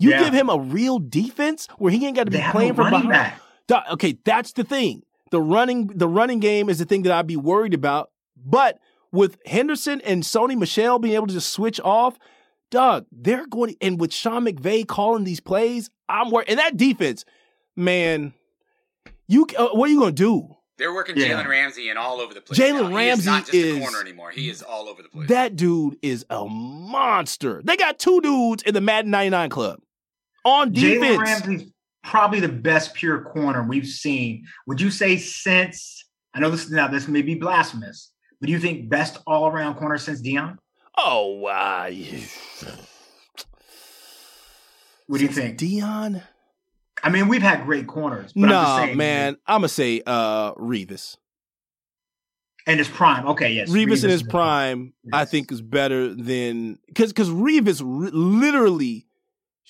You 0.00 0.10
Yeah. 0.10 0.24
give 0.24 0.34
him 0.34 0.48
a 0.50 0.58
real 0.58 0.98
defense 0.98 1.68
where 1.78 1.92
he 1.92 2.04
ain't 2.06 2.16
got 2.16 2.24
to 2.24 2.30
be 2.32 2.38
have 2.38 2.52
playing 2.52 2.70
no 2.70 2.74
from 2.74 2.84
running 2.92 3.08
behind. 3.10 3.34
back. 3.68 3.84
Okay, 3.92 4.18
that's 4.24 4.52
the 4.54 4.64
thing. 4.64 5.04
The 5.30 5.40
running 5.40 5.86
the 5.94 6.08
running 6.08 6.40
game 6.40 6.68
is 6.68 6.78
the 6.80 6.84
thing 6.84 7.02
that 7.02 7.12
I'd 7.12 7.26
be 7.28 7.36
worried 7.36 7.74
about. 7.74 8.10
But 8.36 8.78
with 9.12 9.38
Henderson 9.46 10.00
and 10.00 10.22
Sony 10.24 10.58
Michel 10.58 10.98
being 10.98 11.14
able 11.14 11.28
to 11.28 11.34
just 11.34 11.52
switch 11.52 11.78
off, 11.84 12.18
Doug, 12.70 13.06
they're 13.12 13.46
going 13.46 13.70
to, 13.74 13.76
and 13.80 14.00
with 14.00 14.12
Sean 14.12 14.44
McVay 14.46 14.86
calling 14.86 15.24
these 15.24 15.40
plays, 15.40 15.90
I'm 16.08 16.30
worried. 16.30 16.48
And 16.48 16.58
that 16.58 16.76
defense, 16.76 17.24
man, 17.76 18.32
you 19.28 19.46
uh, 19.56 19.68
what 19.68 19.88
are 19.88 19.92
you 19.92 20.00
going 20.00 20.14
to 20.16 20.22
do? 20.22 20.56
They're 20.78 20.94
working 20.94 21.16
Yeah. 21.16 21.42
Jalen 21.42 21.46
Ramsey 21.46 21.90
and 21.90 21.98
all 21.98 22.20
over 22.20 22.32
the 22.32 22.40
place. 22.40 22.58
Jalen 22.58 22.90
now. 22.90 22.96
He 22.96 23.08
is 23.10 23.26
not 23.26 23.32
Ramsey 23.34 23.52
just 23.52 23.52
a 23.52 23.56
is- 23.76 23.78
corner 23.80 24.00
anymore. 24.00 24.30
He 24.30 24.48
is 24.48 24.62
all 24.62 24.88
over 24.88 25.02
the 25.02 25.08
place. 25.10 25.28
That 25.28 25.54
dude 25.54 25.98
is 26.02 26.24
a 26.30 26.46
monster. 26.46 27.60
They 27.64 27.76
got 27.76 27.98
two 27.98 28.20
dudes 28.22 28.62
in 28.62 28.74
the 28.74 28.80
Madden 28.80 29.10
99 29.10 29.50
club 29.50 29.80
on 30.44 30.72
defense. 30.72 31.04
Jalen. 31.04 31.18
Ramsey's 31.24 31.70
probably 32.02 32.40
the 32.40 32.48
best 32.48 32.94
pure 32.94 33.22
corner 33.22 33.62
we've 33.62 33.86
seen. 33.86 34.44
Would 34.66 34.80
you 34.80 34.90
say 34.90 35.16
since? 35.16 36.06
I 36.34 36.40
know 36.40 36.50
this 36.50 36.70
now. 36.70 36.88
This 36.88 37.08
may 37.08 37.22
be 37.22 37.34
blasphemous, 37.34 38.12
but 38.40 38.46
do 38.46 38.52
you 38.52 38.60
think 38.60 38.88
best 38.88 39.18
all 39.26 39.48
around 39.48 39.74
corner 39.76 39.98
since 39.98 40.22
Deion? 40.22 40.56
Oh, 40.96 41.44
uh, 41.46 41.90
What 45.06 45.18
do 45.18 45.24
you 45.24 45.30
think? 45.32 45.58
Deion? 45.58 46.22
I 47.02 47.08
mean, 47.08 47.28
we've 47.28 47.42
had 47.42 47.64
great 47.64 47.86
corners. 47.86 48.32
But 48.34 48.44
I'm 48.44 48.48
just 48.50 48.68
No, 48.78 48.84
saying, 48.84 48.96
man. 48.96 49.36
I'm 49.46 49.58
gonna 49.60 49.68
say 49.68 50.02
uh 50.06 50.54
Revis. 50.54 51.16
And 52.66 52.78
his 52.78 52.88
prime. 52.88 53.26
Okay, 53.26 53.52
yes. 53.52 53.70
Revis 53.70 54.04
in 54.04 54.10
his 54.10 54.20
is- 54.20 54.22
prime, 54.22 54.92
I 55.12 55.24
think, 55.24 55.50
is 55.50 55.62
better 55.62 56.14
than 56.14 56.78
because 56.86 57.10
because 57.12 57.30
Revis 57.30 57.80
literally 57.84 59.06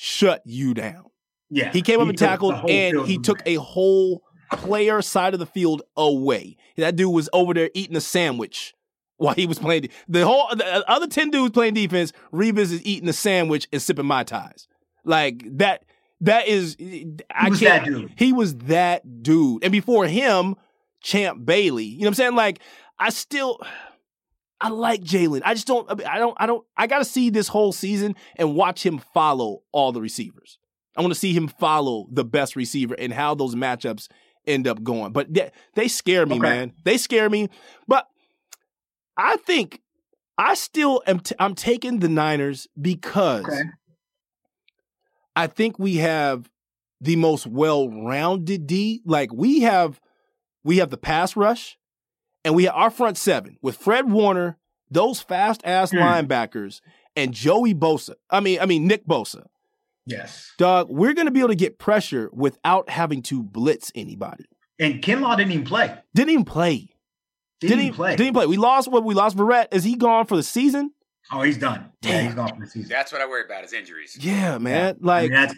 shut 0.01 0.41
you 0.47 0.73
down. 0.73 1.05
Yeah. 1.51 1.71
He 1.73 1.83
came 1.83 2.01
up 2.01 2.09
and 2.09 2.17
tackled, 2.17 2.55
and 2.71 3.07
he 3.07 3.15
away. 3.15 3.17
took 3.19 3.43
a 3.45 3.57
whole 3.57 4.23
player 4.53 5.03
side 5.03 5.35
of 5.35 5.41
the 5.41 5.47
field 5.47 5.83
away. 5.97 6.57
That 6.79 6.97
dude 6.97 7.13
was 7.13 7.29
over 7.35 7.53
there 7.53 7.71
eating 7.75 7.97
a 7.97 8.01
sandwich 8.01 8.75
while 9.19 9.35
he 9.35 9.47
was 9.47 9.59
playing. 9.59 9.91
The 10.09 10.25
whole 10.25 10.49
the 10.57 10.65
uh, 10.65 10.83
other 10.89 11.07
ten 11.07 11.31
dudes 11.31 11.53
playing 11.53 11.75
defense. 11.75 12.13
Revis 12.33 12.73
is 12.73 12.83
eating 12.85 13.09
a 13.11 13.13
sandwich 13.13 13.69
and 13.73 13.83
sipping 13.83 14.07
mai 14.07 14.25
tais. 14.25 14.67
Like 15.05 15.45
that. 15.59 15.85
That 16.23 16.49
is, 16.49 16.77
eh, 16.79 17.05
I 17.35 17.49
was 17.49 17.61
can't. 17.61 17.85
that 17.85 17.91
dude. 17.91 18.13
He 18.17 18.35
was 18.35 18.55
that 18.57 19.23
dude, 19.23 19.65
and 19.65 19.73
before 19.73 20.07
him, 20.07 20.55
Champ 21.03 21.47
Bailey. 21.47 21.85
You 21.85 22.01
know 22.01 22.05
what 22.05 22.09
I'm 22.09 22.15
saying? 22.15 22.35
Like 22.37 22.61
I 22.99 23.11
still. 23.11 23.59
I 24.61 24.69
like 24.69 25.03
Jalen. 25.03 25.41
I 25.45 25.55
just 25.55 25.67
don't. 25.67 25.89
I 26.07 26.19
don't. 26.19 26.37
I 26.39 26.47
don't. 26.47 26.65
I 26.77 26.87
got 26.87 26.99
to 26.99 27.05
see 27.05 27.31
this 27.31 27.49
whole 27.49 27.73
season 27.73 28.15
and 28.37 28.55
watch 28.55 28.85
him 28.85 28.99
follow 29.15 29.63
all 29.73 29.93
the 29.93 30.01
receivers. 30.01 30.59
I 30.97 31.01
want 31.01 31.13
to 31.15 31.19
see 31.19 31.33
him 31.33 31.49
follow 31.49 32.07
the 32.13 32.25
best 32.25 32.57
receiver 32.57 32.95
and 32.99 33.13
how 33.13 33.35
those 33.35 33.55
matchups 33.55 34.09
end 34.47 34.67
up 34.67 34.83
going. 34.83 35.13
But 35.13 35.33
they, 35.33 35.51
they 35.75 35.89
scare 35.89 36.27
me, 36.27 36.35
Okay. 36.37 36.43
man. 36.43 36.73
They 36.85 36.99
scare 36.99 37.31
me. 37.31 37.49
But 37.89 38.07
I 39.17 39.37
think 39.37 39.81
I 40.37 40.55
still 40.55 41.03
am. 41.07 41.21
T- 41.21 41.35
I'm 41.39 41.55
taking 41.55 42.01
the 42.01 42.09
Niners 42.09 42.67
because 42.81 43.45
Okay. 43.47 43.63
I 45.37 45.47
think 45.47 45.79
we 45.79 45.97
have 45.97 46.51
the 47.01 47.17
most 47.17 47.47
well-rounded 47.47 48.67
D. 48.67 49.01
Like 49.07 49.33
we 49.33 49.61
have, 49.61 50.01
we 50.65 50.79
have 50.79 50.91
the 50.91 50.99
pass 50.99 51.37
rush, 51.37 51.79
and 52.45 52.55
we 52.55 52.65
have 52.65 52.75
our 52.75 52.91
front 52.91 53.17
seven 53.19 53.57
with 53.63 53.77
Fred 53.77 54.11
Warner, 54.11 54.59
those 54.91 55.21
fast-ass 55.21 55.91
Hmm. 55.91 55.99
linebackers, 55.99 56.81
and 57.17 57.33
Joey 57.35 57.75
Bosa. 57.75 58.15
I 58.31 58.41
mean, 58.41 58.61
I 58.61 58.67
mean 58.67 58.87
Nick 58.87 59.07
Bosa. 59.07 59.45
Yes. 60.07 60.53
Doug, 60.59 60.89
we're 60.91 61.13
going 61.13 61.27
to 61.27 61.31
be 61.33 61.41
able 61.41 61.51
to 61.51 61.55
get 61.55 61.79
pressure 61.79 62.31
without 62.33 62.89
having 62.91 63.23
to 63.25 63.43
blitz 63.43 63.93
anybody. 63.95 64.45
And 64.79 65.03
Kinlaw 65.03 65.37
didn't 65.37 65.53
even 65.53 65.65
play. 65.67 65.95
Didn't 66.15 66.31
even 66.31 66.45
play. 66.45 66.89
Didn't, 67.61 67.81
even 67.81 67.95
play. 67.95 68.13
Didn't 68.13 68.23
even 68.23 68.35
play. 68.35 68.47
We 68.47 68.57
lost 68.57 68.91
what 68.91 69.05
we 69.05 69.13
lost. 69.15 69.37
Verrett. 69.37 69.67
Is 69.73 69.85
he 69.85 69.95
gone 69.95 70.25
for 70.27 70.35
the 70.37 70.43
season? 70.43 70.93
oh, 71.31 71.43
he's 71.43 71.59
done. 71.59 71.93
Yeah, 72.03 72.11
Damn. 72.13 72.25
he's 72.25 72.35
gone 72.35 72.49
for 72.55 72.61
the 72.65 72.67
season. 72.67 72.89
That's 72.89 73.13
what 73.13 73.21
I 73.21 73.27
worry 73.27 73.45
about 73.45 73.63
is 73.65 73.73
injuries. 73.75 74.17
Yeah, 74.19 74.57
man. 74.59 74.97
I 75.03 75.07
Like, 75.07 75.23
mean, 75.31 75.33
that's, 75.33 75.55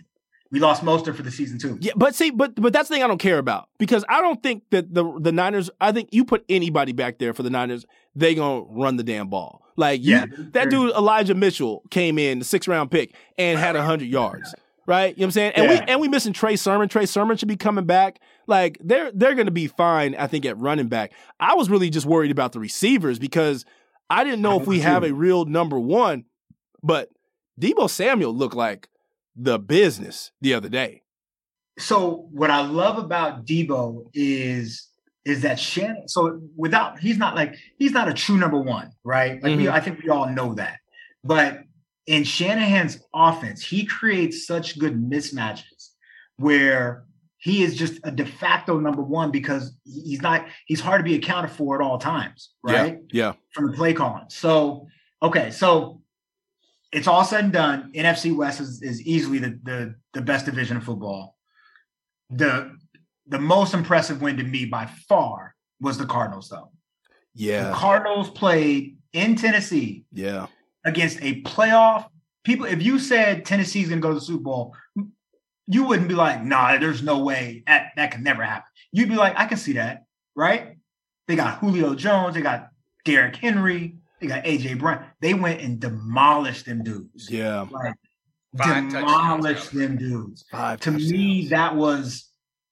we 0.53 0.61
lost 0.61 0.85
Mostert 0.85 1.17
for 1.17 1.23
the 1.23 1.31
season 1.33 1.59
too. 1.59 1.79
yeah, 1.81 1.93
but 1.97 2.15
see, 2.15 2.31
but 2.31 2.55
but 2.55 2.73
that's 2.73 2.89
the 2.89 2.95
thing 2.95 3.03
I 3.03 3.09
don't 3.09 3.19
care 3.19 3.39
about 3.39 3.69
because 3.79 4.05
I 4.09 4.21
don't 4.21 4.41
think 4.43 4.63
that 4.71 4.95
the 4.95 5.19
the 5.19 5.33
Niners. 5.33 5.71
I 5.81 5.91
think 5.93 6.11
you 6.13 6.25
put 6.25 6.45
anybody 6.49 6.93
back 6.93 7.19
there 7.19 7.33
for 7.35 7.43
the 7.43 7.51
Niners, 7.51 7.85
they 8.15 8.35
gonna 8.35 8.63
run 8.69 8.97
the 8.97 9.03
damn 9.03 9.29
ball. 9.29 9.63
Like 9.77 10.03
you, 10.03 10.17
Yeah, 10.17 10.27
that 10.53 10.69
dude 10.71 10.93
Elijah 10.95 11.35
Mitchell 11.35 11.83
came 11.91 12.19
in 12.19 12.39
the 12.39 12.45
six 12.45 12.69
round 12.69 12.91
pick 12.91 13.15
and 13.39 13.59
had 13.59 13.75
hundred 13.75 14.09
yards. 14.09 14.55
Right, 14.85 15.17
you 15.17 15.21
know 15.21 15.27
what 15.27 15.27
I'm 15.27 15.31
saying, 15.31 15.53
and 15.55 15.65
Yeah. 15.65 15.81
we 15.81 15.87
and 15.93 16.01
we 16.01 16.09
missing 16.09 16.33
Trey 16.33 16.57
Sermon. 16.57 16.89
Trey 16.89 17.07
Sermon 17.07 17.37
should 17.37 17.47
be 17.49 17.57
coming 17.57 17.85
back. 17.87 18.19
Like 18.49 18.79
they're 18.83 19.13
they're 19.13 19.35
going 19.35 19.47
to 19.47 19.53
be 19.53 19.69
fine, 19.69 20.17
I 20.17 20.27
think, 20.27 20.45
at 20.45 20.59
running 20.59 20.89
back. 20.89 21.13
I 21.39 21.55
was 21.55 21.71
really 21.71 21.89
just 21.89 22.05
worried 22.05 22.33
about 22.33 22.51
the 22.53 22.59
receivers 22.59 23.21
because 23.21 23.65
I 24.11 24.25
didn't 24.25 24.43
know 24.43 24.59
I 24.59 24.61
if 24.63 24.67
we 24.67 24.77
was 24.79 24.85
have 24.85 25.05
a 25.05 25.13
real 25.13 25.45
number 25.45 25.79
one. 25.79 26.25
But 26.83 27.11
Deebo 27.61 27.89
Samuel 27.89 28.35
looked 28.35 28.57
like 28.57 28.89
the 29.37 29.59
business 29.59 30.31
the 30.41 30.55
other 30.55 30.69
day. 30.69 31.03
So 31.79 32.29
what 32.33 32.51
I 32.51 32.61
love 32.63 32.99
about 32.99 33.47
Deebo 33.47 34.11
is 34.15 34.89
is 35.25 35.43
that 35.43 35.59
Shannon. 35.59 36.09
So 36.09 36.41
without 36.57 36.99
he's 36.99 37.17
not 37.17 37.37
like 37.37 37.55
he's 37.79 37.93
not 37.93 38.09
a 38.09 38.13
true 38.15 38.37
number 38.37 38.59
one, 38.59 38.91
right? 39.05 39.43
Like 39.43 39.57
we, 39.57 39.65
Mhm. 39.65 39.73
I 39.73 39.81
think 39.81 40.03
we 40.03 40.11
all 40.11 40.29
know 40.29 40.55
that. 40.55 40.81
But 41.23 41.63
in 42.07 42.25
Shanahan's 42.25 43.01
offense, 43.15 43.65
he 43.65 43.85
creates 43.85 44.47
such 44.47 44.79
good 44.79 45.01
mismatches 45.01 45.91
where 46.37 47.05
he 47.39 47.63
is 47.63 47.77
just 47.77 48.01
a 48.05 48.11
de 48.11 48.27
facto 48.27 48.79
number 48.81 49.03
one 49.03 49.31
because 49.31 49.77
he's 49.85 50.21
not 50.21 50.47
he's 50.67 50.81
hard 50.81 50.99
to 50.99 51.05
be 51.05 51.15
accounted 51.15 51.53
for 51.53 51.81
at 51.81 51.85
all 51.85 51.99
times, 51.99 52.51
right? 52.63 52.99
Yeah. 53.13 53.35
From 53.55 53.71
the 53.71 53.77
play 53.77 53.95
calling. 53.95 54.25
So 54.29 54.89
okay, 55.23 55.51
so 55.53 56.02
it's 56.93 57.07
all 57.07 57.25
said 57.25 57.45
and 57.45 57.53
done. 57.53 57.93
NFC 57.95 58.35
West 58.37 58.61
is, 58.61 58.83
is 58.83 59.01
easily 59.03 59.39
the, 59.39 59.59
the 59.63 59.95
the 60.13 60.21
best 60.21 60.45
division 60.47 60.77
of 60.77 60.85
football. 60.85 61.37
The 62.31 62.77
the 63.27 63.39
most 63.39 63.75
impressive 63.75 64.21
win 64.21 64.37
to 64.37 64.45
me 64.45 64.67
by 64.67 64.87
far 65.09 65.55
was 65.81 65.99
the 65.99 66.07
Cardinals, 66.07 66.49
though. 66.49 66.71
Yeah. 67.35 67.69
The. 67.69 67.75
Cardinals 67.75 68.31
played 68.31 68.99
in 69.13 69.37
Tennessee 69.37 70.05
Yeah. 70.13 70.47
against 70.85 71.19
a 71.23 71.41
playoff. 71.43 72.09
People, 72.45 72.67
if 72.67 72.83
you 72.83 72.99
said 72.99 73.45
Tennessee's 73.45 73.89
going 73.89 74.01
to 74.01 74.03
go 74.03 74.09
to 74.09 74.17
the 74.17 74.21
Super 74.21 74.43
Bowl, 74.43 74.75
you 75.67 75.85
wouldn't 75.85 76.09
be 76.09 76.15
like, 76.15 76.43
"Nah, 76.43 76.77
there's 76.79 77.03
no 77.03 77.19
way 77.23 77.63
that 77.67 77.93
that 77.97 78.11
can 78.11 78.23
never 78.23 78.43
happen." 78.43 78.69
You'd 78.91 79.09
be 79.09 79.15
like, 79.15 79.35
"I 79.39 79.47
can 79.47 79.57
see 79.59 79.75
that." 79.75 80.05
Right? 80.35 80.77
They 81.29 81.37
got 81.37 81.59
Julio 81.59 81.95
Jones. 81.95 82.35
They 82.35 82.41
got 82.43 82.69
Derrick 83.05 83.37
Henry. 83.37 83.97
They 84.23 84.29
got 84.29 84.45
AJ 84.45 84.79
Brown. 84.79 85.05
They 85.21 85.35
went 85.35 85.61
and 85.63 85.81
demolished 85.81 86.65
them 86.67 86.85
dudes. 86.85 87.29
Yeah. 87.29 87.67
Like 87.71 87.95
Five 88.57 88.89
demolished 88.91 89.73
them 89.73 89.97
dudes. 89.97 90.45
Five 90.51 90.79
To 90.81 90.93
me, 90.93 91.49
that 91.51 91.75
was. 91.75 92.29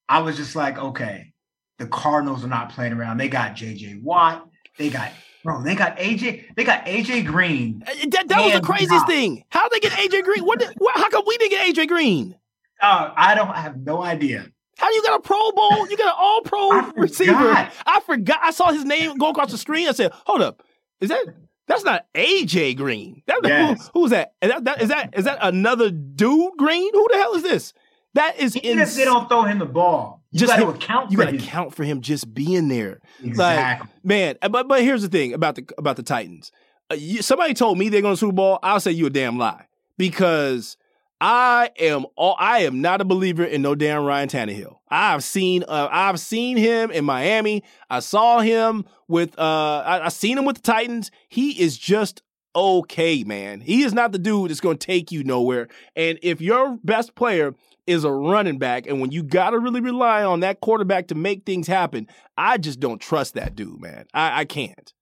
I 0.09 0.21
was 0.21 0.37
just 0.37 0.55
like, 0.55 0.79
okay, 0.79 1.33
the 1.79 1.87
Cardinals 1.89 2.45
are 2.45 2.49
not 2.49 2.71
playing 2.71 2.93
around. 2.93 3.19
They 3.19 3.29
got 3.29 3.57
JJ 3.57 4.03
Watt. 4.03 4.47
They 4.79 4.91
got 4.91 5.11
bro. 5.43 5.63
They 5.63 5.75
got 5.75 5.97
AJ. 5.99 6.55
They 6.55 6.63
got 6.63 6.85
AJ 6.87 7.27
Green. 7.27 7.83
Uh, 7.85 7.93
That, 8.11 8.29
that 8.29 8.41
was 8.43 8.53
the 8.53 8.61
craziest 8.61 8.91
down. 8.91 9.07
thing. 9.07 9.45
How 9.51 9.69
did 9.69 9.83
they 9.83 9.89
get 9.89 9.99
AJ 9.99 10.23
Green? 10.23 10.45
What? 10.45 10.61
Did, 10.61 10.69
what? 10.79 10.97
How 10.97 11.11
come 11.11 11.25
we 11.27 11.37
didn't 11.39 11.51
get 11.51 11.75
AJ 11.75 11.89
Green? 11.89 12.37
Uh, 12.81 13.13
I 13.17 13.35
don't. 13.35 13.51
I 13.51 13.61
have 13.61 13.77
no 13.77 14.03
idea. 14.03 14.47
How 14.79 14.91
you 14.91 15.03
got 15.03 15.19
a 15.19 15.23
Pro 15.23 15.53
Bowl? 15.53 15.91
You 15.91 15.97
got 15.97 16.07
an 16.07 16.15
All 16.17 16.41
Pro 16.43 16.71
I 16.71 16.93
receiver. 16.97 17.69
I 17.87 18.01
forgot. 18.07 18.39
I 18.43 18.51
saw 18.53 18.71
his 18.73 18.85
name 18.85 19.17
go 19.19 19.31
across 19.31 19.51
the 19.51 19.59
screen. 19.59 19.89
I 19.89 19.93
said, 19.93 20.13
"Hold 20.27 20.41
up, 20.43 20.63
is 21.01 21.09
that?" 21.09 21.25
That's 21.67 21.85
not 21.85 22.07
AJ 22.17 22.77
Green. 22.77 23.23
That, 23.29 23.41
Yes. 23.45 23.91
who, 23.95 24.01
who's 24.03 24.11
that? 24.11 24.33
Is 24.43 24.51
that, 24.51 24.65
that? 24.65 24.83
Is 24.83 24.89
that 24.89 25.15
is 25.17 25.25
that 25.27 25.39
another 25.41 25.91
dude 25.91 26.53
Green? 26.59 26.91
Who 26.93 27.07
the 27.13 27.17
hell 27.17 27.35
is 27.35 27.45
this? 27.45 27.73
That 28.15 28.41
is 28.41 28.57
Even 28.57 28.81
if 28.81 28.95
they 28.97 29.05
don't 29.05 29.29
throw 29.29 29.43
him 29.43 29.61
the 29.61 29.67
ball, 29.67 30.25
you 30.33 30.41
Just 30.41 30.51
got 30.53 30.57
to 30.57 30.63
him- 30.65 30.75
account 30.75 31.13
You 31.13 31.17
for 31.19 31.25
got 31.25 31.31
to 31.31 31.37
his- 31.37 31.47
count 31.47 31.75
for 31.77 31.85
him 31.85 32.01
just 32.01 32.35
being 32.35 32.67
there. 32.67 32.99
Exactly. 33.23 33.89
Man, 34.03 34.35
uh, 34.43 34.49
but 34.49 34.67
but 34.67 34.83
here's 34.83 35.03
the 35.03 35.09
thing 35.09 35.33
about 35.33 35.55
the 35.55 35.65
about 35.79 35.95
the 35.95 36.03
Titans. 36.03 36.51
Uh, 36.91 36.97
you, 36.97 37.23
somebody 37.23 37.55
told 37.55 37.79
me 37.79 37.89
they're 37.89 38.03
going 38.03 38.15
to 38.15 38.19
Super 38.19 38.33
Bowl. 38.33 38.59
I'll 38.65 38.81
say 38.81 38.91
you 38.91 39.07
a 39.07 39.11
damn 39.11 39.39
lie 39.39 39.67
because 39.97 40.77
I 41.21 41.71
am 41.79 42.05
all 42.17 42.35
I 42.41 42.61
am 42.61 42.81
not 42.81 43.01
a 43.01 43.05
believer 43.05 43.45
in 43.45 43.63
no 43.63 43.77
damn 43.77 44.03
Ryan 44.05 44.29
Tannehill. 44.29 44.79
I've 44.91 45.23
seen 45.23 45.65
uh, 45.67 45.89
I've 45.91 46.19
seen 46.21 46.57
him 46.57 46.91
in 46.91 47.05
Miami. 47.05 47.63
I 47.89 48.01
saw 48.01 48.41
him 48.41 48.85
with 49.09 49.39
uh 49.39 49.83
I, 49.87 50.07
I 50.07 50.09
seen 50.09 50.39
him 50.39 50.45
with 50.45 50.57
the 50.57 50.63
Titans. 50.63 51.11
He 51.29 51.61
is 51.61 51.79
just 51.79 52.23
okay, 52.55 53.23
man. 53.25 53.61
He 53.61 53.83
is 53.83 53.93
not 53.93 54.13
the 54.13 54.19
dude 54.19 54.51
that's 54.51 54.61
going 54.61 54.79
to 54.79 54.87
take 54.87 55.13
you 55.13 55.23
nowhere. 55.25 55.69
And 55.95 56.19
if 56.23 56.41
your 56.41 56.79
best 56.83 57.15
player 57.15 57.55
is 57.87 58.05
a 58.05 58.11
running 58.11 58.59
back, 58.59 58.87
and 58.87 59.01
when 59.01 59.11
you 59.11 59.23
got 59.23 59.51
to 59.51 59.59
really 59.59 59.81
rely 59.81 60.25
on 60.25 60.41
that 60.41 60.61
quarterback 60.61 61.09
to 61.09 61.15
make 61.15 61.45
things 61.45 61.67
happen, 61.67 62.07
I 62.37 62.59
just 62.59 62.81
don't 62.81 63.01
trust 63.01 63.35
that 63.35 63.55
dude, 63.55 63.81
man. 63.81 64.07
I, 64.13 64.41
I 64.41 64.45
can't. 64.45 64.93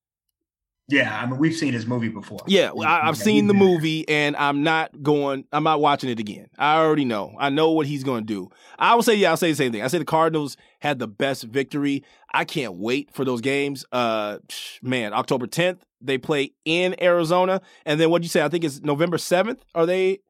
Yeah, 0.88 1.20
I 1.20 1.26
mean, 1.26 1.38
we've 1.38 1.54
seen 1.54 1.72
his 1.74 1.86
movie 1.86 2.08
before. 2.08 2.40
Yeah, 2.46 2.70
I, 2.70 3.08
I've 3.08 3.16
Yeah, 3.18 3.24
seen 3.24 3.46
the 3.46 3.54
movie, 3.54 4.08
and 4.08 4.34
I'm 4.36 4.62
not 4.62 5.02
going. 5.02 5.44
I'm 5.52 5.62
not 5.64 5.80
watching 5.80 6.08
it 6.10 6.18
again. 6.18 6.48
I 6.58 6.76
already 6.78 7.04
know. 7.04 7.34
I 7.38 7.50
know 7.50 7.70
what 7.72 7.86
he's 7.86 8.04
going 8.04 8.22
to 8.26 8.26
do. 8.26 8.50
I 8.78 8.94
will 8.94 9.02
say, 9.02 9.14
yeah, 9.14 9.30
I'll 9.30 9.36
say 9.36 9.50
the 9.50 9.56
same 9.56 9.70
thing. 9.72 9.82
I 9.82 9.88
say 9.88 9.98
the 9.98 10.04
Cardinals 10.06 10.56
had 10.80 10.98
the 10.98 11.06
best 11.08 11.44
victory. 11.44 12.04
I 12.32 12.44
can't 12.44 12.74
wait 12.74 13.10
for 13.12 13.24
those 13.24 13.40
games. 13.42 13.84
Uh, 13.92 14.38
man, 14.82 15.12
October 15.12 15.46
10th 15.46 15.78
they 16.00 16.16
play 16.16 16.52
in 16.64 16.94
Arizona, 17.02 17.60
and 17.84 18.00
then 18.00 18.08
what 18.10 18.22
you 18.22 18.28
say? 18.28 18.42
I 18.42 18.48
think 18.48 18.62
it's 18.64 18.80
November 18.82 19.16
7th. 19.16 19.58
Are 19.74 19.84
they 19.84 20.20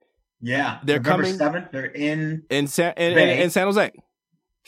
Yeah, 0.41 0.79
They're 0.83 0.99
November 0.99 1.25
coming- 1.25 1.39
7th, 1.63 1.73
They're 1.73 1.85
in 1.85 2.43
in 2.51 2.67
San 2.69 2.95
in, 2.97 3.17
in, 3.19 3.29
in 3.43 3.51
San 3.51 3.67
Jose? 3.67 3.93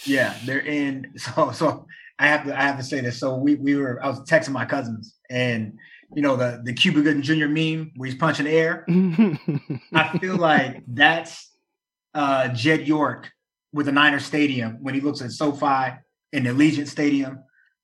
Yeah, 0.05 0.34
they're 0.45 0.61
in. 0.61 1.12
So 1.16 1.53
so 1.53 1.86
I 2.20 2.26
have 2.26 2.44
to 2.46 2.56
I 2.56 2.62
have 2.62 2.76
to 2.76 2.84
say 2.84 3.00
this. 3.00 3.18
So 3.18 3.34
we 3.36 3.54
we 3.56 3.74
were 3.76 3.98
I 4.04 4.08
was 4.08 4.20
texting 4.20 4.50
my 4.50 4.66
cousins 4.66 5.16
and 5.30 5.72
you 6.14 6.22
know 6.22 6.36
the 6.36 6.60
the 6.64 6.72
Cuba 6.74 7.00
Gooding 7.02 7.22
Jr. 7.22 7.46
meme 7.48 7.92
where 7.96 8.08
he's 8.10 8.18
punching 8.18 8.44
the 8.44 8.52
air. 8.52 8.84
I 9.94 10.18
feel 10.18 10.36
like 10.36 10.82
that's 10.86 11.50
uh, 12.14 12.48
Jed 12.48 12.86
York 12.86 13.30
with 13.72 13.86
the 13.86 13.92
Niner 13.92 14.20
Stadium 14.20 14.78
when 14.82 14.94
he 14.94 15.00
looks 15.00 15.22
at 15.22 15.30
SoFi 15.32 15.96
and 16.32 16.44
the 16.46 16.50
Allegiant 16.50 16.88
Stadium 16.88 17.38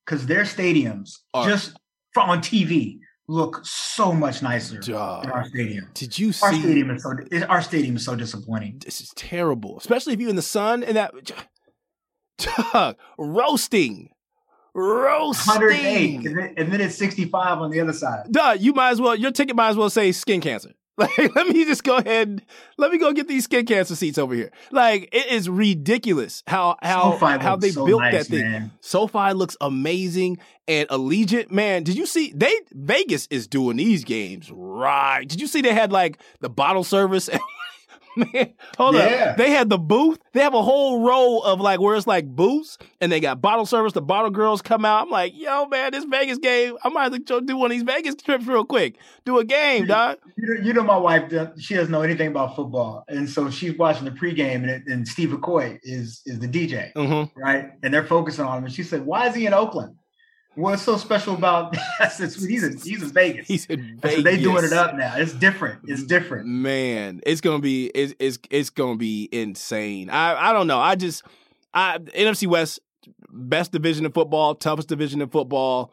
because 0.05 0.27
their 0.27 0.43
stadiums 0.43 1.13
Are- 1.33 1.49
just 1.49 1.73
from 2.13 2.29
on 2.31 2.41
TV 2.41 2.99
look 3.29 3.61
so 3.65 4.13
much 4.13 4.43
nicer 4.43 4.79
Dog. 4.79 5.23
than 5.25 5.33
our 5.33 5.45
stadium. 5.49 5.89
Did 5.95 6.19
you 6.19 6.29
Our 6.43 6.53
see? 6.53 6.61
stadium 6.61 6.91
is 6.91 7.03
so 7.03 7.15
our 7.49 7.63
stadium 7.63 7.97
is 7.97 8.05
so 8.05 8.15
disappointing. 8.17 8.81
This 8.85 9.01
is 9.01 9.11
terrible, 9.17 9.79
especially 9.79 10.13
if 10.13 10.21
you're 10.21 10.31
in 10.31 10.37
the 10.37 10.43
sun 10.43 10.85
and 10.85 10.97
that. 10.97 11.15
Dog, 12.73 12.97
roasting, 13.19 14.11
roasting. 14.77 15.55
108, 15.55 16.27
and 16.27 16.39
then, 16.39 16.55
and 16.57 16.73
then 16.73 16.81
it's 16.81 16.97
65 16.97 17.59
on 17.59 17.71
the 17.71 17.81
other 17.81 17.93
side. 17.93 18.27
Duh, 18.31 18.57
you 18.59 18.73
might 18.73 18.91
as 18.91 19.01
well. 19.01 19.17
Your 19.17 19.31
ticket 19.31 19.57
might 19.57 19.71
as 19.71 19.77
well 19.77 19.91
say 19.91 20.13
skin 20.13 20.41
cancer. 20.41 20.73
Like, 20.99 21.35
let 21.35 21.49
me 21.49 21.67
just 21.67 21.85
go 21.85 21.99
ahead. 21.99 22.41
Let 22.79 22.91
me 22.91 22.97
go 22.97 23.13
get 23.13 23.29
these 23.29 23.45
skin 23.45 23.67
cancer 23.67 23.95
seats 23.95 24.17
over 24.17 24.35
here. 24.35 24.51
Like, 24.71 25.11
it 25.13 25.27
is 25.27 25.47
ridiculous 25.47 26.43
how 26.47 26.77
how 26.81 27.19
SoFi 27.19 27.45
how 27.45 27.57
they 27.57 27.71
so 27.71 27.85
built 27.85 28.01
nice, 28.01 28.15
that 28.15 28.27
thing. 28.29 28.51
man. 28.51 28.71
SoFi 28.81 29.35
looks 29.35 29.59
amazing, 29.61 30.39
and 30.67 30.89
Allegiant, 30.89 31.51
man. 31.51 31.83
Did 31.83 31.99
you 31.99 32.07
see 32.07 32.33
they 32.35 32.51
Vegas 32.73 33.27
is 33.27 33.47
doing 33.47 33.77
these 33.77 34.05
games 34.05 34.51
right? 34.51 35.29
Did 35.29 35.39
you 35.39 35.47
see 35.47 35.61
they 35.61 35.75
had 35.75 35.93
like 35.93 36.19
the 36.41 36.49
bottle 36.49 36.83
service? 36.83 37.29
man, 38.33 38.55
hold 38.79 38.95
Yeah. 38.95 39.29
up. 39.31 39.37
They 39.37 39.51
had 39.51 39.69
the 39.69 39.79
booth. 39.79 40.19
They 40.33 40.41
have 40.41 40.55
a 40.55 40.63
whole 40.63 41.03
row 41.07 41.39
of 41.41 41.61
like 41.61 41.81
where 41.81 41.95
it's 41.97 42.07
like 42.07 42.27
booths, 42.27 42.79
and 43.01 43.13
they 43.13 43.21
got 43.21 43.41
bottle 43.41 43.67
service. 43.67 43.93
The 43.93 44.03
bottle 44.03 44.31
girls 44.31 44.63
come 44.63 44.85
out. 44.85 45.03
I'm 45.03 45.11
like, 45.11 45.33
yo, 45.37 45.67
man, 45.67 45.93
this 45.93 46.05
Vegas 46.05 46.39
game. 46.39 46.77
I 46.83 46.89
might 46.89 47.13
have 47.13 47.25
to 47.27 47.41
do 47.43 47.57
one 47.57 47.71
of 47.71 47.77
these 47.77 47.83
Vegas 47.85 48.15
trips 48.17 48.47
real 48.47 48.65
quick. 48.65 48.97
Do 49.25 49.39
a 49.39 49.45
game, 49.45 49.87
dog. 49.87 50.19
You 50.37 50.55
know, 50.55 50.63
you 50.67 50.73
know, 50.73 50.83
my 50.83 50.97
wife, 50.97 51.31
she 51.59 51.75
doesn't 51.75 51.93
know 51.93 52.03
anything 52.03 52.29
about 52.29 52.57
football. 52.57 53.05
And 53.09 53.29
so 53.29 53.51
she's 53.51 53.77
watching 53.77 54.05
the 54.05 54.11
pregame, 54.13 54.57
and, 54.57 54.71
it, 54.71 54.83
and 54.87 55.07
Steve 55.07 55.31
McCoy 55.31 55.79
is, 55.83 56.23
is 56.27 56.39
the 56.39 56.49
DJ, 56.49 56.93
Mm-hmm. 56.95 57.39
right? 57.41 57.71
And 57.83 57.93
they're 57.93 58.07
focusing 58.07 58.45
on 58.45 58.59
him. 58.59 58.65
And 58.65 58.73
she 58.73 58.83
said, 58.83 59.05
Why 59.05 59.29
is 59.29 59.35
he 59.35 59.47
in 59.47 59.53
Oakland? 59.55 59.97
What's 60.57 60.83
so 60.83 60.97
special 60.97 61.35
about 61.35 61.77
said, 62.11 62.33
"Sweet, 62.33 62.51
he's 62.51 62.65
in, 62.65 62.79
he's 62.79 63.03
in 63.03 63.11
Vegas. 63.11 63.47
He's 63.47 63.67
in 63.67 63.99
Vegas. 64.01 64.17
said, 64.17 64.25
they 64.25 64.37
doing 64.39 64.65
it 64.65 64.73
up 64.73 64.95
now. 64.97 65.15
It's 65.17 65.33
different. 65.33 65.81
It's 65.85 66.03
different. 66.03 66.47
Man, 66.47 67.21
it's 67.27 67.41
gonna 67.41 67.61
be 67.61 67.87
it's 67.89 68.15
it's 68.19 68.39
it's 68.51 68.71
gonna 68.71 68.97
be 68.97 69.29
insane. 69.31 70.11
I 70.11 70.51
I 70.51 70.53
don't 70.53 70.67
know. 70.67 70.79
I 70.79 70.95
just 70.95 71.23
I 71.75 71.99
NFC 71.99 72.47
West 72.47 72.81
best 73.31 73.73
division 73.73 74.05
in 74.07 74.13
football, 74.13 74.55
toughest 74.55 74.89
division 74.89 75.21
in 75.21 75.29
football. 75.29 75.93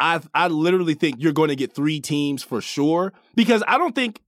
I 0.00 0.20
I 0.34 0.48
literally 0.48 0.94
think 0.94 1.16
you're 1.18 1.32
going 1.32 1.48
to 1.48 1.56
get 1.56 1.74
three 1.74 2.00
teams 2.00 2.42
for 2.42 2.60
sure 2.60 3.12
because 3.34 3.62
I 3.66 3.78
don't 3.78 3.94
think 3.94 4.20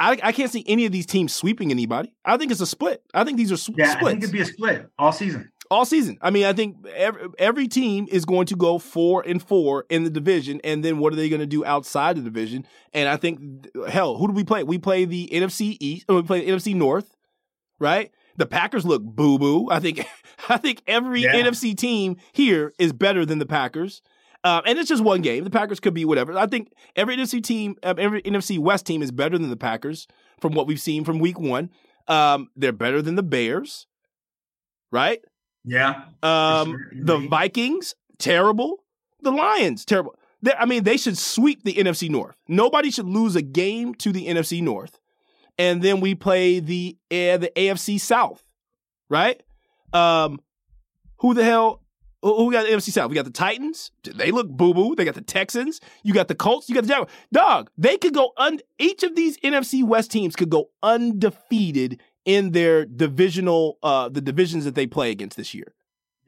I 0.00 0.18
I 0.22 0.32
can't 0.32 0.50
see 0.50 0.64
any 0.66 0.86
of 0.86 0.92
these 0.92 1.06
teams 1.06 1.34
sweeping 1.34 1.70
anybody. 1.70 2.14
I 2.24 2.36
think 2.36 2.50
it's 2.50 2.60
a 2.60 2.66
split. 2.66 3.02
I 3.14 3.24
think 3.24 3.36
these 3.36 3.52
are 3.52 3.56
sw- 3.56 3.70
Yeah, 3.76 3.96
I 3.98 4.04
think 4.04 4.22
it'd 4.22 4.32
be 4.32 4.40
a 4.40 4.46
split 4.46 4.88
all 4.98 5.12
season. 5.12 5.51
All 5.72 5.84
season. 5.84 6.18
I 6.20 6.30
mean, 6.30 6.44
I 6.44 6.52
think 6.52 6.86
every, 6.94 7.28
every 7.38 7.68
team 7.68 8.06
is 8.10 8.24
going 8.24 8.46
to 8.46 8.56
go 8.56 8.78
four 8.78 9.22
and 9.26 9.42
four 9.42 9.86
in 9.88 10.04
the 10.04 10.10
division, 10.10 10.60
and 10.64 10.84
then 10.84 10.98
what 10.98 11.12
are 11.12 11.16
they 11.16 11.28
going 11.28 11.40
to 11.40 11.46
do 11.46 11.64
outside 11.64 12.16
the 12.16 12.22
division? 12.22 12.66
And 12.92 13.08
I 13.08 13.16
think, 13.16 13.68
hell, 13.88 14.16
who 14.18 14.28
do 14.28 14.34
we 14.34 14.44
play? 14.44 14.62
We 14.62 14.78
play 14.78 15.04
the 15.04 15.28
NFC 15.32 15.76
East, 15.80 16.06
or 16.08 16.16
we 16.16 16.22
play 16.22 16.44
the 16.44 16.50
NFC 16.52 16.74
North, 16.74 17.16
right? 17.78 18.10
The 18.36 18.46
Packers 18.46 18.84
look 18.84 19.02
boo 19.02 19.38
boo. 19.38 19.68
I 19.70 19.80
think, 19.80 20.06
I 20.48 20.56
think 20.58 20.82
every 20.86 21.22
Yeah. 21.22 21.34
NFC 21.34 21.76
team 21.76 22.16
here 22.32 22.72
is 22.78 22.92
better 22.92 23.24
than 23.26 23.38
the 23.38 23.46
Packers. 23.46 24.02
Um, 24.44 24.62
and 24.66 24.78
it's 24.78 24.88
just 24.88 25.04
one 25.04 25.22
game. 25.22 25.44
The 25.44 25.50
Packers 25.50 25.78
could 25.80 25.94
be 25.94 26.04
whatever. 26.04 26.36
I 26.36 26.46
think 26.46 26.72
every 26.96 27.16
NFC 27.16 27.42
team, 27.42 27.76
um, 27.84 27.96
every 27.98 28.20
NFC 28.22 28.58
West 28.58 28.86
team 28.86 29.00
is 29.00 29.12
better 29.12 29.38
than 29.38 29.50
the 29.50 29.56
Packers 29.56 30.08
from 30.40 30.52
what 30.54 30.66
we've 30.66 30.80
seen 30.80 31.04
from 31.04 31.18
Week 31.20 31.38
One. 31.38 31.70
Um, 32.08 32.48
they're 32.56 32.72
better 32.72 33.00
than 33.02 33.14
the 33.14 33.22
Bears, 33.22 33.86
right? 34.90 35.20
Yeah. 35.64 36.04
Um, 36.22 36.70
sure. 36.70 36.88
the 36.94 37.18
Vikings, 37.28 37.94
terrible. 38.18 38.82
The 39.20 39.30
Lions, 39.30 39.84
terrible. 39.84 40.16
They- 40.42 40.54
I 40.54 40.64
mean, 40.66 40.82
they 40.84 40.96
should 40.96 41.16
sweep 41.16 41.62
the 41.62 41.74
NFC 41.74 42.08
North. 42.10 42.36
Nobody 42.48 42.90
should 42.90 43.06
lose 43.06 43.36
a 43.36 43.42
game 43.42 43.94
to 43.96 44.12
the 44.12 44.26
NFC 44.26 44.60
North. 44.62 44.98
And 45.58 45.82
then 45.82 46.00
we 46.00 46.14
play 46.14 46.58
the 46.60 46.96
uh, 47.10 47.36
the 47.36 47.52
AFC 47.54 48.00
South, 48.00 48.42
right? 49.08 49.40
Um, 49.92 50.40
who 51.18 51.34
the 51.34 51.44
hell? 51.44 51.80
Who 52.22 52.50
got 52.52 52.64
the 52.66 52.70
AFC 52.72 52.90
South? 52.90 53.10
We 53.10 53.16
got 53.16 53.24
the 53.26 53.30
Titans. 53.32 53.90
They 54.04 54.30
look 54.30 54.48
boo 54.48 54.72
boo. 54.74 54.94
They 54.94 55.04
got 55.04 55.14
the 55.14 55.20
Texans. 55.20 55.80
You 56.04 56.14
got 56.14 56.28
the 56.28 56.34
Colts. 56.34 56.68
You 56.68 56.74
got 56.74 56.82
the 56.82 56.88
Jaguars. 56.88 57.10
Dog, 57.32 57.70
they 57.76 57.96
could 57.98 58.14
go 58.14 58.32
un. 58.38 58.60
Each 58.78 59.02
of 59.02 59.14
these 59.14 59.36
NFC 59.38 59.84
West 59.84 60.10
teams 60.10 60.34
could 60.36 60.48
go 60.50 60.70
undefeated 60.82 62.00
in 62.24 62.52
their 62.52 62.84
divisional, 62.84 63.78
uh, 63.82 64.08
the 64.08 64.20
divisions 64.20 64.64
that 64.64 64.74
they 64.74 64.86
play 64.86 65.10
against 65.10 65.36
this 65.36 65.54
year. 65.54 65.74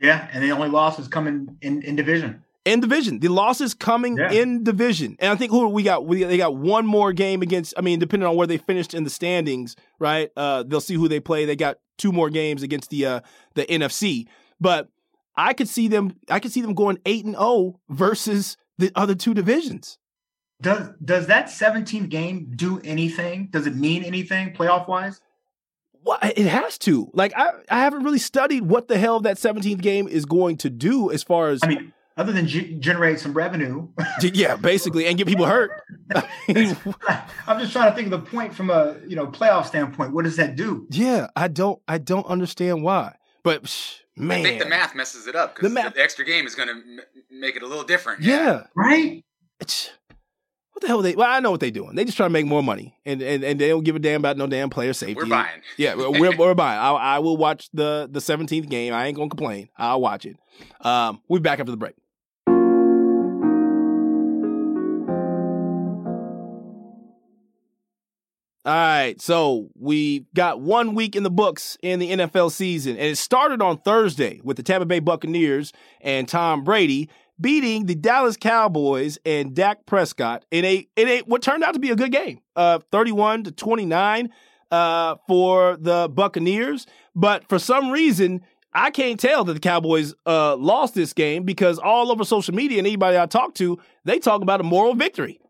Yeah. 0.01 0.29
And 0.33 0.43
the 0.43 0.51
only 0.51 0.69
loss 0.69 0.99
is 0.99 1.09
coming 1.09 1.57
in, 1.63 1.83
in 1.83 1.97
division. 1.97 2.43
in 2.65 2.81
division. 2.81 3.21
The 3.21 3.29
losses 3.29 3.75
coming 3.75 4.17
Yeah. 4.17 4.33
in 4.33 4.65
division, 4.65 5.17
and 5.19 5.31
I 5.31 5.37
think 5.37 5.51
who 5.53 5.69
we 5.69 5.83
got? 5.83 6.07
We 6.07 6.25
they 6.25 6.37
got 6.39 6.57
one 6.57 6.87
more 6.87 7.13
game 7.13 7.43
against. 7.43 7.75
I 7.77 7.81
mean, 7.83 7.99
depending 7.99 8.27
on 8.27 8.37
where 8.37 8.47
they 8.47 8.57
finished 8.59 8.95
in 8.95 9.05
the 9.05 9.11
standings, 9.11 9.77
right? 9.99 10.31
Uh, 10.37 10.63
they'll 10.67 10.81
see 10.81 10.95
who 10.95 11.07
they 11.09 11.21
play. 11.21 11.45
They 11.45 11.57
got 11.57 11.79
two 11.99 12.11
more 12.11 12.31
games 12.31 12.63
against 12.63 12.89
the 12.91 13.05
uh, 13.07 13.21
the 13.55 13.65
NFC, 13.67 14.27
but 14.61 14.89
I 15.37 15.53
could 15.53 15.69
see 15.69 15.89
them. 15.89 16.17
I 16.31 16.41
could 16.41 16.53
see 16.53 16.63
them 16.63 16.75
going 16.75 16.99
eight 17.05 17.25
and 17.27 17.35
zero 17.35 17.81
versus 17.91 18.57
the 18.79 18.91
other 18.95 19.15
two 19.15 19.35
divisions. 19.35 19.99
Does 20.63 20.89
does 21.05 21.27
that 21.27 21.47
17th 21.49 22.09
game 22.09 22.51
do 22.57 22.81
anything? 22.85 23.49
Does 23.53 23.67
it 23.67 23.77
mean 23.77 24.03
anything 24.05 24.55
playoff 24.55 24.89
wise? 24.89 25.21
Well, 26.05 26.19
it 26.23 26.47
has 26.47 26.79
to. 26.79 27.11
Like 27.15 27.33
I, 27.37 27.51
I 27.71 27.79
haven't 27.81 28.03
really 28.05 28.19
studied 28.19 28.65
what 28.65 28.89
the 28.89 28.99
hell 28.99 29.21
that 29.21 29.37
17th 29.37 29.81
game 29.81 30.07
is 30.07 30.25
going 30.27 30.57
to 30.59 30.71
do 30.71 31.11
as 31.11 31.23
far 31.23 31.49
as 31.49 31.61
I 31.63 31.69
mean, 31.69 31.93
other 32.17 32.31
than 32.33 32.47
ge- 32.47 32.79
generate 32.79 33.19
some 33.21 33.33
revenue, 33.33 33.89
yeah, 34.23 34.57
basically, 34.57 35.07
and 35.07 35.17
get 35.19 35.27
people 35.27 35.47
hurt. 35.47 35.71
I 36.15 36.23
mean, 36.53 36.77
I'm 37.47 37.59
just 37.59 37.73
trying 37.73 37.91
to 37.91 37.97
think 37.97 38.13
of 38.13 38.25
the 38.25 38.31
point 38.31 38.55
from 38.55 38.71
a 38.71 38.97
you 39.07 39.17
know 39.17 39.27
playoff 39.27 39.67
standpoint. 39.67 40.13
What 40.13 40.25
does 40.25 40.37
that 40.37 40.57
do? 40.57 40.87
yeah, 40.91 41.29
I 41.35 41.49
don't, 41.49 41.81
I 41.89 41.99
don't 41.99 42.27
understand 42.27 42.83
why. 42.83 43.17
But 43.43 43.65
psh, 43.65 44.01
man, 44.17 44.41
I 44.41 44.43
think 44.43 44.63
the 44.63 44.69
math 44.69 44.95
messes 44.95 45.27
it 45.27 45.35
up 45.35 45.57
The 45.57 45.69
because 45.71 45.93
the, 45.95 46.03
extra 46.03 46.25
game 46.25 46.47
is 46.47 46.55
going 46.55 46.69
to 46.69 46.75
m- 46.75 47.01
make 47.31 47.57
it 47.57 47.63
a 47.63 47.67
little 47.67 47.85
different. 47.85 48.23
Yeah. 48.23 48.65
Right? 48.77 49.25
It's- 49.61 49.89
what 49.89 50.04
the 50.85 50.89
hell? 50.89 51.03
They? 51.03 51.15
Well, 51.15 51.31
I 51.31 51.41
know 51.41 51.51
what 51.51 51.61
they're 51.61 51.71
doing. 51.71 51.97
They 51.97 52.05
just 52.05 52.17
trying 52.17 52.31
to 52.31 52.33
make 52.33 52.47
more 52.47 52.63
money, 52.63 52.97
and 53.05 53.21
and, 53.21 53.43
and 53.43 53.61
they 53.61 53.69
don't 53.69 53.85
give 53.85 53.97
a 53.97 53.99
damn 53.99 54.21
about 54.21 54.37
no 54.37 54.47
damn 54.47 54.71
player 54.71 54.93
safety. 54.93 55.15
We're 55.15 55.27
buying. 55.27 55.61
Yeah, 55.77 55.95
we're, 55.97 56.37
we're, 56.37 56.55
buying. 56.55 56.79
I, 56.79 56.91
I 56.91 57.19
will 57.19 57.37
watch 57.37 57.69
the 57.73 58.09
the 58.11 58.21
seventeenth 58.21 58.69
game. 58.69 58.95
I 58.95 59.07
ain't 59.07 59.17
gonna 59.17 59.29
complain. 59.29 59.69
I'll 59.77 60.01
watch 60.01 60.27
it. 60.27 60.37
Um, 60.81 61.21
we'll 61.29 61.41
back 61.41 61.61
after 61.61 61.71
the 61.71 61.77
break. 61.77 61.95
All 68.67 68.73
right, 68.73 69.21
so 69.21 69.69
we 69.79 70.27
got 70.35 70.59
one 70.59 70.95
week 70.95 71.17
in 71.17 71.23
the 71.23 71.31
books 71.31 71.77
in 71.83 71.99
the 71.99 72.13
NFL 72.13 72.51
season, 72.51 72.93
and 72.93 73.09
it 73.09 73.17
started 73.17 73.61
on 73.61 73.77
Thursday 73.77 74.41
with 74.43 74.57
the 74.57 74.63
Tampa 74.63 74.87
Bay 74.87 75.01
Buccaneers 75.01 75.71
and 76.01 76.27
Tom 76.27 76.65
Brady 76.65 77.11
beating 77.41 77.87
the 77.87 77.95
Dallas 77.95 78.37
Cowboys 78.37 79.19
and 79.25 79.55
Dak 79.55 79.87
Prescott 79.87 80.45
in 80.51 80.65
a 80.65 80.87
in 80.97 81.09
a 81.09 81.21
what 81.21 81.43
turned 81.43 81.65
out 81.65 81.75
to 81.75 81.81
be 81.81 81.91
a 81.91 81.97
good 81.97 82.13
game, 82.13 82.41
uh, 82.57 82.79
thirty-one 82.93 83.45
to 83.45 83.51
twenty-nine, 83.53 84.31
uh, 84.71 85.17
for 85.27 85.77
the 85.79 86.09
Buccaneers. 86.13 86.87
But 87.15 87.49
for 87.49 87.59
some 87.59 87.91
reason, 87.91 88.43
I 88.73 88.91
can't 88.91 89.19
tell 89.21 89.45
that 89.45 89.53
the 89.55 89.61
Cowboys 89.61 90.15
uh 90.27 90.57
lost 90.57 90.95
this 90.95 91.13
game 91.13 91.45
because 91.45 91.79
all 91.79 92.11
over 92.13 92.25
social 92.25 92.55
media 92.55 92.79
and 92.79 92.87
anybody 92.87 93.19
I 93.19 93.27
talk 93.27 93.55
to, 93.57 93.79
they 94.05 94.19
talk 94.19 94.43
about 94.43 94.61
a 94.61 94.65
moral 94.65 94.95
victory. 94.95 95.41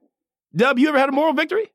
Dub, 0.57 0.79
you 0.79 0.89
ever 0.89 0.99
had 0.99 1.09
a 1.09 1.13
moral 1.13 1.33
victory? 1.33 1.71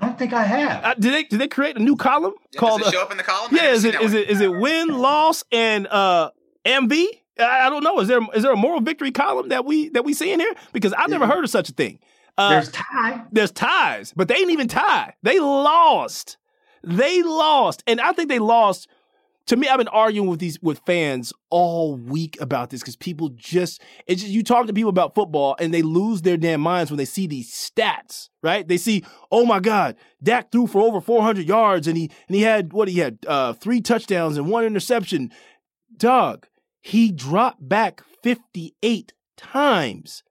I 0.00 0.06
don't 0.06 0.18
think 0.18 0.32
I 0.32 0.42
have. 0.42 0.84
Uh, 0.84 0.94
did 0.94 1.14
they 1.14 1.22
did 1.22 1.38
they 1.40 1.46
create 1.48 1.76
a 1.76 1.80
new 1.80 1.94
column 1.96 2.34
Yeah, 2.52 2.58
called? 2.60 2.80
Does 2.80 2.88
it 2.88 2.96
uh, 2.96 2.98
show 2.98 3.02
up 3.04 3.12
in 3.12 3.16
the 3.16 3.22
column? 3.22 3.54
Yeah, 3.54 3.70
is 3.70 3.82
seen 3.82 3.90
it 3.90 3.92
that 3.94 4.02
is 4.02 4.12
one. 4.12 4.22
it 4.22 4.30
is 4.30 4.40
it 4.40 4.50
win, 4.52 4.88
loss, 4.98 5.44
and 5.52 5.86
uh 5.86 6.30
MV? 6.66 7.06
I, 7.38 7.68
don't 7.68 7.82
know. 7.82 7.98
Is 8.00 8.08
there 8.08 8.20
is 8.34 8.42
there 8.42 8.52
a 8.52 8.56
moral 8.56 8.80
victory 8.80 9.10
column 9.10 9.48
that 9.48 9.64
we 9.64 9.88
that 9.90 10.04
we 10.04 10.14
see 10.14 10.32
in 10.32 10.40
here? 10.40 10.52
Because 10.72 10.92
I've 10.92 11.10
never 11.10 11.26
heard 11.26 11.44
of 11.44 11.50
such 11.50 11.68
a 11.68 11.72
thing. 11.72 11.98
Uh, 12.36 12.50
There's 12.50 12.70
tie. 12.70 13.24
there's 13.30 13.52
ties, 13.52 14.12
but 14.16 14.26
they 14.26 14.34
ain't 14.34 14.50
even 14.50 14.66
tie. 14.66 15.14
They 15.22 15.38
lost. 15.38 16.36
They 16.82 17.22
lost, 17.22 17.84
and 17.86 18.00
I 18.00 18.12
think 18.12 18.28
they 18.28 18.40
lost. 18.40 18.88
To 19.48 19.56
me, 19.56 19.68
I've 19.68 19.78
been 19.78 19.88
arguing 19.88 20.28
with 20.28 20.40
these 20.40 20.60
with 20.62 20.80
fans 20.86 21.32
all 21.50 21.94
week 21.96 22.36
about 22.40 22.70
this 22.70 22.80
because 22.80 22.96
people 22.96 23.28
just 23.28 23.80
it's 24.06 24.22
just 24.22 24.32
you 24.32 24.42
talk 24.42 24.66
to 24.66 24.72
people 24.72 24.88
about 24.88 25.14
football 25.14 25.54
and 25.60 25.72
they 25.72 25.82
lose 25.82 26.22
their 26.22 26.36
damn 26.38 26.60
minds 26.62 26.90
when 26.90 26.96
they 26.98 27.04
see 27.04 27.26
these 27.26 27.52
stats, 27.52 28.30
right? 28.42 28.66
They 28.66 28.78
see, 28.78 29.04
oh 29.30 29.44
my 29.44 29.60
God, 29.60 29.96
Dak 30.22 30.50
threw 30.50 30.66
for 30.66 30.80
over 30.80 31.00
400 31.00 31.46
yards 31.46 31.86
and 31.86 31.96
he 31.96 32.10
and 32.26 32.34
he 32.34 32.42
had 32.42 32.72
what 32.72 32.88
he 32.88 32.98
had 33.00 33.18
uh, 33.28 33.52
three 33.52 33.80
touchdowns 33.82 34.38
and 34.38 34.48
one 34.48 34.64
interception. 34.64 35.30
Dog, 35.98 36.46
he 36.84 37.10
dropped 37.10 37.66
back 37.66 38.02
58 38.22 39.14
times. 39.38 40.22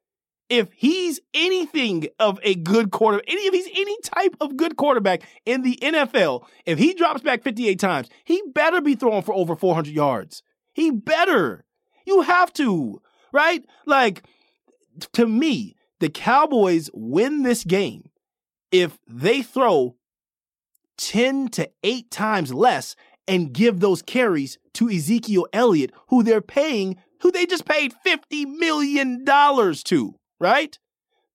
If 0.49 0.69
he's 0.75 1.19
anything 1.33 2.05
of 2.19 2.39
a 2.43 2.53
good 2.53 2.91
quarterback, 2.91 3.25
any 3.27 3.41
if 3.41 3.53
he's 3.55 3.69
any 3.75 3.97
type 4.01 4.35
of 4.39 4.55
good 4.55 4.77
quarterback 4.77 5.23
in 5.47 5.63
the 5.63 5.79
NFL, 5.81 6.45
if 6.67 6.77
he 6.77 6.93
drops 6.93 7.21
back 7.21 7.41
58 7.41 7.79
times, 7.79 8.07
he 8.23 8.39
better 8.53 8.81
be 8.81 8.93
throwing 8.93 9.23
for 9.23 9.33
over 9.33 9.55
400 9.55 9.91
yards. 9.91 10.43
He 10.73 10.91
better. 10.91 11.65
You 12.05 12.21
have 12.21 12.53
to, 12.53 13.01
right? 13.31 13.65
Like 13.87 14.21
to 15.13 15.25
me, 15.25 15.75
the 15.99 16.09
Cowboys 16.09 16.91
win 16.93 17.41
this 17.41 17.63
game 17.63 18.11
if 18.71 18.99
they 19.07 19.41
throw 19.41 19.95
10 20.99 21.47
to 21.47 21.71
8 21.81 22.11
times 22.11 22.53
less 22.53 22.95
and 23.27 23.53
give 23.53 23.79
those 23.79 24.01
carries 24.01 24.57
to 24.73 24.89
Ezekiel 24.89 25.47
Elliott, 25.53 25.91
who 26.07 26.23
they're 26.23 26.41
paying, 26.41 26.97
who 27.21 27.31
they 27.31 27.45
just 27.45 27.65
paid 27.65 27.93
$50 28.05 28.57
million 28.57 29.25
to, 29.25 30.15
right? 30.39 30.77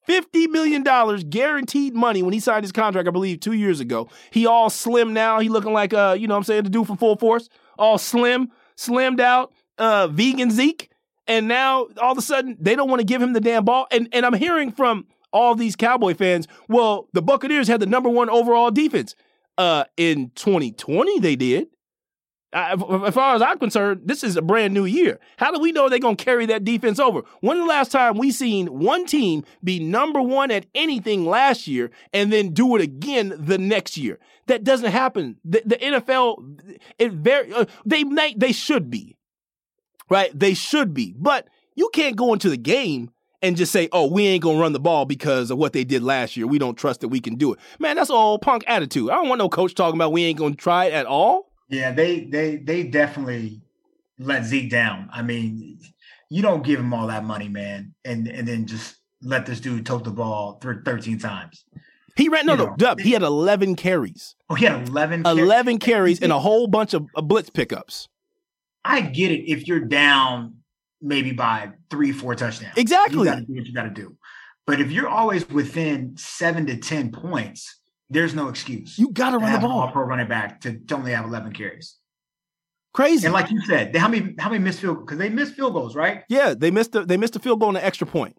$50 0.08 0.48
million 0.48 0.82
guaranteed 1.28 1.94
money 1.94 2.22
when 2.22 2.32
he 2.32 2.40
signed 2.40 2.64
his 2.64 2.72
contract, 2.72 3.06
I 3.06 3.10
believe, 3.10 3.40
two 3.40 3.52
years 3.52 3.80
ago. 3.80 4.08
He 4.30 4.46
all 4.46 4.70
slim 4.70 5.12
now. 5.12 5.38
He 5.38 5.48
looking 5.48 5.72
like, 5.72 5.92
uh, 5.92 6.16
you 6.18 6.26
know 6.26 6.34
what 6.34 6.38
I'm 6.38 6.44
saying, 6.44 6.64
the 6.64 6.70
dude 6.70 6.86
from 6.86 6.96
Full 6.96 7.16
Force. 7.16 7.48
All 7.78 7.98
slim, 7.98 8.48
slimmed 8.76 9.20
out, 9.20 9.52
uh, 9.76 10.08
vegan 10.08 10.50
Zeke. 10.50 10.90
And 11.26 11.46
now 11.46 11.88
all 12.00 12.12
of 12.12 12.18
a 12.18 12.22
sudden 12.22 12.56
they 12.58 12.74
don't 12.74 12.88
want 12.88 13.00
to 13.00 13.04
give 13.06 13.20
him 13.20 13.34
the 13.34 13.40
damn 13.40 13.64
ball. 13.64 13.86
And 13.90 14.08
and 14.12 14.24
I'm 14.24 14.32
hearing 14.32 14.72
from 14.72 15.06
all 15.30 15.54
these 15.54 15.76
Cowboy 15.76 16.14
fans, 16.14 16.48
well, 16.68 17.08
the 17.12 17.20
Buccaneers 17.20 17.68
had 17.68 17.80
the 17.80 17.86
number 17.86 18.08
one 18.08 18.30
overall 18.30 18.70
defense. 18.70 19.14
Uh, 19.58 19.84
in 19.96 20.30
2020 20.36 21.18
they 21.18 21.36
did. 21.36 21.66
As 22.52 23.14
far 23.14 23.34
as 23.34 23.42
I'm 23.42 23.58
concerned, 23.58 24.02
this 24.06 24.24
is 24.24 24.36
a 24.36 24.42
brand 24.42 24.72
new 24.72 24.86
year. 24.86 25.20
How 25.36 25.52
do 25.52 25.60
we 25.60 25.70
know 25.70 25.88
they're 25.88 25.98
going 25.98 26.16
to 26.16 26.24
carry 26.24 26.46
that 26.46 26.64
defense 26.64 26.98
over? 26.98 27.22
When 27.40 27.58
the 27.58 27.66
last 27.66 27.92
time 27.92 28.16
we 28.16 28.30
seen 28.32 28.78
one 28.78 29.04
team 29.04 29.44
be 29.62 29.78
number 29.78 30.22
one 30.22 30.50
at 30.50 30.64
anything 30.74 31.26
last 31.26 31.66
year 31.66 31.90
and 32.14 32.32
then 32.32 32.54
do 32.54 32.74
it 32.76 32.80
again 32.80 33.34
the 33.38 33.58
next 33.58 33.98
year? 33.98 34.18
That 34.46 34.64
doesn't 34.64 34.92
happen. 34.92 35.36
The, 35.44 35.62
the 35.66 35.76
NFL, 35.76 36.78
it 36.98 37.12
very 37.12 37.52
uh, 37.52 37.66
they 37.84 38.04
they 38.34 38.52
should 38.52 38.88
be 38.88 39.18
right? 40.08 40.36
They 40.38 40.54
should 40.54 40.94
be, 40.94 41.14
but 41.16 41.48
you 41.74 41.90
can't 41.92 42.16
go 42.16 42.32
into 42.32 42.50
the 42.50 42.56
game 42.56 43.10
and 43.42 43.56
just 43.56 43.72
say, 43.72 43.88
"Oh, 43.92 44.06
we 44.06 44.26
ain't 44.26 44.42
gonna 44.42 44.58
run 44.58 44.72
the 44.72 44.80
ball 44.80 45.04
because 45.04 45.50
of 45.50 45.58
what 45.58 45.72
they 45.72 45.84
did 45.84 46.02
last 46.02 46.36
year. 46.36 46.46
We 46.46 46.58
don't 46.58 46.76
trust 46.76 47.00
that 47.00 47.08
we 47.08 47.20
can 47.20 47.36
do 47.36 47.52
it." 47.52 47.60
Man, 47.78 47.96
that's 47.96 48.10
all 48.10 48.38
punk 48.38 48.64
attitude. 48.66 49.10
I 49.10 49.14
don't 49.14 49.28
want 49.28 49.38
no 49.38 49.48
coach 49.48 49.74
talking 49.74 49.98
about 49.98 50.12
we 50.12 50.24
ain't 50.24 50.38
gonna 50.38 50.54
try 50.54 50.86
it 50.86 50.92
at 50.92 51.06
all. 51.06 51.47
Yeah, 51.68 51.92
they 51.92 52.20
they 52.20 52.56
they 52.56 52.84
definitely 52.84 53.60
let 54.18 54.44
Zeke 54.44 54.70
down. 54.70 55.08
I 55.12 55.22
mean, 55.22 55.78
you 56.30 56.42
don't 56.42 56.64
give 56.64 56.80
him 56.80 56.92
all 56.94 57.06
that 57.08 57.24
money, 57.24 57.48
man, 57.48 57.94
and 58.04 58.26
and 58.28 58.46
then 58.46 58.66
just 58.66 58.96
let 59.22 59.46
this 59.46 59.60
dude 59.60 59.84
tote 59.84 60.04
the 60.04 60.10
ball 60.10 60.60
13 60.62 61.18
times. 61.18 61.64
He 62.16 62.28
ran 62.28 62.46
no 62.46 62.52
you 62.52 62.58
no 62.58 62.76
dub. 62.76 63.00
He 63.00 63.12
had 63.12 63.22
11 63.22 63.76
carries. 63.76 64.34
Oh, 64.48 64.54
he 64.54 64.64
had 64.64 64.88
11 64.88 65.26
11 65.26 65.78
carries 65.78 66.20
and 66.20 66.32
a 66.32 66.38
whole 66.38 66.66
bunch 66.66 66.94
of, 66.94 67.06
of 67.14 67.28
blitz 67.28 67.50
pickups. 67.50 68.08
I 68.84 69.00
get 69.00 69.30
it 69.30 69.50
if 69.50 69.66
you're 69.68 69.84
down 69.84 70.54
maybe 71.00 71.32
by 71.32 71.70
three, 71.90 72.12
four 72.12 72.34
touchdowns. 72.34 72.76
Exactly. 72.76 73.18
You 73.18 73.24
got 73.24 73.34
to 73.36 73.42
do 73.42 73.54
what 73.54 73.66
you 73.66 73.74
got 73.74 73.82
to 73.84 73.90
do. 73.90 74.16
But 74.66 74.80
if 74.80 74.90
you're 74.90 75.08
always 75.08 75.48
within 75.48 76.16
seven 76.16 76.66
to 76.66 76.76
10 76.76 77.12
points, 77.12 77.80
there's 78.10 78.34
no 78.34 78.48
excuse. 78.48 78.98
You 78.98 79.10
got 79.10 79.30
to 79.30 79.38
run 79.38 79.52
the 79.52 79.58
ball. 79.58 79.90
For 79.90 80.04
running 80.04 80.28
back 80.28 80.60
to, 80.62 80.78
to 80.78 80.94
only 80.94 81.12
have 81.12 81.26
11 81.26 81.52
carries. 81.52 81.96
Crazy. 82.94 83.26
And 83.26 83.34
like 83.34 83.50
you 83.50 83.60
said, 83.66 83.92
they, 83.92 83.98
how 83.98 84.08
many 84.08 84.34
how 84.38 84.50
many 84.50 84.64
missed 84.64 84.80
field 84.80 85.00
because 85.00 85.18
they 85.18 85.28
missed 85.28 85.54
field 85.54 85.74
goals, 85.74 85.94
right? 85.94 86.24
Yeah, 86.28 86.54
they 86.54 86.70
missed 86.70 86.94
a, 86.94 87.04
they 87.04 87.16
missed 87.16 87.36
a 87.36 87.38
field 87.38 87.60
goal 87.60 87.68
and 87.68 87.78
an 87.78 87.84
extra 87.84 88.06
point. 88.06 88.36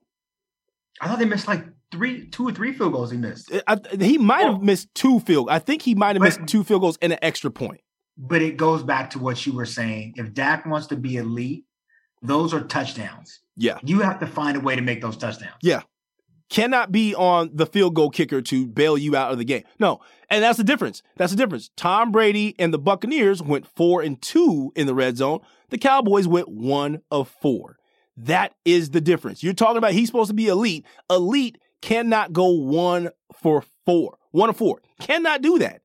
I 0.99 1.07
thought 1.07 1.19
they 1.19 1.25
missed 1.25 1.47
like 1.47 1.65
three, 1.91 2.27
two 2.27 2.47
or 2.47 2.51
three 2.51 2.73
field 2.73 2.93
goals. 2.93 3.11
He 3.11 3.17
missed. 3.17 3.51
I, 3.67 3.77
he 3.99 4.17
might 4.17 4.45
have 4.45 4.55
oh. 4.55 4.59
missed 4.59 4.93
two 4.95 5.19
field. 5.21 5.49
I 5.49 5.59
think 5.59 5.81
he 5.81 5.95
might 5.95 6.15
have 6.15 6.21
missed 6.21 6.45
two 6.47 6.63
field 6.63 6.81
goals 6.81 6.97
and 7.01 7.13
an 7.13 7.19
extra 7.21 7.51
point. 7.51 7.81
But 8.17 8.41
it 8.41 8.57
goes 8.57 8.83
back 8.83 9.11
to 9.11 9.19
what 9.19 9.45
you 9.45 9.53
were 9.53 9.65
saying. 9.65 10.15
If 10.17 10.33
Dak 10.33 10.65
wants 10.65 10.87
to 10.87 10.97
be 10.97 11.15
elite, 11.15 11.63
those 12.21 12.53
are 12.53 12.61
touchdowns. 12.61 13.39
Yeah. 13.55 13.77
You 13.83 14.01
have 14.01 14.19
to 14.19 14.27
find 14.27 14.57
a 14.57 14.59
way 14.59 14.75
to 14.75 14.81
make 14.81 15.01
those 15.01 15.15
touchdowns. 15.15 15.55
Yeah. 15.61 15.83
Cannot 16.49 16.91
be 16.91 17.13
on 17.13 17.51
the 17.53 17.67
field 17.67 17.93
goal 17.93 18.09
kicker 18.09 18.41
to 18.41 18.65
bail 18.65 18.97
you 18.97 19.15
out 19.15 19.31
of 19.31 19.37
the 19.37 19.45
game. 19.45 19.63
No. 19.77 20.01
And 20.29 20.43
that's 20.43 20.57
the 20.57 20.63
difference. 20.63 21.03
That's 21.15 21.31
the 21.31 21.37
difference. 21.37 21.69
Tom 21.75 22.11
Brady 22.11 22.55
and 22.57 22.73
the 22.73 22.79
Buccaneers 22.79 23.41
went 23.41 23.67
four 23.67 24.01
and 24.01 24.19
two 24.19 24.71
in 24.75 24.87
the 24.87 24.95
red 24.95 25.17
zone. 25.17 25.41
The 25.69 25.77
Cowboys 25.77 26.27
went 26.27 26.49
one 26.49 27.01
of 27.11 27.29
four. 27.29 27.77
That 28.17 28.53
is 28.65 28.89
the 28.89 28.99
difference. 28.99 29.43
You're 29.43 29.53
talking 29.53 29.77
about 29.77 29.93
he's 29.93 30.07
supposed 30.07 30.29
to 30.29 30.33
be 30.33 30.47
elite. 30.47 30.85
Elite 31.09 31.59
cannot 31.81 32.33
go 32.33 32.49
one 32.49 33.09
for 33.41 33.63
four. 33.85 34.17
One 34.31 34.49
of 34.49 34.57
four. 34.57 34.81
Cannot 34.99 35.41
do 35.41 35.59
that. 35.59 35.81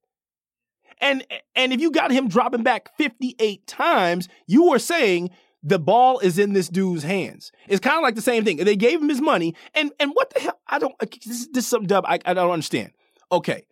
And 1.01 1.27
and 1.55 1.73
if 1.73 1.81
you 1.81 1.91
got 1.91 2.11
him 2.11 2.29
dropping 2.29 2.63
back 2.63 2.97
58 2.97 3.67
times, 3.67 4.29
you 4.47 4.73
are 4.73 4.79
saying 4.79 5.31
the 5.65 5.79
ball 5.79 6.19
is 6.19 6.39
in 6.39 6.53
this 6.53 6.69
dude's 6.69 7.03
hands. 7.03 7.51
It's 7.67 7.81
kind 7.81 7.97
of 7.97 8.03
like 8.03 8.15
the 8.15 8.23
same 8.23 8.45
thing. 8.45 8.59
They 8.59 8.77
gave 8.77 9.01
him 9.01 9.09
his 9.09 9.23
money, 9.23 9.55
and 9.75 9.91
and 9.99 10.11
what 10.13 10.33
the 10.35 10.41
hell? 10.41 10.61
I 10.69 10.79
don't. 10.79 10.95
This, 11.01 11.49
this 11.49 11.65
is 11.65 11.67
some 11.67 11.87
dub. 11.87 12.05
I, 12.07 12.21
I 12.25 12.35
don't 12.35 12.53
understand. 12.53 12.93
Okay, 13.33 13.67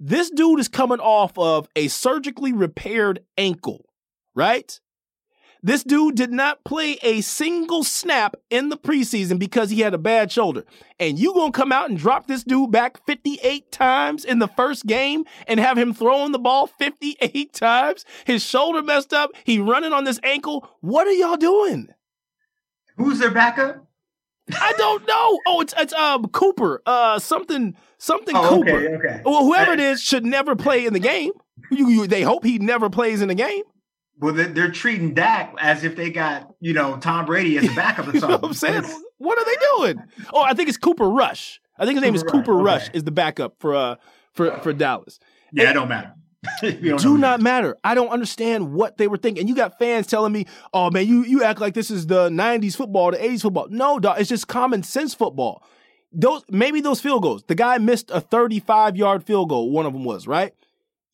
this 0.00 0.30
dude 0.30 0.58
is 0.58 0.68
coming 0.68 0.98
off 0.98 1.38
of 1.38 1.68
a 1.76 1.88
surgically 1.88 2.52
repaired 2.52 3.20
ankle, 3.36 3.84
right? 4.34 4.80
This 5.62 5.82
dude 5.82 6.14
did 6.14 6.30
not 6.30 6.64
play 6.64 6.98
a 7.02 7.20
single 7.20 7.82
snap 7.82 8.36
in 8.50 8.68
the 8.68 8.76
preseason 8.76 9.38
because 9.38 9.70
he 9.70 9.80
had 9.80 9.94
a 9.94 9.98
bad 9.98 10.30
shoulder. 10.30 10.64
And 11.00 11.18
you 11.18 11.34
gonna 11.34 11.52
come 11.52 11.72
out 11.72 11.88
and 11.88 11.98
drop 11.98 12.26
this 12.26 12.44
dude 12.44 12.70
back 12.70 13.04
58 13.06 13.72
times 13.72 14.24
in 14.24 14.38
the 14.38 14.48
first 14.48 14.86
game 14.86 15.24
and 15.46 15.58
have 15.58 15.76
him 15.76 15.92
throwing 15.92 16.32
the 16.32 16.38
ball 16.38 16.66
58 16.66 17.52
times? 17.52 18.04
His 18.24 18.44
shoulder 18.44 18.82
messed 18.82 19.12
up. 19.12 19.30
He 19.44 19.58
running 19.58 19.92
on 19.92 20.04
this 20.04 20.20
ankle. 20.22 20.68
What 20.80 21.06
are 21.06 21.12
y'all 21.12 21.36
doing? 21.36 21.88
Who's 22.96 23.18
their 23.18 23.30
backup? 23.30 23.86
I 24.52 24.72
don't 24.78 25.06
know. 25.06 25.40
Oh, 25.46 25.60
it's 25.60 25.74
it's 25.76 25.92
um 25.92 26.28
Cooper. 26.28 26.80
Uh, 26.86 27.18
something 27.18 27.76
something 27.98 28.36
oh, 28.36 28.48
Cooper. 28.48 28.70
Okay, 28.70 28.94
okay. 28.94 29.22
Well, 29.24 29.44
whoever 29.44 29.72
it 29.72 29.80
is 29.80 30.00
should 30.00 30.24
never 30.24 30.54
play 30.54 30.86
in 30.86 30.92
the 30.92 31.00
game. 31.00 31.32
You, 31.70 31.88
you, 31.88 32.06
they 32.06 32.22
hope 32.22 32.44
he 32.44 32.58
never 32.58 32.88
plays 32.88 33.22
in 33.22 33.28
the 33.28 33.34
game. 33.34 33.64
Well, 34.18 34.32
they're 34.32 34.70
treating 34.70 35.12
Dak 35.12 35.54
as 35.58 35.84
if 35.84 35.94
they 35.96 36.10
got 36.10 36.50
you 36.60 36.72
know 36.72 36.96
Tom 36.96 37.26
Brady 37.26 37.58
as 37.58 37.68
a 37.68 37.74
backup 37.74 38.08
or 38.08 38.18
something. 38.18 38.30
you 38.30 38.38
know 38.38 38.48
I'm 38.48 38.54
saying, 38.54 38.84
what 39.18 39.38
are 39.38 39.44
they 39.44 39.56
doing? 39.76 40.04
Oh, 40.32 40.42
I 40.42 40.54
think 40.54 40.68
it's 40.68 40.78
Cooper 40.78 41.08
Rush. 41.08 41.60
I 41.78 41.84
think 41.84 41.96
his 41.96 42.00
Cooper 42.00 42.06
name 42.06 42.14
is 42.14 42.22
Cooper 42.22 42.54
Rush. 42.54 42.86
Rush. 42.86 42.90
Is 42.94 43.04
the 43.04 43.10
backup 43.10 43.56
for 43.58 43.74
uh 43.74 43.96
for 44.32 44.58
for 44.60 44.72
Dallas? 44.72 45.18
Yeah, 45.52 45.64
and, 45.64 45.70
it 45.70 45.74
don't 45.74 45.88
matter. 45.88 46.14
don't 46.62 47.00
do 47.00 47.18
not 47.18 47.40
matter. 47.40 47.76
I 47.84 47.94
don't 47.94 48.08
understand 48.08 48.72
what 48.72 48.98
they 48.98 49.08
were 49.08 49.16
thinking. 49.16 49.42
And 49.42 49.48
you 49.48 49.54
got 49.54 49.78
fans 49.78 50.06
telling 50.06 50.32
me, 50.32 50.46
"Oh 50.72 50.90
man, 50.90 51.06
you 51.06 51.24
you 51.24 51.42
act 51.42 51.60
like 51.60 51.74
this 51.74 51.90
is 51.90 52.06
the 52.06 52.28
'90s 52.28 52.76
football, 52.76 53.10
the 53.10 53.18
'80s 53.18 53.42
football." 53.42 53.68
No, 53.70 53.98
dog, 53.98 54.20
it's 54.20 54.28
just 54.28 54.48
common 54.48 54.82
sense 54.82 55.14
football. 55.14 55.62
Those 56.12 56.42
maybe 56.50 56.80
those 56.80 57.00
field 57.00 57.22
goals. 57.22 57.42
The 57.46 57.54
guy 57.54 57.78
missed 57.78 58.10
a 58.10 58.20
35 58.20 58.96
yard 58.96 59.24
field 59.24 59.48
goal. 59.48 59.70
One 59.70 59.86
of 59.86 59.92
them 59.92 60.04
was 60.04 60.26
right. 60.26 60.54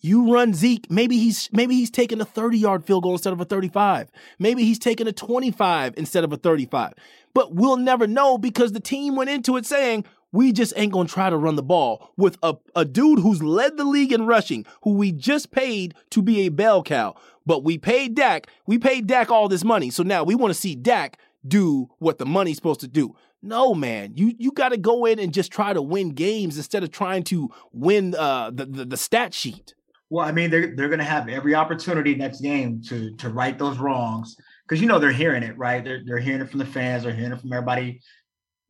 You 0.04 0.32
run 0.32 0.52
Zeke, 0.52 0.90
maybe 0.90 1.16
he's 1.16 1.48
maybe 1.52 1.76
he's 1.76 1.90
taking 1.90 2.20
a 2.20 2.26
30-yard 2.26 2.84
field 2.84 3.04
goal 3.04 3.12
instead 3.12 3.32
of 3.32 3.40
a 3.40 3.44
35. 3.44 4.10
Maybe 4.38 4.64
he's 4.64 4.80
taking 4.80 5.06
a 5.06 5.12
25 5.12 5.94
instead 5.96 6.24
of 6.24 6.32
a 6.32 6.36
35. 6.36 6.94
But 7.32 7.54
we'll 7.54 7.76
never 7.76 8.08
know 8.08 8.36
because 8.36 8.72
the 8.72 8.80
team 8.80 9.14
went 9.14 9.30
into 9.30 9.56
it 9.56 9.64
saying, 9.64 10.04
we 10.32 10.52
just 10.52 10.72
ain't 10.76 10.92
gonna 10.92 11.08
try 11.08 11.30
to 11.30 11.36
run 11.36 11.54
the 11.54 11.62
ball 11.62 12.10
with 12.16 12.36
a, 12.42 12.56
a 12.74 12.84
dude 12.84 13.20
who's 13.20 13.42
led 13.42 13.76
the 13.76 13.84
league 13.84 14.12
in 14.12 14.26
rushing, 14.26 14.66
who 14.82 14.94
we 14.94 15.12
just 15.12 15.52
paid 15.52 15.94
to 16.10 16.20
be 16.20 16.40
a 16.40 16.48
bell 16.48 16.82
cow. 16.82 17.14
But 17.46 17.62
we 17.62 17.78
paid 17.78 18.16
Dak, 18.16 18.48
we 18.66 18.78
paid 18.78 19.06
Dak 19.06 19.30
all 19.30 19.48
this 19.48 19.62
money. 19.62 19.90
So 19.90 20.02
now 20.02 20.24
we 20.24 20.34
want 20.34 20.52
to 20.52 20.58
see 20.58 20.74
Dak 20.74 21.18
do 21.46 21.90
what 21.98 22.18
the 22.18 22.26
money's 22.26 22.56
supposed 22.56 22.80
to 22.80 22.88
do. 22.88 23.14
No, 23.40 23.74
man, 23.74 24.14
you 24.16 24.34
you 24.38 24.50
got 24.52 24.70
to 24.70 24.76
go 24.76 25.04
in 25.04 25.18
and 25.18 25.32
just 25.32 25.52
try 25.52 25.72
to 25.72 25.82
win 25.82 26.10
games 26.10 26.56
instead 26.56 26.82
of 26.82 26.90
trying 26.90 27.24
to 27.24 27.50
win 27.72 28.14
uh, 28.16 28.50
the, 28.50 28.66
the 28.66 28.84
the 28.84 28.96
stat 28.96 29.34
sheet. 29.34 29.74
Well, 30.12 30.26
I 30.26 30.30
mean, 30.30 30.50
they're 30.50 30.76
they're 30.76 30.90
going 30.90 30.98
to 30.98 31.06
have 31.06 31.30
every 31.30 31.54
opportunity 31.54 32.14
next 32.14 32.42
game 32.42 32.82
to 32.82 33.16
to 33.16 33.30
right 33.30 33.58
those 33.58 33.78
wrongs 33.78 34.36
because 34.68 34.78
you 34.78 34.86
know 34.86 34.98
they're 34.98 35.10
hearing 35.10 35.42
it, 35.42 35.56
right? 35.56 35.82
They're 35.82 36.02
they're 36.04 36.18
hearing 36.18 36.42
it 36.42 36.50
from 36.50 36.58
the 36.58 36.66
fans, 36.66 37.04
they're 37.04 37.14
hearing 37.14 37.32
it 37.32 37.40
from 37.40 37.50
everybody 37.50 38.02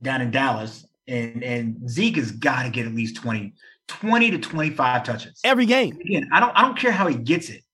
down 0.01 0.20
in 0.20 0.30
Dallas, 0.30 0.86
and 1.09 1.43
and 1.43 1.90
Zeke 1.90 2.14
has 2.14 2.30
got 2.30 2.62
to 2.62 2.70
get 2.70 2.86
at 2.86 2.95
least 2.95 3.16
20, 3.16 3.55
20 3.88 4.30
to 4.30 4.38
twenty 4.38 4.70
five 4.70 5.03
touches 5.03 5.40
every 5.43 5.66
game. 5.66 5.99
Again, 6.01 6.28
I 6.32 6.38
don't 6.38 6.57
I 6.57 6.62
don't 6.62 6.78
care 6.78 6.93
how 6.93 7.09
he 7.09 7.16
gets 7.16 7.51
it. 7.51 7.64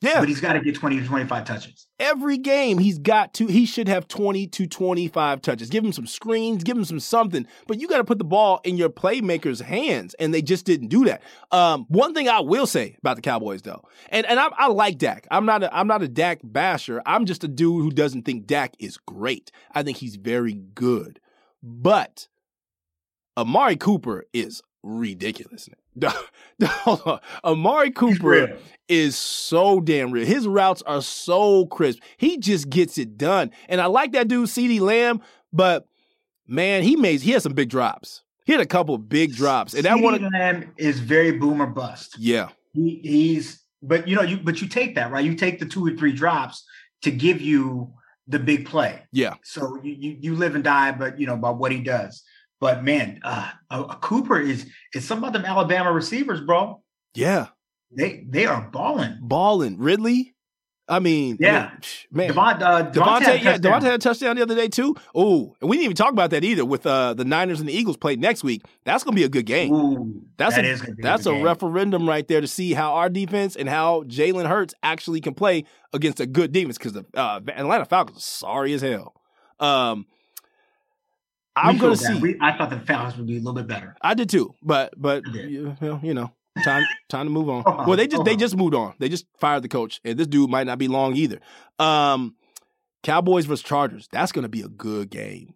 Yeah. 0.00 0.20
But 0.20 0.28
he's 0.28 0.40
got 0.40 0.54
to 0.54 0.60
get 0.60 0.74
20 0.74 1.00
to 1.00 1.06
25 1.06 1.44
touches. 1.44 1.86
Every 1.98 2.38
game 2.38 2.78
he's 2.78 2.98
got 2.98 3.34
to 3.34 3.46
he 3.46 3.66
should 3.66 3.86
have 3.86 4.08
20 4.08 4.46
to 4.46 4.66
25 4.66 5.42
touches. 5.42 5.68
Give 5.68 5.84
him 5.84 5.92
some 5.92 6.06
screens, 6.06 6.64
give 6.64 6.76
him 6.76 6.86
some 6.86 7.00
something. 7.00 7.46
But 7.66 7.80
you 7.80 7.86
got 7.86 7.98
to 7.98 8.04
put 8.04 8.16
the 8.16 8.24
ball 8.24 8.60
in 8.64 8.78
your 8.78 8.88
playmakers' 8.88 9.60
hands, 9.60 10.14
and 10.14 10.32
they 10.32 10.40
just 10.40 10.64
didn't 10.64 10.88
do 10.88 11.04
that. 11.04 11.22
Um, 11.50 11.84
one 11.88 12.14
thing 12.14 12.28
I 12.28 12.40
will 12.40 12.66
say 12.66 12.96
about 12.98 13.16
the 13.16 13.22
Cowboys 13.22 13.60
though, 13.60 13.82
and 14.08 14.24
and 14.24 14.40
I, 14.40 14.48
I 14.56 14.68
like 14.68 14.96
Dak. 14.96 15.26
I'm 15.30 15.44
not 15.44 15.62
a, 15.62 15.76
I'm 15.76 15.86
not 15.86 16.02
a 16.02 16.08
Dak 16.08 16.40
basher. 16.42 17.02
I'm 17.04 17.26
just 17.26 17.44
a 17.44 17.48
dude 17.48 17.82
who 17.82 17.90
doesn't 17.90 18.22
think 18.22 18.46
Dak 18.46 18.74
is 18.78 18.96
great. 18.96 19.52
I 19.74 19.82
think 19.82 19.98
he's 19.98 20.16
very 20.16 20.54
good, 20.54 21.20
but 21.62 22.26
Amari 23.36 23.76
Cooper 23.76 24.24
is 24.32 24.62
ridiculous. 24.82 25.68
Hold 26.64 27.02
on. 27.06 27.20
Amari 27.44 27.90
Cooper 27.90 28.56
is 28.88 29.16
so 29.16 29.80
damn 29.80 30.10
real. 30.10 30.26
His 30.26 30.46
routes 30.46 30.82
are 30.82 31.02
so 31.02 31.66
crisp. 31.66 32.00
He 32.16 32.38
just 32.38 32.68
gets 32.68 32.98
it 32.98 33.16
done. 33.16 33.50
And 33.68 33.80
I 33.80 33.86
like 33.86 34.12
that 34.12 34.28
dude, 34.28 34.48
CeeDee 34.48 34.80
Lamb, 34.80 35.20
but 35.52 35.86
man, 36.46 36.82
he 36.82 36.96
made 36.96 37.20
he 37.22 37.30
had 37.32 37.42
some 37.42 37.54
big 37.54 37.70
drops. 37.70 38.22
He 38.44 38.52
had 38.52 38.60
a 38.60 38.66
couple 38.66 38.98
big 38.98 39.34
drops. 39.34 39.74
And 39.74 39.84
that 39.84 40.00
one 40.00 40.28
Lamb 40.32 40.72
is 40.76 40.98
very 41.00 41.32
boomer 41.32 41.66
bust. 41.66 42.16
Yeah. 42.18 42.48
He, 42.72 43.00
he's 43.02 43.62
but 43.82 44.06
you 44.06 44.16
know, 44.16 44.22
you 44.22 44.38
but 44.38 44.60
you 44.60 44.68
take 44.68 44.94
that, 44.96 45.10
right? 45.10 45.24
You 45.24 45.34
take 45.34 45.58
the 45.58 45.66
two 45.66 45.86
or 45.86 45.92
three 45.92 46.12
drops 46.12 46.64
to 47.02 47.10
give 47.10 47.40
you 47.40 47.92
the 48.26 48.38
big 48.38 48.66
play. 48.66 49.02
Yeah. 49.12 49.34
So 49.42 49.80
you 49.82 49.94
you, 49.98 50.16
you 50.20 50.34
live 50.34 50.54
and 50.54 50.64
die, 50.64 50.92
but 50.92 51.18
you 51.18 51.26
know, 51.26 51.36
by 51.36 51.50
what 51.50 51.72
he 51.72 51.80
does. 51.80 52.22
But 52.60 52.84
man, 52.84 53.20
uh, 53.22 53.52
Cooper 54.00 54.38
is 54.38 54.66
is 54.94 55.06
some 55.06 55.24
of 55.24 55.32
them 55.32 55.44
Alabama 55.44 55.92
receivers, 55.92 56.40
bro. 56.40 56.82
Yeah, 57.14 57.48
they 57.90 58.24
they 58.28 58.46
are 58.46 58.68
balling, 58.70 59.18
balling. 59.20 59.78
Ridley, 59.78 60.34
I 60.90 60.98
mean, 60.98 61.36
yeah, 61.38 61.70
I 61.72 61.72
mean, 61.72 61.80
man, 62.10 62.30
Devont, 62.30 62.62
uh, 62.62 62.90
Devontae, 62.90 63.42
yeah, 63.42 63.58
Devontae 63.58 63.82
had 63.82 63.94
a 63.94 63.98
touchdown 63.98 64.34
the 64.34 64.42
other 64.42 64.56
day 64.56 64.66
too. 64.66 64.96
Oh, 65.14 65.54
and 65.60 65.70
we 65.70 65.76
didn't 65.76 65.84
even 65.84 65.96
talk 65.96 66.12
about 66.12 66.30
that 66.30 66.42
either. 66.42 66.64
With 66.64 66.84
uh, 66.84 67.14
the 67.14 67.24
Niners 67.24 67.60
and 67.60 67.68
the 67.68 67.72
Eagles 67.72 67.96
play 67.96 68.16
next 68.16 68.42
week, 68.42 68.62
that's 68.84 69.04
going 69.04 69.14
to 69.14 69.20
be 69.20 69.24
a 69.24 69.28
good 69.28 69.46
game. 69.46 69.72
Ooh, 69.72 70.22
that's 70.36 70.56
that 70.56 70.64
a 70.64 70.94
that's 70.98 71.26
a, 71.26 71.30
a 71.30 71.42
referendum 71.42 72.08
right 72.08 72.26
there 72.26 72.40
to 72.40 72.48
see 72.48 72.72
how 72.74 72.94
our 72.94 73.08
defense 73.08 73.54
and 73.54 73.68
how 73.68 74.02
Jalen 74.02 74.48
Hurts 74.48 74.74
actually 74.82 75.20
can 75.20 75.32
play 75.32 75.64
against 75.92 76.18
a 76.18 76.26
good 76.26 76.50
defense 76.50 76.76
because 76.76 76.92
the 76.92 77.06
uh, 77.14 77.40
Atlanta 77.54 77.84
Falcons 77.84 78.18
are 78.18 78.20
sorry 78.20 78.72
as 78.72 78.82
hell. 78.82 79.14
Um, 79.60 80.06
I'm 81.62 81.78
going 81.78 81.96
to 81.96 81.96
see. 81.96 82.18
We, 82.18 82.36
I 82.40 82.56
thought 82.56 82.70
the 82.70 82.80
Falcons 82.80 83.16
would 83.16 83.26
be 83.26 83.36
a 83.36 83.40
little 83.40 83.54
bit 83.54 83.66
better. 83.66 83.96
I 84.00 84.14
did 84.14 84.28
too, 84.30 84.54
but 84.62 84.94
but 84.96 85.24
you, 85.26 85.76
you 86.02 86.14
know, 86.14 86.32
time 86.64 86.84
time 87.08 87.26
to 87.26 87.30
move 87.30 87.48
on. 87.48 87.62
oh, 87.66 87.84
well, 87.86 87.96
they 87.96 88.06
just 88.06 88.24
they 88.24 88.36
just 88.36 88.56
moved 88.56 88.74
on. 88.74 88.94
They 88.98 89.08
just 89.08 89.26
fired 89.38 89.62
the 89.62 89.68
coach, 89.68 90.00
and 90.04 90.18
this 90.18 90.26
dude 90.26 90.50
might 90.50 90.66
not 90.66 90.78
be 90.78 90.88
long 90.88 91.16
either. 91.16 91.40
Um, 91.78 92.34
Cowboys 93.02 93.46
versus 93.46 93.62
Chargers. 93.62 94.08
That's 94.12 94.32
going 94.32 94.42
to 94.42 94.48
be 94.48 94.62
a 94.62 94.68
good 94.68 95.10
game. 95.10 95.54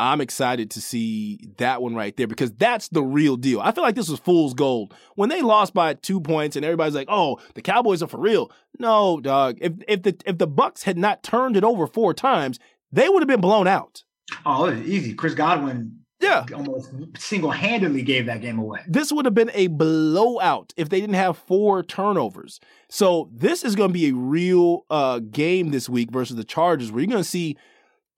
I'm 0.00 0.20
excited 0.20 0.72
to 0.72 0.80
see 0.80 1.38
that 1.58 1.80
one 1.80 1.94
right 1.94 2.16
there 2.16 2.26
because 2.26 2.50
that's 2.52 2.88
the 2.88 3.04
real 3.04 3.36
deal. 3.36 3.60
I 3.60 3.70
feel 3.70 3.84
like 3.84 3.94
this 3.94 4.08
was 4.08 4.18
fool's 4.18 4.52
gold 4.52 4.92
when 5.14 5.28
they 5.28 5.42
lost 5.42 5.74
by 5.74 5.94
two 5.94 6.20
points, 6.20 6.56
and 6.56 6.64
everybody's 6.64 6.94
like, 6.94 7.08
"Oh, 7.08 7.38
the 7.54 7.62
Cowboys 7.62 8.02
are 8.02 8.08
for 8.08 8.18
real." 8.18 8.50
No, 8.80 9.20
dog. 9.20 9.58
If 9.60 9.74
if 9.86 10.02
the 10.02 10.16
if 10.26 10.38
the 10.38 10.48
Bucs 10.48 10.82
had 10.84 10.98
not 10.98 11.22
turned 11.22 11.56
it 11.56 11.62
over 11.62 11.86
four 11.86 12.14
times, 12.14 12.58
they 12.90 13.08
would 13.08 13.22
have 13.22 13.28
been 13.28 13.40
blown 13.40 13.68
out. 13.68 14.02
Oh, 14.46 14.72
easy. 14.72 15.14
Chris 15.14 15.34
Godwin 15.34 16.02
yeah. 16.22 16.46
Almost 16.54 16.92
single 17.18 17.50
handedly 17.50 18.02
gave 18.02 18.26
that 18.26 18.40
game 18.40 18.58
away. 18.58 18.80
This 18.86 19.12
would 19.12 19.24
have 19.24 19.34
been 19.34 19.50
a 19.54 19.66
blowout 19.66 20.72
if 20.76 20.88
they 20.88 21.00
didn't 21.00 21.16
have 21.16 21.36
four 21.36 21.82
turnovers. 21.82 22.60
So 22.88 23.28
this 23.32 23.64
is 23.64 23.74
going 23.74 23.90
to 23.90 23.92
be 23.92 24.08
a 24.08 24.14
real 24.14 24.86
uh, 24.88 25.18
game 25.18 25.70
this 25.70 25.88
week 25.88 26.12
versus 26.12 26.36
the 26.36 26.44
Chargers, 26.44 26.92
where 26.92 27.00
you're 27.00 27.10
going 27.10 27.22
to 27.22 27.28
see 27.28 27.56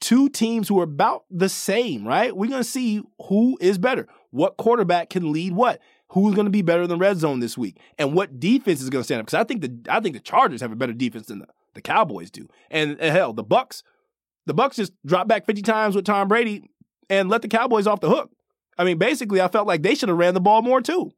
two 0.00 0.28
teams 0.28 0.68
who 0.68 0.78
are 0.80 0.84
about 0.84 1.24
the 1.30 1.48
same, 1.48 2.07
right? 2.07 2.36
We're 2.36 2.50
going 2.50 2.62
to 2.62 2.68
see 2.68 3.02
who 3.28 3.57
is 3.59 3.78
better. 3.78 4.07
What 4.30 4.59
quarterback 4.59 5.09
can 5.09 5.32
lead 5.32 5.55
what? 5.55 5.80
Who's 6.09 6.34
going 6.34 6.46
to 6.46 6.50
be 6.50 6.62
better 6.62 6.82
in 6.82 6.90
the 6.90 6.98
red 6.98 7.16
zone 7.16 7.40
this 7.40 7.57
week? 7.57 7.80
And 7.98 8.12
what 8.12 8.38
defense 8.38 8.82
is 8.82 8.90
going 8.90 9.00
to 9.00 9.05
stand 9.05 9.20
up? 9.20 9.26
Because 9.26 9.40
I 9.40 9.44
think 9.44 9.62
the 9.62 9.90
I 9.90 10.00
think 10.00 10.14
the 10.14 10.20
Chargers 10.20 10.61
have 10.61 10.72
a 10.72 10.76
better 10.76 10.92
defense 10.92 11.28
than 11.28 11.38
the, 11.38 11.46
the 11.72 11.80
Cowboys 11.80 12.30
do. 12.30 12.48
And, 12.70 13.00
and 13.00 13.16
hell, 13.16 13.32
the 13.32 13.42
Bucs 13.42 13.82
the 14.47 14.55
Bucs 14.55 14.74
just 14.74 14.92
dropped 15.07 15.28
back 15.28 15.47
50 15.47 15.62
times 15.62 15.97
with 15.97 16.05
Tom 16.05 16.28
Brady 16.28 16.68
and 17.11 17.28
let 17.28 17.42
the 17.42 17.49
Cowboys 17.49 17.86
off 17.86 18.01
the 18.01 18.09
hook. 18.09 18.30
I 18.78 18.84
mean, 18.84 18.99
basically, 18.99 19.40
I 19.40 19.49
felt 19.49 19.66
like 19.66 19.82
they 19.82 19.95
should 19.95 20.09
have 20.09 20.18
ran 20.18 20.34
the 20.34 20.40
ball 20.40 20.62
more 20.62 20.80
too. 20.80 21.12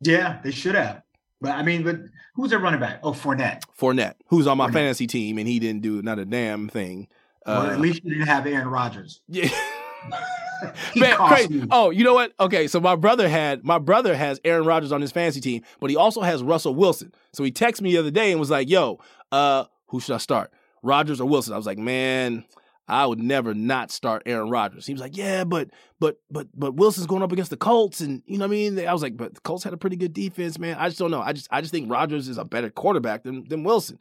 Yeah, 0.00 0.40
they 0.42 0.50
should 0.50 0.74
have. 0.74 1.02
But 1.40 1.52
I 1.52 1.62
mean, 1.62 1.82
but 1.82 1.96
who's 2.34 2.50
their 2.50 2.58
running 2.58 2.80
back? 2.80 3.00
Oh, 3.02 3.12
Fournette. 3.12 3.62
Fournette, 3.78 4.14
who's 4.28 4.46
on 4.46 4.56
my 4.56 4.68
Fournette. 4.68 4.72
fantasy 4.72 5.06
team, 5.06 5.38
and 5.38 5.46
he 5.46 5.58
didn't 5.58 5.82
do 5.82 6.00
not 6.02 6.18
a 6.18 6.24
damn 6.24 6.68
thing. 6.68 7.08
Well, 7.46 7.62
uh, 7.66 7.70
at 7.70 7.80
least 7.80 8.02
you 8.04 8.10
didn't 8.10 8.26
have 8.26 8.46
Aaron 8.46 8.68
Rodgers. 8.68 9.20
Yeah. 9.28 9.48
Man, 10.96 11.16
crazy. 11.16 11.64
Oh, 11.70 11.90
you 11.90 12.04
know 12.04 12.14
what? 12.14 12.32
Okay, 12.40 12.66
so 12.68 12.80
my 12.80 12.96
brother 12.96 13.28
had 13.28 13.64
my 13.64 13.78
brother 13.78 14.14
has 14.16 14.40
Aaron 14.44 14.64
Rodgers 14.64 14.92
on 14.92 15.00
his 15.00 15.12
fantasy 15.12 15.40
team, 15.40 15.62
but 15.80 15.90
he 15.90 15.96
also 15.96 16.22
has 16.22 16.42
Russell 16.42 16.74
Wilson. 16.74 17.12
So 17.32 17.44
he 17.44 17.50
texted 17.52 17.82
me 17.82 17.92
the 17.92 17.98
other 17.98 18.10
day 18.10 18.30
and 18.30 18.40
was 18.40 18.50
like, 18.50 18.70
"Yo, 18.70 18.98
uh, 19.32 19.64
who 19.88 20.00
should 20.00 20.14
I 20.14 20.18
start? 20.18 20.50
Rodgers 20.86 21.20
or 21.20 21.28
Wilson?" 21.28 21.52
I 21.52 21.56
was 21.56 21.66
like, 21.66 21.78
"Man, 21.78 22.44
I 22.88 23.06
would 23.06 23.18
never 23.18 23.52
not 23.52 23.90
start 23.90 24.22
Aaron 24.26 24.48
Rodgers. 24.48 24.86
He 24.86 24.92
was 24.92 25.02
like, 25.02 25.16
yeah, 25.16 25.44
but 25.44 25.70
but 25.98 26.18
but 26.30 26.46
but 26.54 26.74
Wilson's 26.74 27.08
going 27.08 27.22
up 27.22 27.32
against 27.32 27.50
the 27.50 27.56
Colts, 27.56 28.00
and 28.00 28.22
you 28.26 28.38
know 28.38 28.44
what 28.44 28.54
I 28.54 28.56
mean. 28.56 28.86
I 28.86 28.92
was 28.92 29.02
like, 29.02 29.16
but 29.16 29.34
the 29.34 29.40
Colts 29.40 29.64
had 29.64 29.72
a 29.72 29.76
pretty 29.76 29.96
good 29.96 30.12
defense, 30.12 30.58
man. 30.58 30.76
I 30.78 30.88
just 30.88 30.98
don't 30.98 31.10
know. 31.10 31.20
I 31.20 31.32
just 31.32 31.48
I 31.50 31.60
just 31.60 31.72
think 31.72 31.90
Rodgers 31.90 32.28
is 32.28 32.38
a 32.38 32.44
better 32.44 32.70
quarterback 32.70 33.24
than 33.24 33.48
than 33.48 33.64
Wilson, 33.64 33.98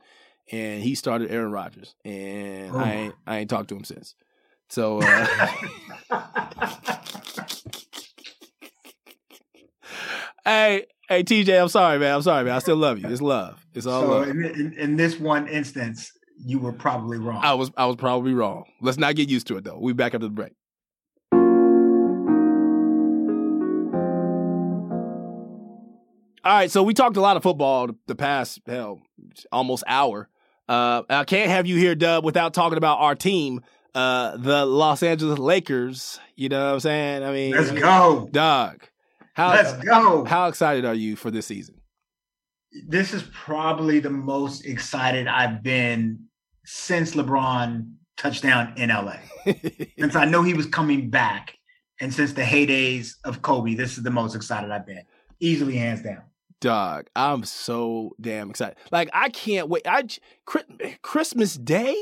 and 0.52 0.84
he 0.84 0.94
started 0.94 1.32
Aaron 1.32 1.52
Rodgers, 1.52 1.96
and 2.06 2.76
oh. 2.76 2.80
I 2.80 2.92
ain't 2.92 3.16
I 3.26 3.38
ain't 3.40 3.50
talked 3.50 3.70
to 3.70 3.76
him 3.76 3.84
since. 3.84 4.16
So. 4.70 5.02
Uh, 6.08 6.22
hey, 10.46 10.86
hey, 11.10 11.24
TJ, 11.24 11.60
I'm 11.60 11.68
sorry, 11.68 11.98
man. 11.98 12.16
I'm 12.16 12.22
sorry, 12.22 12.44
man. 12.44 12.54
I 12.54 12.60
still 12.60 12.76
love 12.76 13.00
you. 13.00 13.10
It's 13.10 13.22
love. 13.22 13.66
It's 13.74 13.88
all 13.88 14.04
so 14.04 14.10
love. 14.10 14.28
In, 14.28 14.46
in, 14.46 14.74
in 14.74 14.96
this 14.96 15.20
one 15.20 15.48
instance, 15.48 16.12
you 16.38 16.60
were 16.60 16.74
probably 16.74 17.18
wrong. 17.18 17.42
I 17.44 17.54
was 17.54 17.72
I 17.78 17.86
was 17.86 17.96
probably 17.96 18.34
wrong. 18.34 18.66
Let's 18.82 18.98
not 18.98 19.16
get 19.16 19.30
used 19.30 19.48
to 19.48 19.58
it 19.58 19.64
though. 19.64 19.78
We 19.80 19.94
back 19.94 20.14
up 20.14 20.22
to 20.22 20.28
the 20.28 20.34
break. 20.34 20.54
All 26.44 26.54
right, 26.54 26.70
so 26.70 26.84
we 26.84 26.94
talked 26.94 27.18
a 27.18 27.22
lot 27.22 27.38
of 27.38 27.44
football 27.44 27.90
the 28.06 28.14
past 28.14 28.60
hell 28.68 29.02
almost 29.52 29.84
hour. 29.88 30.30
Uh, 30.70 31.02
I 31.10 31.24
can't 31.24 31.50
have 31.50 31.66
you 31.66 31.76
here, 31.78 31.96
Dub, 31.96 32.24
without 32.24 32.54
talking 32.54 32.78
about 32.78 33.00
our 33.00 33.16
team, 33.16 33.62
uh, 33.96 34.38
the 34.38 34.64
Los 34.64 35.02
Angeles 35.02 35.40
Lakers. 35.40 36.20
You 36.36 36.50
know 36.50 36.68
what 36.68 36.74
I'm 36.74 36.80
saying? 36.82 37.24
I 37.24 37.32
mean, 37.32 37.52
let's 37.52 37.72
go, 37.72 38.30
dog. 38.32 38.84
How, 39.34 39.50
let's 39.50 39.74
go. 39.84 40.24
How 40.24 40.48
excited 40.48 40.86
are 40.86 40.94
you 40.94 41.16
for 41.16 41.32
this 41.32 41.48
season? 41.48 41.82
This 42.88 43.14
is 43.14 43.24
probably 43.34 44.00
the 44.00 44.10
most 44.10 44.66
excited 44.66 45.28
I've 45.28 45.64
been 45.64 46.26
since 46.66 47.16
LeBron 47.16 47.92
touchdown 48.18 48.74
in 48.78 48.90
LA. 48.90 49.18
since 50.00 50.16
I 50.16 50.26
know 50.26 50.42
he 50.42 50.54
was 50.54 50.66
coming 50.66 51.10
back, 51.10 51.58
and 52.00 52.14
since 52.14 52.34
the 52.34 52.42
heydays 52.42 53.14
of 53.24 53.42
Kobe, 53.42 53.76
this 53.76 53.98
is 53.98 54.04
the 54.04 54.12
most 54.12 54.36
excited 54.36 54.72
I've 54.72 54.86
been. 54.86 55.04
Easily, 55.40 55.76
hands 55.76 56.02
down. 56.02 56.24
Dog, 56.62 57.08
I'm 57.16 57.44
so 57.44 58.16
damn 58.20 58.50
excited. 58.50 58.78
Like 58.92 59.10
I 59.14 59.30
can't 59.30 59.70
wait. 59.70 59.84
I 59.88 60.04
Christmas 61.02 61.56
Day. 61.56 61.96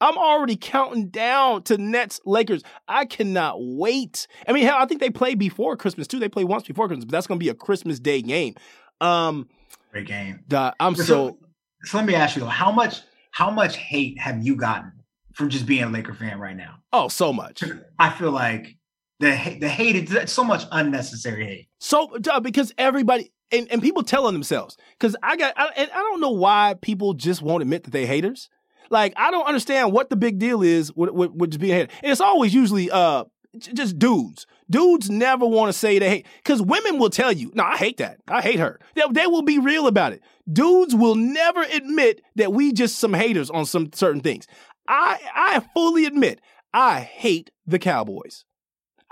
I'm 0.00 0.18
already 0.18 0.56
counting 0.56 1.10
down 1.10 1.62
to 1.64 1.78
Nets 1.78 2.20
Lakers. 2.24 2.64
I 2.88 3.04
cannot 3.04 3.56
wait. 3.58 4.26
I 4.48 4.52
mean, 4.52 4.64
hell, 4.64 4.78
I 4.78 4.86
think 4.86 5.00
they 5.00 5.10
play 5.10 5.36
before 5.36 5.76
Christmas 5.76 6.08
too. 6.08 6.18
They 6.18 6.28
play 6.28 6.42
once 6.42 6.64
before 6.64 6.88
Christmas, 6.88 7.04
but 7.04 7.12
that's 7.12 7.28
going 7.28 7.38
to 7.38 7.44
be 7.44 7.50
a 7.50 7.54
Christmas 7.54 8.00
Day 8.00 8.20
game. 8.20 8.54
Um, 9.00 9.48
Great 9.92 10.06
game. 10.06 10.44
I'm 10.80 10.94
so, 10.94 11.02
so. 11.02 11.38
So 11.84 11.98
let 11.98 12.06
me 12.06 12.14
ask 12.14 12.36
you 12.36 12.42
though, 12.42 12.48
how 12.48 12.72
much 12.72 13.00
how 13.32 13.50
much 13.50 13.76
hate 13.76 14.18
have 14.20 14.44
you 14.44 14.56
gotten 14.56 14.92
from 15.34 15.48
just 15.48 15.66
being 15.66 15.82
a 15.82 15.88
Laker 15.88 16.14
fan 16.14 16.38
right 16.38 16.56
now? 16.56 16.76
Oh, 16.92 17.08
so 17.08 17.32
much. 17.32 17.62
I 17.98 18.10
feel 18.10 18.30
like 18.30 18.76
the 19.20 19.56
the 19.60 19.68
hate 19.68 19.96
is 19.96 20.30
so 20.30 20.44
much 20.44 20.64
unnecessary 20.70 21.46
hate. 21.46 21.68
So 21.78 22.18
because 22.40 22.72
everybody 22.78 23.32
and, 23.50 23.70
and 23.70 23.82
people 23.82 24.02
telling 24.02 24.32
themselves 24.32 24.76
because 24.98 25.16
I 25.22 25.36
got 25.36 25.54
I, 25.56 25.70
and 25.76 25.90
I 25.90 25.98
don't 25.98 26.20
know 26.20 26.30
why 26.30 26.74
people 26.80 27.14
just 27.14 27.42
won't 27.42 27.62
admit 27.62 27.84
that 27.84 27.90
they 27.90 28.06
haters. 28.06 28.48
Like 28.90 29.14
I 29.16 29.30
don't 29.30 29.46
understand 29.46 29.92
what 29.92 30.10
the 30.10 30.16
big 30.16 30.38
deal 30.38 30.62
is 30.62 30.92
with, 30.94 31.10
with, 31.10 31.30
with 31.32 31.50
just 31.50 31.60
being 31.60 31.72
a 31.72 31.76
hater. 31.76 31.92
And 32.02 32.12
it's 32.12 32.20
always 32.20 32.52
usually 32.54 32.90
uh 32.90 33.24
just 33.58 33.98
dudes. 33.98 34.46
Dudes 34.70 35.10
never 35.10 35.46
want 35.46 35.68
to 35.68 35.78
say 35.78 35.98
they 35.98 36.08
hate 36.08 36.26
because 36.42 36.62
women 36.62 36.98
will 36.98 37.10
tell 37.10 37.32
you, 37.32 37.50
no, 37.54 37.64
I 37.64 37.76
hate 37.76 37.98
that. 37.98 38.18
I 38.28 38.40
hate 38.40 38.58
her. 38.58 38.80
They, 38.94 39.02
they, 39.10 39.26
will 39.26 39.42
be 39.42 39.58
real 39.58 39.86
about 39.86 40.12
it. 40.12 40.22
Dudes 40.50 40.94
will 40.94 41.14
never 41.14 41.62
admit 41.62 42.22
that 42.36 42.52
we 42.52 42.72
just 42.72 42.98
some 42.98 43.12
haters 43.12 43.50
on 43.50 43.66
some 43.66 43.92
certain 43.92 44.20
things. 44.20 44.46
I 44.88 45.20
I 45.34 45.60
fully 45.74 46.06
admit 46.06 46.40
I 46.72 47.00
hate 47.00 47.50
the 47.66 47.78
Cowboys. 47.78 48.44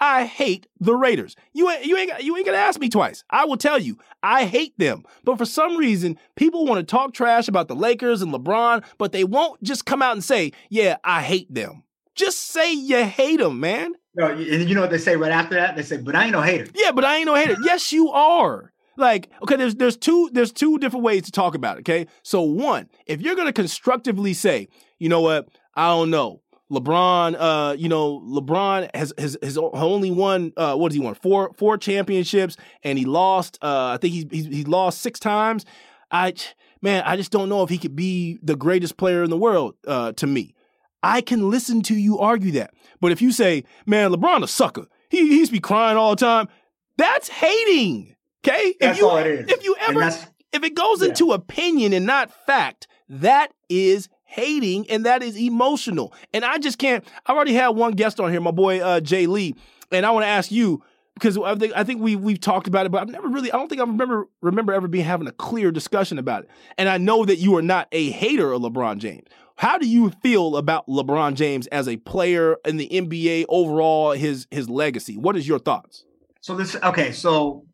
I 0.00 0.24
hate 0.24 0.66
the 0.80 0.94
Raiders. 0.94 1.36
You 1.52 1.68
ain't 1.70 1.84
you 1.84 1.96
ain't 1.96 2.22
you 2.22 2.36
ain't 2.36 2.46
gonna 2.46 2.58
ask 2.58 2.80
me 2.80 2.88
twice. 2.88 3.22
I 3.28 3.44
will 3.44 3.58
tell 3.58 3.78
you, 3.78 3.98
I 4.22 4.46
hate 4.46 4.76
them. 4.78 5.04
But 5.24 5.36
for 5.36 5.44
some 5.44 5.76
reason, 5.76 6.18
people 6.36 6.64
want 6.64 6.78
to 6.78 6.90
talk 6.90 7.12
trash 7.12 7.48
about 7.48 7.68
the 7.68 7.76
Lakers 7.76 8.22
and 8.22 8.32
LeBron, 8.32 8.82
but 8.96 9.12
they 9.12 9.24
won't 9.24 9.62
just 9.62 9.84
come 9.84 10.00
out 10.00 10.12
and 10.12 10.24
say, 10.24 10.52
"Yeah, 10.70 10.96
I 11.04 11.22
hate 11.22 11.52
them." 11.52 11.84
Just 12.14 12.38
say 12.38 12.72
you 12.72 13.04
hate 13.04 13.40
them, 13.40 13.60
man. 13.60 13.92
No, 14.14 14.26
and 14.26 14.68
you 14.68 14.74
know 14.74 14.80
what 14.80 14.90
they 14.90 14.98
say 14.98 15.16
right 15.16 15.30
after 15.30 15.54
that? 15.54 15.76
They 15.76 15.82
say, 15.82 15.96
"But 15.96 16.16
I 16.16 16.24
ain't 16.24 16.32
no 16.32 16.42
hater." 16.42 16.66
Yeah, 16.74 16.92
but 16.92 17.04
I 17.04 17.16
ain't 17.16 17.26
no 17.26 17.34
hater. 17.34 17.56
yes, 17.64 17.92
you 17.92 18.10
are. 18.10 18.72
Like, 18.96 19.30
okay, 19.42 19.56
there's 19.56 19.76
there's 19.76 19.96
two 19.96 20.30
there's 20.32 20.52
two 20.52 20.78
different 20.78 21.04
ways 21.04 21.22
to 21.22 21.32
talk 21.32 21.54
about 21.54 21.76
it. 21.76 21.80
Okay, 21.80 22.06
so 22.22 22.42
one, 22.42 22.88
if 23.06 23.20
you're 23.20 23.36
gonna 23.36 23.52
constructively 23.52 24.34
say, 24.34 24.68
you 24.98 25.08
know 25.08 25.20
what, 25.20 25.48
I 25.74 25.88
don't 25.88 26.10
know. 26.10 26.42
LeBron, 26.70 27.36
uh, 27.38 27.74
you 27.76 27.88
know, 27.88 28.20
LeBron 28.20 28.94
has 28.94 29.12
has, 29.18 29.36
has 29.42 29.58
only 29.58 30.10
won 30.10 30.52
uh, 30.56 30.76
what 30.76 30.90
does 30.90 30.94
he 30.96 31.00
won 31.00 31.14
four 31.14 31.52
four 31.56 31.78
championships, 31.78 32.56
and 32.82 32.98
he 32.98 33.04
lost. 33.04 33.58
Uh, 33.62 33.94
I 33.94 33.98
think 34.00 34.14
he's, 34.14 34.26
he's 34.30 34.46
he 34.46 34.64
lost 34.64 35.00
six 35.00 35.18
times. 35.18 35.64
I 36.10 36.34
man, 36.82 37.02
I 37.04 37.16
just 37.16 37.30
don't 37.30 37.48
know 37.48 37.62
if 37.62 37.70
he 37.70 37.78
could 37.78 37.96
be 37.96 38.38
the 38.42 38.56
greatest 38.56 38.96
player 38.96 39.22
in 39.22 39.30
the 39.30 39.36
world. 39.36 39.74
Uh, 39.86 40.12
to 40.12 40.26
me, 40.26 40.54
I 41.02 41.20
can 41.20 41.50
listen 41.50 41.82
to 41.82 41.94
you 41.94 42.18
argue 42.18 42.52
that, 42.52 42.74
but 43.00 43.12
if 43.12 43.22
you 43.22 43.32
say, 43.32 43.64
man, 43.86 44.12
LeBron 44.12 44.42
a 44.42 44.48
sucker, 44.48 44.86
he 45.08 45.28
he's 45.28 45.50
be 45.50 45.60
crying 45.60 45.96
all 45.96 46.10
the 46.10 46.24
time. 46.24 46.48
That's 46.96 47.28
hating. 47.28 48.14
Okay, 48.44 48.74
that's 48.80 48.98
if 48.98 49.02
you, 49.02 49.08
all 49.08 49.16
it 49.18 49.26
is. 49.26 49.50
If 49.50 49.64
you 49.64 49.76
ever 49.80 50.10
if 50.52 50.64
it 50.64 50.74
goes 50.74 51.02
yeah. 51.02 51.08
into 51.08 51.32
opinion 51.32 51.92
and 51.92 52.06
not 52.06 52.30
fact, 52.46 52.88
that 53.08 53.52
is 53.68 54.08
hating 54.24 54.88
and 54.90 55.04
that 55.06 55.22
is 55.22 55.36
emotional. 55.36 56.12
And 56.32 56.44
I 56.44 56.58
just 56.58 56.78
can't. 56.78 57.04
I've 57.26 57.36
already 57.36 57.54
had 57.54 57.68
one 57.68 57.92
guest 57.92 58.20
on 58.20 58.30
here, 58.30 58.40
my 58.40 58.50
boy 58.50 58.80
uh, 58.80 59.00
Jay 59.00 59.26
Lee, 59.26 59.54
and 59.90 60.06
I 60.06 60.10
want 60.10 60.24
to 60.24 60.28
ask 60.28 60.50
you 60.50 60.82
because 61.14 61.36
I 61.36 61.54
think 61.56 61.72
I 61.76 61.84
think 61.84 62.00
we 62.00 62.16
we've 62.16 62.40
talked 62.40 62.66
about 62.66 62.86
it, 62.86 62.92
but 62.92 63.02
I've 63.02 63.08
never 63.08 63.28
really. 63.28 63.52
I 63.52 63.56
don't 63.56 63.68
think 63.68 63.80
I 63.80 63.84
remember 63.84 64.28
remember 64.40 64.72
ever 64.72 64.88
being 64.88 65.04
having 65.04 65.26
a 65.26 65.32
clear 65.32 65.70
discussion 65.70 66.18
about 66.18 66.44
it. 66.44 66.50
And 66.78 66.88
I 66.88 66.98
know 66.98 67.24
that 67.24 67.36
you 67.36 67.56
are 67.56 67.62
not 67.62 67.88
a 67.92 68.10
hater 68.10 68.52
of 68.52 68.62
LeBron 68.62 68.98
James. 68.98 69.28
How 69.60 69.76
do 69.76 69.86
you 69.86 70.08
feel 70.22 70.56
about 70.56 70.86
LeBron 70.86 71.34
James 71.34 71.66
as 71.66 71.86
a 71.86 71.98
player 71.98 72.56
in 72.64 72.78
the 72.78 72.88
NBA 72.88 73.44
overall? 73.50 74.12
His 74.12 74.46
his 74.50 74.70
legacy. 74.70 75.18
What 75.18 75.36
is 75.36 75.46
your 75.46 75.58
thoughts? 75.58 76.06
So 76.40 76.56
this 76.56 76.76
okay. 76.76 77.12
So 77.12 77.66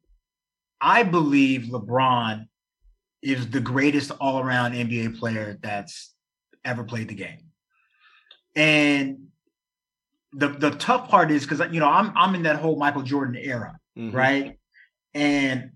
I 0.80 1.04
believe 1.04 1.68
LeBron 1.70 2.48
is 3.22 3.48
the 3.50 3.60
greatest 3.60 4.10
all 4.20 4.40
around 4.40 4.72
NBA 4.72 5.16
player 5.20 5.58
that's 5.62 6.12
ever 6.64 6.82
played 6.82 7.06
the 7.06 7.14
game. 7.14 7.52
And 8.56 9.28
the 10.32 10.48
the 10.48 10.72
tough 10.72 11.08
part 11.08 11.30
is 11.30 11.46
because 11.46 11.72
you 11.72 11.78
know 11.78 11.88
I'm 11.88 12.12
I'm 12.16 12.34
in 12.34 12.42
that 12.42 12.56
whole 12.56 12.76
Michael 12.76 13.02
Jordan 13.02 13.36
era, 13.36 13.78
mm-hmm. 13.96 14.10
right? 14.10 14.58
And 15.14 15.70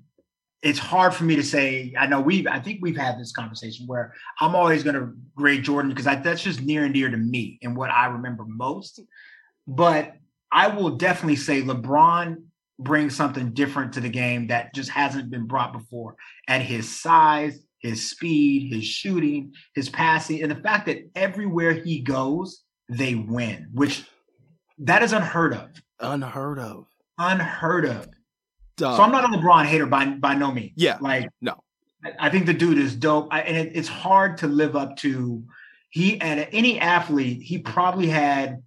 it's 0.62 0.78
hard 0.78 1.14
for 1.14 1.24
me 1.24 1.36
to 1.36 1.42
say. 1.42 1.94
I 1.98 2.06
know 2.06 2.20
we've 2.20 2.46
I 2.46 2.60
think 2.60 2.80
we've 2.82 2.96
had 2.96 3.18
this 3.18 3.32
conversation 3.32 3.86
where 3.86 4.12
I'm 4.40 4.54
always 4.54 4.82
going 4.82 4.96
to 4.96 5.12
grade 5.34 5.64
Jordan 5.64 5.90
because 5.90 6.04
that's 6.04 6.42
just 6.42 6.60
near 6.60 6.84
and 6.84 6.92
dear 6.92 7.10
to 7.10 7.16
me 7.16 7.58
and 7.62 7.76
what 7.76 7.90
I 7.90 8.06
remember 8.06 8.44
most. 8.46 9.00
But 9.66 10.14
I 10.52 10.68
will 10.68 10.90
definitely 10.90 11.36
say 11.36 11.62
LeBron 11.62 12.42
brings 12.78 13.14
something 13.14 13.52
different 13.52 13.92
to 13.94 14.00
the 14.00 14.08
game 14.08 14.48
that 14.48 14.74
just 14.74 14.90
hasn't 14.90 15.30
been 15.30 15.46
brought 15.46 15.72
before 15.72 16.16
at 16.48 16.62
his 16.62 17.00
size, 17.00 17.58
his 17.78 18.10
speed, 18.10 18.72
his 18.72 18.84
shooting, 18.84 19.52
his 19.74 19.88
passing, 19.88 20.42
and 20.42 20.50
the 20.50 20.56
fact 20.56 20.86
that 20.86 20.98
everywhere 21.14 21.72
he 21.72 22.00
goes, 22.00 22.62
they 22.88 23.14
win, 23.14 23.68
which 23.72 24.04
that 24.78 25.02
is 25.02 25.12
unheard 25.12 25.54
of. 25.54 25.70
Unheard 26.00 26.58
of. 26.58 26.86
Unheard 27.18 27.84
of. 27.84 28.08
So 28.80 29.02
I'm 29.02 29.12
not 29.12 29.24
a 29.24 29.36
LeBron 29.36 29.66
hater 29.66 29.86
by 29.86 30.06
by 30.06 30.34
no 30.34 30.52
means. 30.52 30.72
Yeah. 30.76 30.98
Like 31.00 31.28
no. 31.40 31.62
I, 32.18 32.30
think 32.30 32.46
the 32.46 32.54
dude 32.54 32.78
is 32.78 32.96
dope, 32.96 33.28
I, 33.30 33.42
and 33.42 33.56
it, 33.56 33.72
it's 33.74 33.88
hard 33.88 34.38
to 34.38 34.46
live 34.46 34.74
up 34.74 34.96
to. 34.98 35.44
He 35.90 36.20
at 36.20 36.48
any 36.52 36.78
athlete, 36.78 37.42
he 37.42 37.58
probably 37.58 38.06
had 38.06 38.62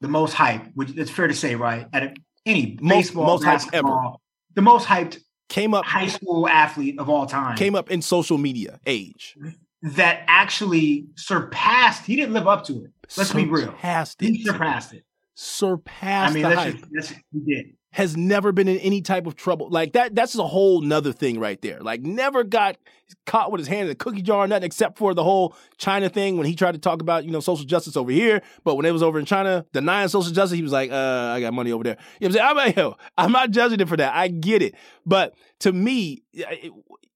the 0.00 0.08
most 0.08 0.34
hype, 0.34 0.62
which 0.74 0.90
it's 0.96 1.10
fair 1.10 1.26
to 1.26 1.34
say, 1.34 1.54
right? 1.54 1.88
At 1.92 2.16
any 2.44 2.78
most, 2.80 3.08
baseball, 3.08 3.26
most 3.26 3.44
hyped 3.44 3.70
ever. 3.72 4.12
The 4.54 4.62
most 4.62 4.86
hyped 4.86 5.18
came 5.48 5.74
up 5.74 5.84
high 5.84 6.08
school 6.08 6.48
athlete 6.48 6.98
of 6.98 7.08
all 7.08 7.26
time. 7.26 7.56
Came 7.56 7.74
up 7.74 7.90
in 7.90 8.02
social 8.02 8.38
media 8.38 8.78
age. 8.86 9.36
That 9.82 10.24
actually 10.26 11.06
surpassed. 11.16 12.04
He 12.04 12.16
didn't 12.16 12.34
live 12.34 12.48
up 12.48 12.64
to 12.66 12.84
it. 12.84 12.90
Let's 13.16 13.30
surpassed 13.30 13.34
be 13.34 13.44
real. 13.46 13.66
Surpassed 13.66 14.22
it. 14.22 14.26
He 14.34 14.44
surpassed 14.44 14.94
it. 14.94 15.04
Surpassed. 15.38 16.32
I 16.32 16.34
mean, 16.34 16.42
that's, 16.42 16.72
just, 16.72 16.92
that's 16.92 17.08
he 17.32 17.40
did 17.40 17.76
has 17.96 18.14
never 18.14 18.52
been 18.52 18.68
in 18.68 18.76
any 18.80 19.00
type 19.00 19.26
of 19.26 19.36
trouble. 19.36 19.70
Like 19.70 19.94
that, 19.94 20.14
that's 20.14 20.36
a 20.36 20.46
whole 20.46 20.82
nother 20.82 21.14
thing 21.14 21.40
right 21.40 21.58
there. 21.62 21.80
Like 21.80 22.02
never 22.02 22.44
got 22.44 22.76
caught 23.24 23.50
with 23.50 23.58
his 23.58 23.68
hand 23.68 23.82
in 23.82 23.88
the 23.88 23.94
cookie 23.94 24.20
jar 24.20 24.44
or 24.44 24.46
nothing 24.46 24.64
except 24.64 24.98
for 24.98 25.14
the 25.14 25.24
whole 25.24 25.56
China 25.78 26.10
thing 26.10 26.36
when 26.36 26.46
he 26.46 26.54
tried 26.54 26.72
to 26.72 26.78
talk 26.78 27.00
about, 27.00 27.24
you 27.24 27.30
know, 27.30 27.40
social 27.40 27.64
justice 27.64 27.96
over 27.96 28.10
here. 28.10 28.42
But 28.64 28.74
when 28.74 28.84
it 28.84 28.90
was 28.90 29.02
over 29.02 29.18
in 29.18 29.24
China, 29.24 29.64
denying 29.72 30.08
social 30.08 30.30
justice, 30.30 30.56
he 30.56 30.62
was 30.62 30.72
like, 30.72 30.90
uh, 30.90 31.32
I 31.34 31.40
got 31.40 31.54
money 31.54 31.72
over 31.72 31.84
there. 31.84 31.96
You 32.20 32.28
know 32.28 32.34
what 32.34 32.58
I'm 32.58 32.74
saying? 32.74 32.86
I'm, 32.86 32.94
I'm 33.16 33.32
not 33.32 33.50
judging 33.50 33.80
it 33.80 33.88
for 33.88 33.96
that. 33.96 34.14
I 34.14 34.28
get 34.28 34.60
it. 34.60 34.74
But 35.06 35.34
to 35.60 35.72
me, 35.72 36.22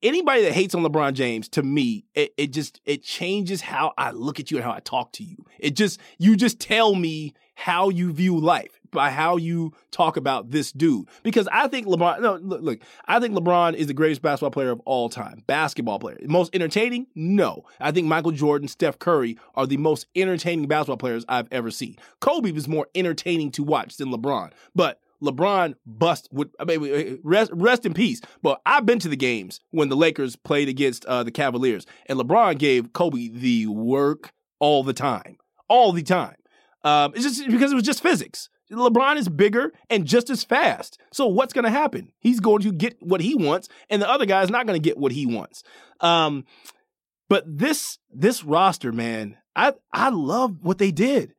anybody 0.02 0.44
that 0.44 0.52
hates 0.52 0.74
on 0.74 0.82
LeBron 0.82 1.12
James, 1.12 1.50
to 1.50 1.62
me, 1.62 2.06
it, 2.14 2.32
it 2.38 2.54
just, 2.54 2.80
it 2.86 3.02
changes 3.02 3.60
how 3.60 3.92
I 3.98 4.12
look 4.12 4.40
at 4.40 4.50
you 4.50 4.56
and 4.56 4.64
how 4.64 4.72
I 4.72 4.80
talk 4.80 5.12
to 5.12 5.24
you. 5.24 5.44
It 5.58 5.76
just, 5.76 6.00
you 6.16 6.36
just 6.36 6.58
tell 6.58 6.94
me 6.94 7.34
how 7.60 7.90
you 7.90 8.10
view 8.10 8.38
life 8.38 8.80
by 8.90 9.10
how 9.10 9.36
you 9.36 9.70
talk 9.90 10.16
about 10.16 10.50
this 10.50 10.72
dude. 10.72 11.06
Because 11.22 11.46
I 11.52 11.68
think 11.68 11.86
LeBron, 11.86 12.22
no, 12.22 12.36
look, 12.36 12.62
look, 12.62 12.78
I 13.06 13.20
think 13.20 13.34
LeBron 13.34 13.74
is 13.74 13.86
the 13.86 13.92
greatest 13.92 14.22
basketball 14.22 14.50
player 14.50 14.70
of 14.70 14.80
all 14.86 15.10
time. 15.10 15.44
Basketball 15.46 15.98
player. 15.98 16.16
Most 16.24 16.54
entertaining? 16.54 17.06
No. 17.14 17.66
I 17.78 17.92
think 17.92 18.06
Michael 18.06 18.32
Jordan, 18.32 18.66
Steph 18.66 18.98
Curry 18.98 19.36
are 19.56 19.66
the 19.66 19.76
most 19.76 20.06
entertaining 20.16 20.68
basketball 20.68 20.96
players 20.96 21.26
I've 21.28 21.48
ever 21.52 21.70
seen. 21.70 21.98
Kobe 22.20 22.50
was 22.50 22.66
more 22.66 22.86
entertaining 22.94 23.50
to 23.52 23.62
watch 23.62 23.98
than 23.98 24.08
LeBron. 24.08 24.52
But 24.74 24.98
LeBron 25.22 25.74
bust 25.84 26.30
would 26.32 26.48
I 26.58 26.64
mean 26.64 27.20
rest 27.22 27.50
rest 27.52 27.84
in 27.84 27.92
peace. 27.92 28.22
But 28.40 28.62
I've 28.64 28.86
been 28.86 29.00
to 29.00 29.08
the 29.10 29.16
games 29.16 29.60
when 29.70 29.90
the 29.90 29.96
Lakers 29.96 30.34
played 30.34 30.70
against 30.70 31.04
uh, 31.04 31.24
the 31.24 31.30
Cavaliers, 31.30 31.84
and 32.06 32.18
LeBron 32.18 32.56
gave 32.56 32.94
Kobe 32.94 33.28
the 33.28 33.66
work 33.66 34.32
all 34.60 34.82
the 34.82 34.94
time, 34.94 35.36
all 35.68 35.92
the 35.92 36.02
time. 36.02 36.36
Um, 36.82 37.12
it's 37.14 37.24
just 37.24 37.46
because 37.50 37.72
it 37.72 37.76
was 37.76 37.84
just 37.84 38.02
physics. 38.02 38.48
LeBron 38.70 39.16
is 39.16 39.28
bigger 39.28 39.72
and 39.88 40.06
just 40.06 40.30
as 40.30 40.44
fast. 40.44 40.98
So 41.12 41.26
what's 41.26 41.52
going 41.52 41.64
to 41.64 41.70
happen? 41.70 42.12
He's 42.20 42.40
going 42.40 42.62
to 42.62 42.72
get 42.72 42.96
what 43.00 43.20
he 43.20 43.34
wants, 43.34 43.68
and 43.88 44.00
the 44.00 44.08
other 44.08 44.26
guy 44.26 44.42
is 44.42 44.50
not 44.50 44.66
going 44.66 44.80
to 44.80 44.88
get 44.88 44.96
what 44.96 45.12
he 45.12 45.26
wants. 45.26 45.62
Um, 46.00 46.44
but 47.28 47.44
this 47.46 47.98
this 48.12 48.44
roster, 48.44 48.92
man, 48.92 49.36
I 49.56 49.74
I 49.92 50.10
love 50.10 50.58
what 50.62 50.78
they 50.78 50.90
did. 50.90 51.34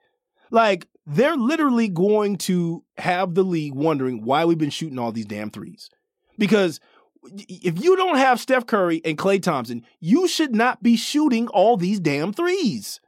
Like 0.49 0.87
they're 1.05 1.37
literally 1.37 1.87
going 1.87 2.37
to 2.37 2.83
have 2.97 3.33
the 3.33 3.43
league 3.43 3.73
wondering 3.73 4.23
why 4.23 4.45
we've 4.45 4.57
been 4.57 4.69
shooting 4.69 4.99
all 4.99 5.11
these 5.11 5.25
damn 5.25 5.49
threes. 5.49 5.89
Because 6.37 6.79
if 7.23 7.83
you 7.83 7.95
don't 7.95 8.17
have 8.17 8.39
Steph 8.39 8.65
Curry 8.65 9.01
and 9.03 9.17
Klay 9.17 9.41
Thompson, 9.41 9.83
you 9.99 10.27
should 10.27 10.55
not 10.55 10.81
be 10.81 10.95
shooting 10.95 11.47
all 11.49 11.77
these 11.77 11.99
damn 11.99 12.33
threes. 12.33 12.99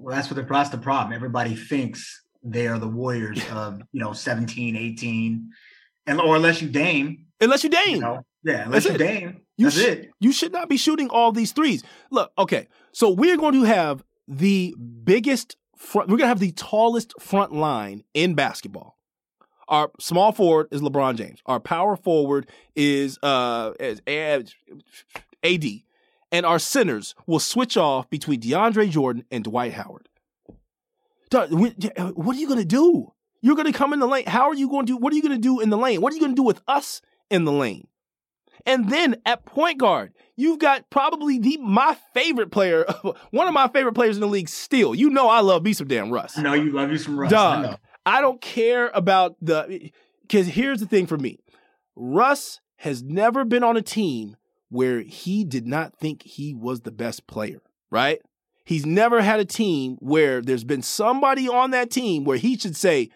Well, 0.00 0.14
that's 0.16 0.30
what 0.30 0.36
the, 0.36 0.42
that's 0.42 0.70
the 0.70 0.78
problem. 0.78 1.12
Everybody 1.12 1.54
thinks 1.54 2.22
they 2.42 2.66
are 2.66 2.78
the 2.78 2.88
Warriors 2.88 3.40
of, 3.52 3.82
you 3.92 4.00
know, 4.00 4.12
17, 4.12 4.76
18, 4.76 5.50
and 6.06 6.20
or 6.20 6.36
unless 6.36 6.62
you 6.62 6.68
Dame. 6.68 7.26
Unless 7.40 7.64
you 7.64 7.70
Dame. 7.70 7.96
You 7.96 8.00
know? 8.00 8.24
Yeah, 8.42 8.64
unless 8.64 8.84
that's 8.84 8.98
you 8.98 9.04
it. 9.04 9.08
Dame. 9.08 9.40
You 9.58 9.66
that's 9.66 9.76
sh- 9.76 9.84
it. 9.84 10.10
You 10.20 10.32
should 10.32 10.52
not 10.52 10.68
be 10.68 10.78
shooting 10.78 11.10
all 11.10 11.32
these 11.32 11.52
threes. 11.52 11.82
Look, 12.10 12.32
okay. 12.38 12.68
So 12.92 13.10
we're 13.10 13.36
going 13.36 13.52
to 13.52 13.64
have 13.64 14.02
the 14.26 14.74
biggest 15.04 15.56
front, 15.76 16.08
we're 16.08 16.16
going 16.16 16.24
to 16.24 16.28
have 16.28 16.40
the 16.40 16.52
tallest 16.52 17.12
front 17.20 17.52
line 17.52 18.04
in 18.14 18.34
basketball. 18.34 18.96
Our 19.68 19.90
small 20.00 20.32
forward 20.32 20.68
is 20.70 20.80
LeBron 20.80 21.16
James. 21.16 21.40
Our 21.46 21.60
power 21.60 21.94
forward 21.94 22.48
is 22.74 23.18
uh 23.22 23.72
is 23.78 24.00
AD. 25.44 25.64
And 26.32 26.46
our 26.46 26.58
centers 26.58 27.14
will 27.26 27.40
switch 27.40 27.76
off 27.76 28.08
between 28.08 28.40
DeAndre 28.40 28.90
Jordan 28.90 29.24
and 29.30 29.44
Dwight 29.44 29.72
Howard. 29.72 30.08
What 31.32 32.36
are 32.36 32.40
you 32.40 32.46
going 32.46 32.60
to 32.60 32.64
do? 32.64 33.12
You're 33.42 33.56
going 33.56 33.70
to 33.70 33.76
come 33.76 33.92
in 33.92 34.00
the 34.00 34.06
lane. 34.06 34.26
How 34.26 34.48
are 34.48 34.54
you 34.54 34.68
going 34.68 34.86
to 34.86 34.92
do? 34.92 34.96
What 34.96 35.12
are 35.12 35.16
you 35.16 35.22
going 35.22 35.34
to 35.34 35.38
do 35.38 35.60
in 35.60 35.70
the 35.70 35.78
lane? 35.78 36.00
What 36.00 36.12
are 36.12 36.16
you 36.16 36.20
going 36.20 36.32
to 36.32 36.36
do 36.36 36.42
with 36.42 36.60
us 36.68 37.00
in 37.30 37.44
the 37.44 37.52
lane? 37.52 37.86
And 38.66 38.90
then 38.90 39.16
at 39.24 39.46
point 39.46 39.78
guard, 39.78 40.12
you've 40.36 40.58
got 40.58 40.90
probably 40.90 41.38
the 41.38 41.56
my 41.58 41.96
favorite 42.12 42.50
player, 42.50 42.84
one 43.30 43.48
of 43.48 43.54
my 43.54 43.68
favorite 43.68 43.94
players 43.94 44.16
in 44.16 44.20
the 44.20 44.26
league. 44.26 44.48
Still, 44.48 44.94
you 44.94 45.10
know 45.10 45.28
I 45.28 45.40
love 45.40 45.62
me 45.62 45.72
some 45.72 45.88
damn 45.88 46.10
Russ. 46.10 46.36
Know 46.36 46.54
you 46.54 46.70
love 46.70 46.90
you 46.90 46.98
some 46.98 47.18
Russ. 47.18 47.30
Dog, 47.30 47.78
I, 48.04 48.18
I 48.18 48.20
don't 48.20 48.40
care 48.40 48.90
about 48.92 49.36
the 49.40 49.90
because 50.22 50.46
here's 50.46 50.80
the 50.80 50.86
thing 50.86 51.06
for 51.06 51.16
me, 51.16 51.38
Russ 51.96 52.60
has 52.76 53.02
never 53.02 53.44
been 53.44 53.64
on 53.64 53.76
a 53.76 53.82
team 53.82 54.36
where 54.70 55.00
he 55.00 55.44
did 55.44 55.66
not 55.66 55.96
think 55.98 56.22
he 56.22 56.54
was 56.54 56.80
the 56.80 56.90
best 56.90 57.26
player. 57.26 57.60
Right? 57.90 58.20
He's 58.64 58.86
never 58.86 59.20
had 59.20 59.40
a 59.40 59.44
team 59.44 59.96
where 60.00 60.40
there's 60.40 60.64
been 60.64 60.82
somebody 60.82 61.48
on 61.48 61.72
that 61.72 61.90
team 61.90 62.24
where 62.24 62.38
he 62.38 62.56
should 62.56 62.76
say, 62.76 63.10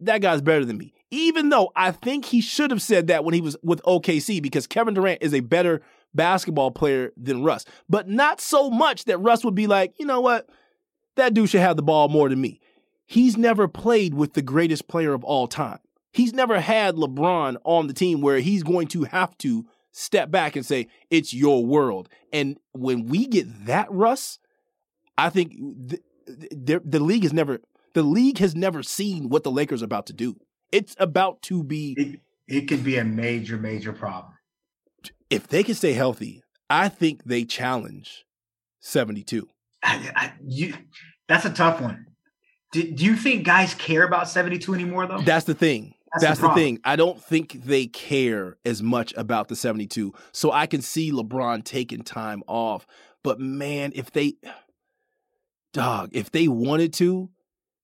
that 0.00 0.20
guy's 0.20 0.40
better 0.40 0.64
than 0.64 0.78
me. 0.78 0.94
Even 1.10 1.48
though 1.48 1.72
I 1.74 1.90
think 1.90 2.26
he 2.26 2.40
should 2.40 2.70
have 2.70 2.82
said 2.82 3.06
that 3.06 3.24
when 3.24 3.34
he 3.34 3.40
was 3.40 3.56
with 3.62 3.82
OKC 3.82 4.42
because 4.42 4.66
Kevin 4.66 4.94
Durant 4.94 5.22
is 5.22 5.32
a 5.32 5.40
better 5.40 5.80
basketball 6.14 6.70
player 6.70 7.12
than 7.16 7.42
Russ, 7.44 7.64
but 7.88 8.08
not 8.08 8.40
so 8.40 8.68
much 8.68 9.04
that 9.04 9.18
Russ 9.18 9.44
would 9.44 9.54
be 9.54 9.66
like, 9.66 9.94
you 9.98 10.06
know 10.06 10.20
what, 10.20 10.48
that 11.16 11.34
dude 11.34 11.50
should 11.50 11.60
have 11.60 11.76
the 11.76 11.82
ball 11.82 12.08
more 12.08 12.28
than 12.28 12.40
me. 12.40 12.60
He's 13.06 13.36
never 13.36 13.68
played 13.68 14.12
with 14.12 14.34
the 14.34 14.42
greatest 14.42 14.86
player 14.86 15.14
of 15.14 15.24
all 15.24 15.46
time. 15.46 15.78
He's 16.12 16.32
never 16.32 16.60
had 16.60 16.96
LeBron 16.96 17.56
on 17.64 17.86
the 17.86 17.94
team 17.94 18.20
where 18.20 18.40
he's 18.40 18.62
going 18.62 18.88
to 18.88 19.04
have 19.04 19.36
to 19.38 19.66
step 19.98 20.30
back 20.30 20.54
and 20.54 20.64
say, 20.64 20.86
it's 21.10 21.34
your 21.34 21.66
world. 21.66 22.08
And 22.32 22.58
when 22.72 23.06
we 23.06 23.26
get 23.26 23.66
that, 23.66 23.90
Russ, 23.90 24.38
I 25.16 25.28
think 25.28 25.52
the, 25.58 26.00
the, 26.26 26.80
the 26.84 27.00
league 27.00 27.24
has 27.24 27.32
never 27.32 27.60
the 27.94 28.02
league 28.02 28.38
has 28.38 28.54
never 28.54 28.82
seen 28.82 29.28
what 29.28 29.42
the 29.42 29.50
Lakers 29.50 29.82
are 29.82 29.86
about 29.86 30.06
to 30.06 30.12
do. 30.12 30.36
It's 30.70 30.94
about 31.00 31.42
to 31.42 31.64
be. 31.64 31.94
It, 31.96 32.20
it 32.46 32.68
could 32.68 32.84
be 32.84 32.96
a 32.96 33.04
major, 33.04 33.56
major 33.56 33.92
problem. 33.92 34.34
If 35.30 35.48
they 35.48 35.62
can 35.62 35.74
stay 35.74 35.94
healthy, 35.94 36.42
I 36.70 36.88
think 36.88 37.24
they 37.24 37.44
challenge 37.44 38.24
72. 38.80 39.48
I, 39.82 40.12
I, 40.14 40.32
you, 40.46 40.74
that's 41.28 41.44
a 41.44 41.50
tough 41.50 41.80
one. 41.80 42.06
Do, 42.72 42.82
do 42.92 43.04
you 43.04 43.16
think 43.16 43.44
guys 43.44 43.74
care 43.74 44.04
about 44.04 44.28
72 44.28 44.74
anymore, 44.74 45.06
though? 45.06 45.20
That's 45.20 45.46
the 45.46 45.54
thing. 45.54 45.94
That's, 46.12 46.24
That's 46.24 46.40
the, 46.40 46.48
the, 46.48 46.54
thing. 46.54 46.80
I 46.84 46.96
don't 46.96 47.22
think 47.22 47.64
they 47.64 47.86
care 47.86 48.56
as 48.64 48.82
much 48.82 49.12
about 49.16 49.48
the 49.48 49.56
72. 49.56 50.12
So 50.32 50.52
I 50.52 50.66
can 50.66 50.82
see 50.82 51.12
LeBron 51.12 51.64
taking 51.64 52.02
time 52.02 52.42
off. 52.46 52.86
But 53.22 53.40
man, 53.40 53.92
if 53.94 54.10
they, 54.10 54.34
dog, 55.72 56.10
if 56.12 56.30
they 56.30 56.48
wanted 56.48 56.92
to, 56.94 57.30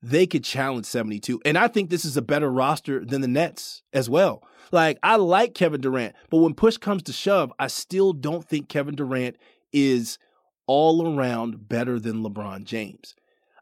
they 0.03 0.27
could 0.27 0.45
challenge 0.45 0.87
72. 0.87 1.41
And 1.45 1.57
I 1.57 1.69
think 1.69 1.91
this 1.91 2.05
is 2.05 2.17
a 2.17 2.23
better 2.23 2.51
roster 2.51 3.05
than 3.05 3.21
the 3.23 3.29
Nets 3.29 3.83
as 3.93 4.09
well. 4.09 4.47
Like, 4.71 4.99
I 5.03 5.17
like 5.17 5.55
Kevin 5.55 5.81
Durant, 5.81 6.15
but 6.31 6.39
when 6.39 6.55
push 6.55 6.77
comes 6.77 7.03
to 7.05 7.13
shove, 7.13 7.53
I 7.59 7.69
still 7.69 8.13
don't 8.13 8.47
think 8.47 8.69
Kevin 8.69 8.95
Durant 8.95 9.37
is 9.73 10.19
all 10.67 11.17
around 11.17 11.69
better 11.69 11.99
than 11.99 12.23
LeBron 12.23 12.65
James. 12.65 13.15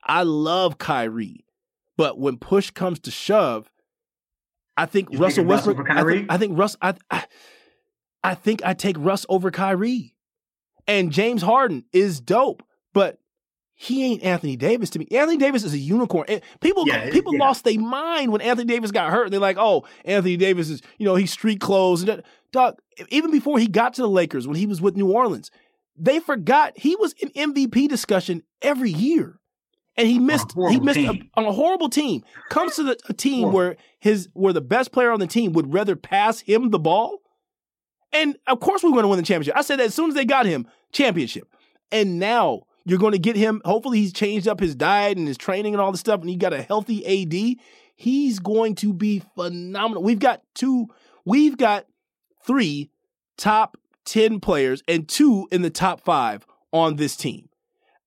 I 0.04 0.22
love 0.22 0.78
Kyrie, 0.78 1.44
but 1.96 2.18
when 2.18 2.38
push 2.38 2.70
comes 2.70 2.98
to 3.00 3.10
shove, 3.10 3.70
I 4.76 4.86
think 4.86 5.12
you 5.12 5.18
Russell 5.18 5.44
Westbrook. 5.44 5.78
Russ 5.78 5.98
I, 5.98 6.04
think, 6.04 6.26
I 6.30 6.38
think 6.38 6.58
Russ. 6.58 6.76
I, 6.80 6.94
I, 7.10 7.24
I 8.24 8.34
think 8.34 8.64
I 8.64 8.74
take 8.74 8.96
Russ 8.98 9.26
over 9.28 9.50
Kyrie, 9.50 10.14
and 10.86 11.12
James 11.12 11.42
Harden 11.42 11.84
is 11.92 12.20
dope, 12.20 12.62
but 12.92 13.18
he 13.74 14.04
ain't 14.04 14.22
Anthony 14.22 14.56
Davis 14.56 14.90
to 14.90 14.98
me. 14.98 15.08
Anthony 15.10 15.38
Davis 15.38 15.64
is 15.64 15.74
a 15.74 15.78
unicorn. 15.78 16.26
And 16.28 16.40
People 16.60 16.86
yeah, 16.86 17.10
people 17.10 17.34
yeah. 17.34 17.40
lost 17.40 17.64
their 17.64 17.78
mind 17.78 18.32
when 18.32 18.40
Anthony 18.40 18.66
Davis 18.66 18.90
got 18.90 19.10
hurt. 19.10 19.30
They're 19.30 19.40
like, 19.40 19.58
oh, 19.58 19.84
Anthony 20.04 20.36
Davis 20.36 20.70
is 20.70 20.82
you 20.98 21.04
know 21.04 21.16
he's 21.16 21.32
street 21.32 21.60
clothes 21.60 22.02
and 22.02 22.22
Doug. 22.52 22.78
Even 23.08 23.30
before 23.30 23.58
he 23.58 23.66
got 23.66 23.94
to 23.94 24.02
the 24.02 24.08
Lakers, 24.08 24.46
when 24.46 24.56
he 24.56 24.66
was 24.66 24.80
with 24.80 24.96
New 24.96 25.10
Orleans, 25.10 25.50
they 25.96 26.20
forgot 26.20 26.72
he 26.76 26.96
was 26.96 27.14
in 27.14 27.28
MVP 27.30 27.88
discussion 27.88 28.42
every 28.62 28.90
year 28.90 29.40
and 29.96 30.08
he 30.08 30.18
missed 30.18 30.54
he 30.70 30.80
missed 30.80 30.98
a, 30.98 31.22
on 31.34 31.44
a 31.44 31.52
horrible 31.52 31.88
team. 31.88 32.22
Comes 32.48 32.76
to 32.76 32.82
the, 32.82 32.98
a 33.08 33.12
team 33.12 33.52
where 33.52 33.76
his 33.98 34.28
where 34.32 34.52
the 34.52 34.60
best 34.60 34.92
player 34.92 35.10
on 35.10 35.20
the 35.20 35.26
team 35.26 35.52
would 35.52 35.72
rather 35.72 35.96
pass 35.96 36.40
him 36.40 36.70
the 36.70 36.78
ball. 36.78 37.18
And 38.12 38.36
of 38.46 38.60
course 38.60 38.82
we 38.82 38.88
are 38.88 38.92
going 38.92 39.02
to 39.02 39.08
win 39.08 39.18
the 39.18 39.24
championship. 39.24 39.56
I 39.56 39.62
said 39.62 39.78
that 39.78 39.86
as 39.86 39.94
soon 39.94 40.08
as 40.08 40.14
they 40.14 40.24
got 40.24 40.46
him, 40.46 40.66
championship. 40.92 41.48
And 41.90 42.18
now 42.18 42.62
you're 42.84 42.98
going 42.98 43.12
to 43.12 43.18
get 43.18 43.36
him. 43.36 43.60
Hopefully 43.64 43.98
he's 43.98 44.12
changed 44.12 44.48
up 44.48 44.60
his 44.60 44.74
diet 44.74 45.18
and 45.18 45.28
his 45.28 45.38
training 45.38 45.74
and 45.74 45.80
all 45.80 45.92
the 45.92 45.98
stuff, 45.98 46.20
and 46.20 46.28
he 46.28 46.36
got 46.36 46.52
a 46.52 46.62
healthy 46.62 47.04
AD. 47.06 47.56
He's 47.94 48.38
going 48.38 48.74
to 48.76 48.92
be 48.92 49.22
phenomenal. 49.34 50.02
We've 50.02 50.18
got 50.18 50.42
two, 50.54 50.88
we've 51.24 51.56
got 51.56 51.86
three 52.44 52.90
top 53.36 53.76
10 54.06 54.40
players 54.40 54.82
and 54.88 55.08
two 55.08 55.48
in 55.52 55.62
the 55.62 55.70
top 55.70 56.00
five 56.00 56.46
on 56.72 56.96
this 56.96 57.16
team. 57.16 57.48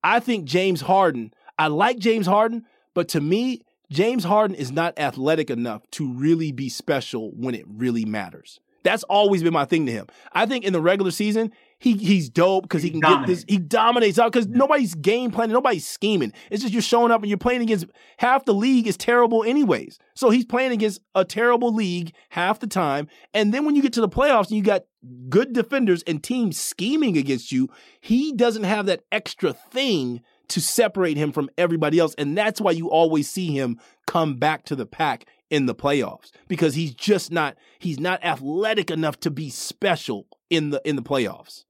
I 0.04 0.20
think 0.20 0.44
James 0.44 0.82
Harden 0.82 1.32
I 1.58 1.68
like 1.68 1.98
James 1.98 2.26
Harden, 2.26 2.64
but 2.94 3.08
to 3.08 3.20
me, 3.20 3.62
James 3.90 4.24
Harden 4.24 4.56
is 4.56 4.72
not 4.72 4.98
athletic 4.98 5.50
enough 5.50 5.82
to 5.92 6.12
really 6.12 6.52
be 6.52 6.68
special 6.68 7.30
when 7.32 7.54
it 7.54 7.64
really 7.68 8.04
matters. 8.04 8.60
That's 8.82 9.02
always 9.04 9.42
been 9.42 9.52
my 9.52 9.64
thing 9.64 9.86
to 9.86 9.92
him. 9.92 10.06
I 10.32 10.46
think 10.46 10.64
in 10.64 10.72
the 10.72 10.80
regular 10.80 11.10
season, 11.10 11.52
he 11.80 11.94
he's 11.94 12.28
dope 12.28 12.62
because 12.62 12.84
he 12.84 12.90
can 12.90 13.00
get 13.00 13.26
this. 13.26 13.44
He 13.48 13.58
dominates 13.58 14.16
out 14.16 14.30
because 14.30 14.46
nobody's 14.46 14.94
game 14.94 15.32
planning, 15.32 15.54
nobody's 15.54 15.84
scheming. 15.84 16.32
It's 16.50 16.62
just 16.62 16.72
you're 16.72 16.82
showing 16.82 17.10
up 17.10 17.20
and 17.20 17.28
you're 17.28 17.36
playing 17.36 17.62
against 17.62 17.86
half 18.18 18.44
the 18.44 18.54
league 18.54 18.86
is 18.86 18.96
terrible 18.96 19.42
anyways. 19.42 19.98
So 20.14 20.30
he's 20.30 20.44
playing 20.44 20.70
against 20.70 21.00
a 21.16 21.24
terrible 21.24 21.74
league 21.74 22.14
half 22.28 22.60
the 22.60 22.68
time. 22.68 23.08
And 23.34 23.52
then 23.52 23.64
when 23.64 23.74
you 23.74 23.82
get 23.82 23.92
to 23.94 24.00
the 24.00 24.08
playoffs 24.08 24.48
and 24.48 24.56
you 24.56 24.62
got 24.62 24.84
good 25.28 25.52
defenders 25.52 26.04
and 26.04 26.22
teams 26.22 26.56
scheming 26.56 27.18
against 27.18 27.50
you, 27.50 27.68
he 28.00 28.32
doesn't 28.32 28.64
have 28.64 28.86
that 28.86 29.02
extra 29.10 29.52
thing 29.52 30.22
to 30.48 30.60
separate 30.60 31.16
him 31.16 31.32
from 31.32 31.50
everybody 31.58 31.98
else. 31.98 32.14
And 32.16 32.36
that's 32.36 32.60
why 32.60 32.72
you 32.72 32.90
always 32.90 33.28
see 33.30 33.52
him 33.52 33.80
come 34.06 34.36
back 34.36 34.64
to 34.66 34.76
the 34.76 34.86
pack 34.86 35.26
in 35.50 35.66
the 35.66 35.74
playoffs 35.74 36.32
because 36.48 36.74
he's 36.74 36.94
just 36.94 37.30
not 37.30 37.56
he's 37.78 38.00
not 38.00 38.24
athletic 38.24 38.90
enough 38.90 39.20
to 39.20 39.30
be 39.30 39.48
special 39.50 40.26
in 40.50 40.70
the 40.70 40.80
in 40.84 40.96
the 40.96 41.02
playoffs. 41.02 41.64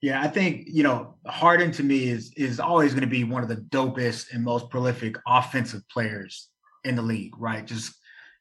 Yeah, 0.00 0.20
I 0.20 0.28
think 0.28 0.66
you 0.66 0.82
know 0.82 1.14
Harden 1.26 1.72
to 1.72 1.82
me 1.82 2.08
is 2.08 2.32
is 2.36 2.60
always 2.60 2.92
going 2.92 3.02
to 3.02 3.08
be 3.08 3.24
one 3.24 3.42
of 3.42 3.48
the 3.48 3.56
dopest 3.56 4.32
and 4.32 4.44
most 4.44 4.70
prolific 4.70 5.16
offensive 5.26 5.82
players 5.88 6.48
in 6.84 6.94
the 6.94 7.02
league, 7.02 7.32
right? 7.38 7.64
Just 7.64 7.94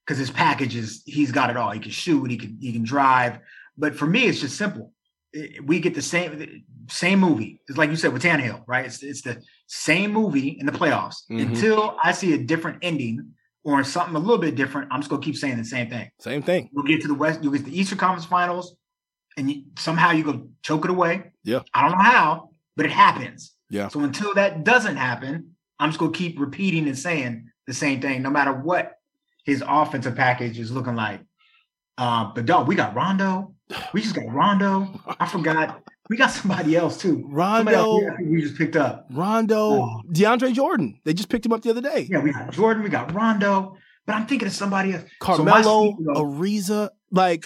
because 0.06 0.18
his 0.18 0.30
package 0.30 0.76
is 0.76 1.02
he's 1.06 1.32
got 1.32 1.50
it 1.50 1.58
all. 1.58 1.72
He 1.72 1.80
can 1.80 1.92
shoot, 1.92 2.30
he 2.30 2.38
can 2.38 2.58
he 2.60 2.74
can 2.74 2.84
drive. 2.84 3.40
But 3.78 3.96
for 3.96 4.06
me, 4.06 4.26
it's 4.26 4.42
just 4.42 4.58
simple 4.58 4.94
we 5.64 5.80
get 5.80 5.96
the 5.96 6.02
same 6.02 6.64
same 6.90 7.20
movie. 7.20 7.60
It's 7.68 7.78
like 7.78 7.90
you 7.90 7.96
said 7.96 8.14
with 8.14 8.24
Tannehill, 8.24 8.64
right? 8.68 8.86
It's 8.86 9.02
it's 9.04 9.22
the 9.22 9.42
same 9.68 10.12
movie 10.12 10.50
in 10.60 10.66
the 10.66 10.72
playoffs 10.72 11.16
mm-hmm. 11.30 11.40
until 11.40 11.98
I 12.04 12.12
see 12.12 12.34
a 12.34 12.38
different 12.38 12.80
ending 12.82 13.34
or 13.64 13.84
something 13.84 14.16
a 14.16 14.20
little 14.20 14.38
bit 14.38 14.56
different. 14.56 14.90
I'm 14.92 15.00
just 15.00 15.10
gonna 15.10 15.22
keep 15.22 15.38
saying 15.38 15.58
the 15.58 15.66
same 15.66 15.90
thing. 15.90 16.10
Same 16.20 16.44
thing. 16.44 16.70
You'll 16.74 16.84
get 16.84 17.02
to 17.02 17.08
the 17.08 17.14
West. 17.14 17.42
You'll 17.42 17.54
get 17.54 17.66
to 17.66 17.72
the 17.72 17.80
Eastern 17.80 17.98
Conference 17.98 18.26
Finals, 18.26 18.76
and 19.38 19.50
you, 19.50 19.64
somehow 19.78 20.12
you 20.12 20.24
go 20.24 20.48
choke 20.62 20.86
it 20.86 20.92
away. 20.92 21.32
Yeah. 21.44 21.62
I 21.74 21.82
don't 21.82 21.98
know 21.98 22.04
how, 22.04 22.50
but 22.76 22.86
it 22.86 22.92
happens. 22.92 23.54
Yeah. 23.70 23.88
So 23.88 24.02
until 24.02 24.34
that 24.36 24.64
doesn't 24.64 24.98
happen, 24.98 25.56
I'm 25.80 25.90
just 25.90 26.00
gonna 26.00 26.12
keep 26.12 26.40
repeating 26.40 26.88
and 26.88 26.98
saying 26.98 27.50
the 27.66 27.74
same 27.74 28.02
thing, 28.02 28.22
no 28.22 28.30
matter 28.30 28.54
what 28.54 28.94
his 29.46 29.64
offensive 29.66 30.16
package 30.16 30.60
is 30.60 30.72
looking 30.72 30.96
like. 30.96 31.22
Uh, 31.98 32.32
but 32.34 32.46
dog, 32.46 32.68
we 32.68 32.76
got 32.76 32.96
Rondo. 32.96 33.53
We 33.94 34.02
just 34.02 34.16
got 34.16 34.32
Rondo. 34.32 35.00
I 35.20 35.28
forgot. 35.28 35.84
We 36.10 36.18
got 36.18 36.32
somebody 36.32 36.76
else 36.76 36.98
too. 36.98 37.24
Rondo. 37.28 38.00
Else 38.00 38.18
we 38.22 38.42
just 38.42 38.58
picked 38.58 38.76
up. 38.76 39.08
Rondo. 39.12 39.58
Oh. 39.58 40.02
DeAndre 40.12 40.54
Jordan. 40.54 41.00
They 41.06 41.14
just 41.14 41.30
picked 41.30 41.46
him 41.46 41.54
up 41.54 41.62
the 41.62 41.70
other 41.70 41.82
day. 41.82 42.08
Yeah, 42.10 42.20
we 42.20 42.32
got 42.34 42.52
Jordan. 42.52 42.84
We 42.84 42.90
got 42.90 43.14
Rondo. 43.14 43.78
But 44.06 44.16
I'm 44.16 44.28
thinking 44.28 44.48
of 44.48 44.54
somebody 44.54 44.94
else. 44.94 45.06
Carmelo, 45.20 45.64
so 45.64 45.98
Ariza, 46.16 46.90
like 47.12 47.46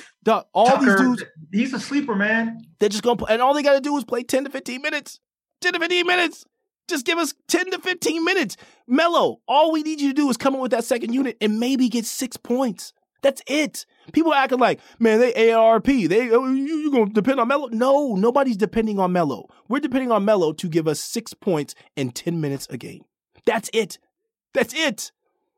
all 0.54 0.66
Tucker, 0.66 0.86
these 0.86 0.96
dudes. 0.96 1.24
He's 1.52 1.74
a 1.74 1.80
sleeper, 1.80 2.16
man. 2.16 2.66
They're 2.80 2.90
just 2.90 3.04
gonna 3.04 3.18
play, 3.18 3.34
and 3.34 3.44
all 3.44 3.54
they 3.54 3.62
got 3.62 3.74
to 3.74 3.82
do 3.82 3.96
is 3.96 4.04
play 4.04 4.24
10 4.24 4.46
to 4.46 4.50
15 4.50 4.82
minutes. 4.82 5.20
10 5.62 5.74
to 5.74 5.80
15 5.80 6.08
minutes. 6.08 6.46
Just 6.88 7.06
give 7.06 7.20
us 7.20 7.36
10 7.48 7.72
to 7.72 7.80
15 7.80 8.24
minutes. 8.24 8.58
Melo, 8.88 9.42
all 9.48 9.72
we 9.72 9.84
need 9.84 10.02
you 10.02 10.10
to 10.10 10.16
do 10.16 10.30
is 10.30 10.38
come 10.38 10.56
in 10.56 10.62
with 10.62 10.72
that 10.72 10.84
second 10.84 11.14
unit 11.14 11.38
and 11.42 11.60
maybe 11.60 11.90
get 11.90 12.06
six 12.06 12.38
points. 12.38 12.92
That's 13.22 13.42
it. 13.46 13.86
People 14.14 14.34
acting 14.34 14.60
like, 14.60 14.80
man, 15.00 15.20
they 15.20 15.52
ARP. 15.52 15.86
They 15.86 16.32
oh, 16.32 16.46
you, 16.46 16.78
you 16.78 16.92
gonna 16.92 17.10
depend 17.10 17.40
on 17.40 17.48
Melo? 17.48 17.68
No, 17.68 18.16
nobody's 18.16 18.58
depending 18.58 19.00
on 19.00 19.12
Melo. 19.12 19.50
We're 19.68 19.80
depending 19.80 20.12
on 20.12 20.26
Melo 20.26 20.54
to 20.54 20.70
give 20.70 20.88
us 20.88 21.00
six 21.00 21.34
points 21.34 21.76
in 21.96 22.12
ten 22.12 22.40
minutes 22.40 22.68
a 22.70 22.78
game. 22.78 23.04
That's 23.46 23.70
it. 23.74 23.98
That's 24.54 24.74
it. 24.74 25.12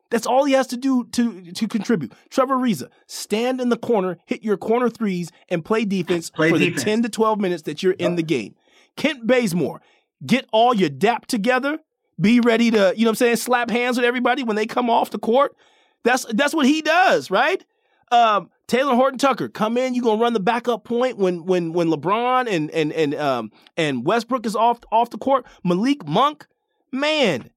That's 0.10 0.26
all 0.26 0.46
he 0.46 0.54
has 0.54 0.68
to 0.68 0.78
do 0.78 1.06
to 1.12 1.52
to 1.52 1.68
contribute. 1.68 2.14
Trevor 2.30 2.56
Ariza, 2.56 2.90
stand 3.06 3.62
in 3.62 3.70
the 3.70 3.78
corner, 3.78 4.18
hit 4.26 4.44
your 4.44 4.58
corner 4.58 4.90
threes, 4.90 5.32
and 5.50 5.64
play 5.64 5.86
defense 5.86 6.30
play 6.30 6.50
for 6.50 6.58
defense. 6.58 6.84
the 6.84 6.90
ten 6.90 7.04
to 7.04 7.10
twelve 7.10 7.40
minutes 7.40 7.64
that 7.64 7.84
you're 7.84 7.94
in 7.94 8.16
the 8.16 8.24
game. 8.24 8.56
Kent 8.96 9.28
Bazemore, 9.28 9.82
get 10.26 10.48
all 10.52 10.74
your 10.74 10.90
dap 10.90 11.26
together. 11.28 11.80
Be 12.20 12.42
ready 12.42 12.70
to, 12.72 12.94
you 12.98 13.06
know 13.06 13.12
what 13.12 13.14
I'm 13.14 13.16
saying, 13.16 13.36
slap 13.38 13.70
hands 13.70 13.96
with 13.96 14.06
everybody 14.06 14.44
when 14.44 14.58
they 14.58 14.66
come 14.66 14.90
off 14.90 15.10
the 15.10 15.20
court. 15.20 15.56
That's 16.04 16.26
that's 16.34 16.54
what 16.54 16.66
he 16.66 16.82
does, 16.82 17.32
right? 17.32 17.64
Um, 18.12 18.50
Talen 18.68 18.96
Horton 18.96 19.18
Tucker, 19.18 19.50
come 19.50 19.78
in. 19.78 19.96
You 19.96 20.02
gonna 20.02 20.22
run 20.22 20.34
the 20.34 20.40
backup 20.40 20.84
point 20.84 21.18
when 21.18 21.46
when 21.46 21.74
when 21.74 21.90
LeBron 21.90 22.48
and 22.50 22.70
and 22.72 22.94
and 22.94 23.16
um 23.16 23.52
and 23.78 24.06
Westbrook 24.06 24.46
is 24.46 24.56
off 24.56 24.80
off 24.92 25.10
the 25.10 25.18
court. 25.18 25.46
Malik 25.64 26.08
Monk, 26.08 26.46
man. 26.92 27.50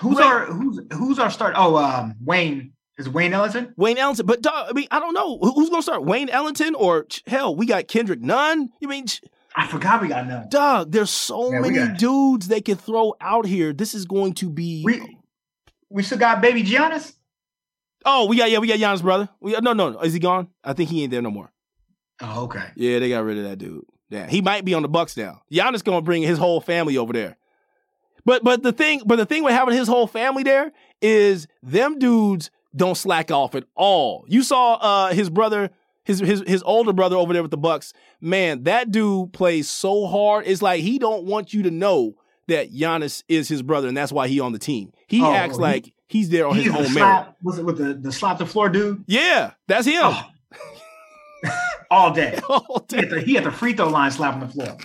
Who's 0.00 0.16
Wayne, 0.16 0.26
our 0.26 0.46
who's 0.46 0.80
who's 0.92 1.18
our 1.18 1.30
start? 1.30 1.54
Oh, 1.56 1.76
um, 1.76 2.14
Wayne 2.24 2.72
is 2.98 3.08
Wayne 3.08 3.32
Ellington. 3.32 3.74
Wayne 3.76 3.98
Ellington, 3.98 4.26
but 4.26 4.42
dog, 4.42 4.68
I 4.70 4.72
mean, 4.72 4.88
I 4.90 4.98
don't 4.98 5.14
know 5.14 5.38
who's 5.38 5.70
gonna 5.70 5.82
start. 5.82 6.04
Wayne 6.04 6.28
Ellington 6.28 6.74
or 6.74 7.06
hell, 7.26 7.54
we 7.54 7.66
got 7.66 7.86
Kendrick 7.88 8.20
Nunn. 8.20 8.70
You 8.80 8.88
mean? 8.88 9.06
I 9.54 9.66
forgot 9.66 10.00
we 10.00 10.08
got 10.08 10.26
Nunn. 10.26 10.48
Doug, 10.48 10.92
there's 10.92 11.10
so 11.10 11.52
yeah, 11.52 11.60
many 11.60 11.96
dudes 11.96 12.48
they 12.48 12.60
can 12.60 12.76
throw 12.76 13.14
out 13.20 13.46
here. 13.46 13.72
This 13.72 13.94
is 13.94 14.04
going 14.04 14.34
to 14.34 14.48
be. 14.48 14.82
We, 14.84 15.18
we 15.90 16.02
still 16.02 16.18
got 16.18 16.40
baby 16.40 16.62
Giannis. 16.62 17.14
Oh, 18.04 18.26
we 18.26 18.36
got 18.36 18.50
yeah, 18.50 18.58
we 18.58 18.66
got 18.68 18.78
Giannis' 18.78 19.02
brother. 19.02 19.28
We 19.40 19.52
got, 19.52 19.62
no, 19.62 19.72
no, 19.72 19.90
no. 19.90 20.00
Is 20.00 20.12
he 20.12 20.18
gone? 20.18 20.48
I 20.64 20.72
think 20.72 20.90
he 20.90 21.02
ain't 21.02 21.10
there 21.10 21.22
no 21.22 21.30
more. 21.30 21.52
Oh, 22.22 22.44
okay. 22.44 22.64
Yeah, 22.76 22.98
they 22.98 23.08
got 23.08 23.24
rid 23.24 23.38
of 23.38 23.44
that 23.44 23.56
dude. 23.56 23.84
Yeah, 24.08 24.26
he 24.26 24.42
might 24.42 24.64
be 24.64 24.74
on 24.74 24.82
the 24.82 24.88
Bucks 24.88 25.16
now. 25.16 25.42
Giannis 25.52 25.84
gonna 25.84 26.02
bring 26.02 26.22
his 26.22 26.38
whole 26.38 26.60
family 26.60 26.96
over 26.96 27.12
there. 27.12 27.36
But 28.24 28.44
but 28.44 28.62
the 28.62 28.72
thing 28.72 29.02
but 29.06 29.16
the 29.16 29.26
thing 29.26 29.44
with 29.44 29.54
having 29.54 29.74
his 29.74 29.88
whole 29.88 30.06
family 30.06 30.42
there 30.42 30.72
is 31.00 31.46
them 31.62 31.98
dudes 31.98 32.50
don't 32.74 32.96
slack 32.96 33.30
off 33.30 33.54
at 33.54 33.64
all. 33.74 34.24
You 34.28 34.42
saw 34.42 34.74
uh, 34.74 35.12
his 35.12 35.30
brother, 35.30 35.70
his 36.04 36.20
his 36.20 36.42
his 36.46 36.62
older 36.64 36.92
brother 36.92 37.16
over 37.16 37.32
there 37.32 37.42
with 37.42 37.50
the 37.50 37.56
Bucks. 37.56 37.92
Man, 38.20 38.64
that 38.64 38.90
dude 38.90 39.32
plays 39.32 39.70
so 39.70 40.06
hard. 40.06 40.46
It's 40.46 40.62
like 40.62 40.82
he 40.82 40.98
don't 40.98 41.24
want 41.24 41.54
you 41.54 41.62
to 41.62 41.70
know 41.70 42.14
that 42.50 42.72
Giannis 42.72 43.24
is 43.28 43.48
his 43.48 43.62
brother, 43.62 43.88
and 43.88 43.96
that's 43.96 44.12
why 44.12 44.28
he 44.28 44.38
on 44.40 44.52
the 44.52 44.58
team. 44.58 44.92
He 45.08 45.22
Oh, 45.22 45.32
acts 45.32 45.56
he- 45.56 45.62
like 45.62 45.92
he's 46.08 46.28
there 46.30 46.46
on 46.46 46.54
He's 46.54 46.64
his 46.64 46.72
the 46.72 46.78
own 46.78 46.84
merit. 46.84 46.94
slap, 46.94 47.36
was 47.42 47.58
it 47.58 47.64
with 47.64 47.78
the, 47.78 47.94
the 47.94 48.12
slap 48.12 48.38
the 48.38 48.46
floor 48.46 48.68
dude? 48.68 49.02
Yeah, 49.06 49.52
that's 49.66 49.86
him. 49.86 50.00
Oh. 50.04 50.22
All 51.90 52.12
day. 52.12 52.38
All 52.48 52.86
He 52.90 52.96
day. 52.96 53.02
at, 53.02 53.10
the, 53.10 53.20
he 53.20 53.36
at 53.36 53.44
the 53.44 53.50
free 53.50 53.72
throw 53.72 53.88
line 53.88 54.10
slapping 54.10 54.40
the 54.40 54.48
floor. 54.48 54.76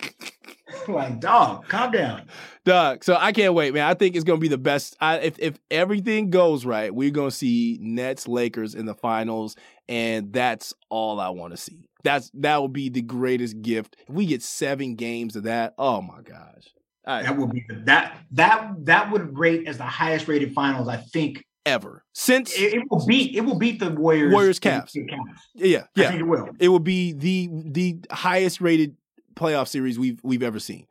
like, 0.88 1.20
dog, 1.20 1.68
calm 1.68 1.92
down. 1.92 2.24
Doug, 2.64 3.04
so 3.04 3.16
I 3.20 3.32
can't 3.32 3.54
wait, 3.54 3.74
man. 3.76 3.84
I 3.88 3.94
think 3.94 4.16
it's 4.16 4.24
gonna 4.24 4.40
be 4.40 4.48
the 4.48 4.58
best. 4.58 4.98
I, 5.00 5.18
if 5.20 5.38
if 5.38 5.60
everything 5.70 6.32
goes 6.32 6.66
right, 6.66 6.94
we're 6.94 7.12
gonna 7.12 7.30
see 7.30 7.78
Nets 7.80 8.28
Lakers 8.28 8.74
in 8.74 8.86
the 8.88 8.96
finals, 8.96 9.56
and 9.88 10.34
that's 10.34 10.74
all 10.90 11.20
I 11.20 11.30
want 11.30 11.54
to 11.54 11.58
see. 11.58 11.88
That's 12.04 12.32
that 12.36 12.58
will 12.58 12.68
be 12.68 12.90
the 12.90 13.04
greatest 13.04 13.62
gift. 13.62 13.96
If 14.08 14.16
we 14.16 14.26
get 14.26 14.42
seven 14.42 14.96
games 14.96 15.36
of 15.36 15.44
that, 15.44 15.76
oh 15.78 16.02
my 16.02 16.22
gosh, 16.24 16.74
I, 17.08 17.24
That 17.24 17.38
would 17.38 17.52
be 17.52 17.64
the, 17.68 17.76
that 17.86 18.18
that 18.32 18.74
that 18.86 19.12
would 19.12 19.38
rate 19.38 19.68
as 19.68 19.78
the 19.78 19.84
highest 19.84 20.28
rated 20.28 20.54
finals. 20.54 20.88
I 20.88 20.98
think 20.98 21.46
ever 21.66 22.04
since 22.14 22.54
it, 22.58 22.74
it 22.76 22.84
will 22.92 23.06
beat 23.06 23.36
it 23.36 23.42
will 23.42 23.58
beat 23.58 23.80
the 23.80 23.90
Warriors. 23.92 24.32
Warriors 24.34 24.60
Cavs. 24.60 24.92
yeah 25.56 25.82
I 25.82 25.86
yeah 25.96 26.10
think 26.10 26.20
it 26.22 26.24
will. 26.24 26.50
it 26.60 26.70
would 26.70 26.84
be 26.84 27.12
the 27.14 27.50
the 27.52 27.98
highest 28.12 28.62
rated 28.62 28.96
playoff 29.36 29.68
series 29.68 29.98
we've 30.00 30.20
we've 30.24 30.44
ever 30.44 30.60
seen. 30.60 30.88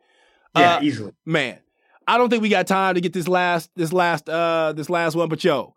Yeah, 0.55 0.75
Uh, 0.75 0.79
easily. 0.81 1.11
man, 1.25 1.59
I 2.07 2.17
don't 2.17 2.29
think 2.29 2.41
we 2.41 2.49
got 2.49 2.67
time 2.67 2.95
to 2.95 3.01
get 3.01 3.11
this 3.13 3.27
last 3.27 3.69
this 3.75 3.91
last 3.91 4.29
uh 4.29 4.73
this 4.73 4.89
last 4.89 5.15
one, 5.15 5.27
but 5.29 5.43
yo, 5.43 5.75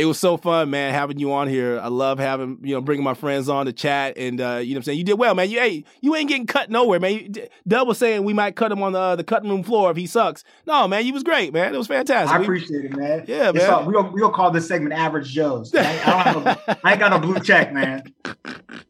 it 0.00 0.04
was 0.06 0.18
so 0.18 0.36
fun, 0.36 0.70
man, 0.70 0.92
having 0.94 1.18
you 1.18 1.32
on 1.32 1.48
here. 1.48 1.78
I 1.80 1.88
love 1.88 2.18
having 2.18 2.58
you 2.62 2.74
know 2.74 2.80
bringing 2.80 3.04
my 3.04 3.14
friends 3.14 3.48
on 3.48 3.66
to 3.66 3.72
chat, 3.72 4.16
and 4.16 4.40
uh, 4.40 4.56
you 4.56 4.70
know 4.70 4.74
what 4.74 4.76
I'm 4.78 4.82
saying. 4.84 4.98
You 4.98 5.04
did 5.04 5.14
well, 5.18 5.34
man. 5.34 5.50
You 5.50 5.58
hey, 5.60 5.84
you 6.00 6.14
ain't 6.16 6.28
getting 6.28 6.46
cut 6.46 6.70
nowhere, 6.70 6.98
man. 7.00 7.32
Dub 7.68 7.86
was 7.86 7.98
saying 7.98 8.24
we 8.24 8.32
might 8.32 8.56
cut 8.56 8.72
him 8.72 8.82
on 8.82 8.92
the 8.92 8.98
uh, 8.98 9.16
the 9.16 9.24
cutting 9.24 9.50
room 9.50 9.62
floor 9.62 9.90
if 9.90 9.96
he 9.96 10.06
sucks. 10.06 10.42
No, 10.66 10.88
man, 10.88 11.06
you 11.06 11.12
was 11.12 11.22
great, 11.22 11.52
man. 11.52 11.74
It 11.74 11.78
was 11.78 11.86
fantastic. 11.86 12.34
I 12.34 12.38
We- 12.38 12.44
appreciate 12.44 12.84
it, 12.86 12.96
man. 12.96 13.24
Yeah, 13.28 13.50
It's 13.50 13.58
man. 13.58 13.70
all- 13.70 13.84
we'll 13.86 14.10
we'll 14.12 14.30
call 14.30 14.50
this 14.50 14.66
segment 14.66 14.94
"Average 14.94 15.28
Joe's." 15.32 15.74
I, 15.74 15.80
ain't- 15.92 16.08
I 16.08 16.32
don't 16.32 16.44
have 16.46 16.58
a, 16.68 16.78
I 16.84 16.90
ain't 16.92 17.00
got 17.00 17.10
no 17.10 17.18
blue 17.18 17.40
check, 17.40 17.72
man. 17.72 18.02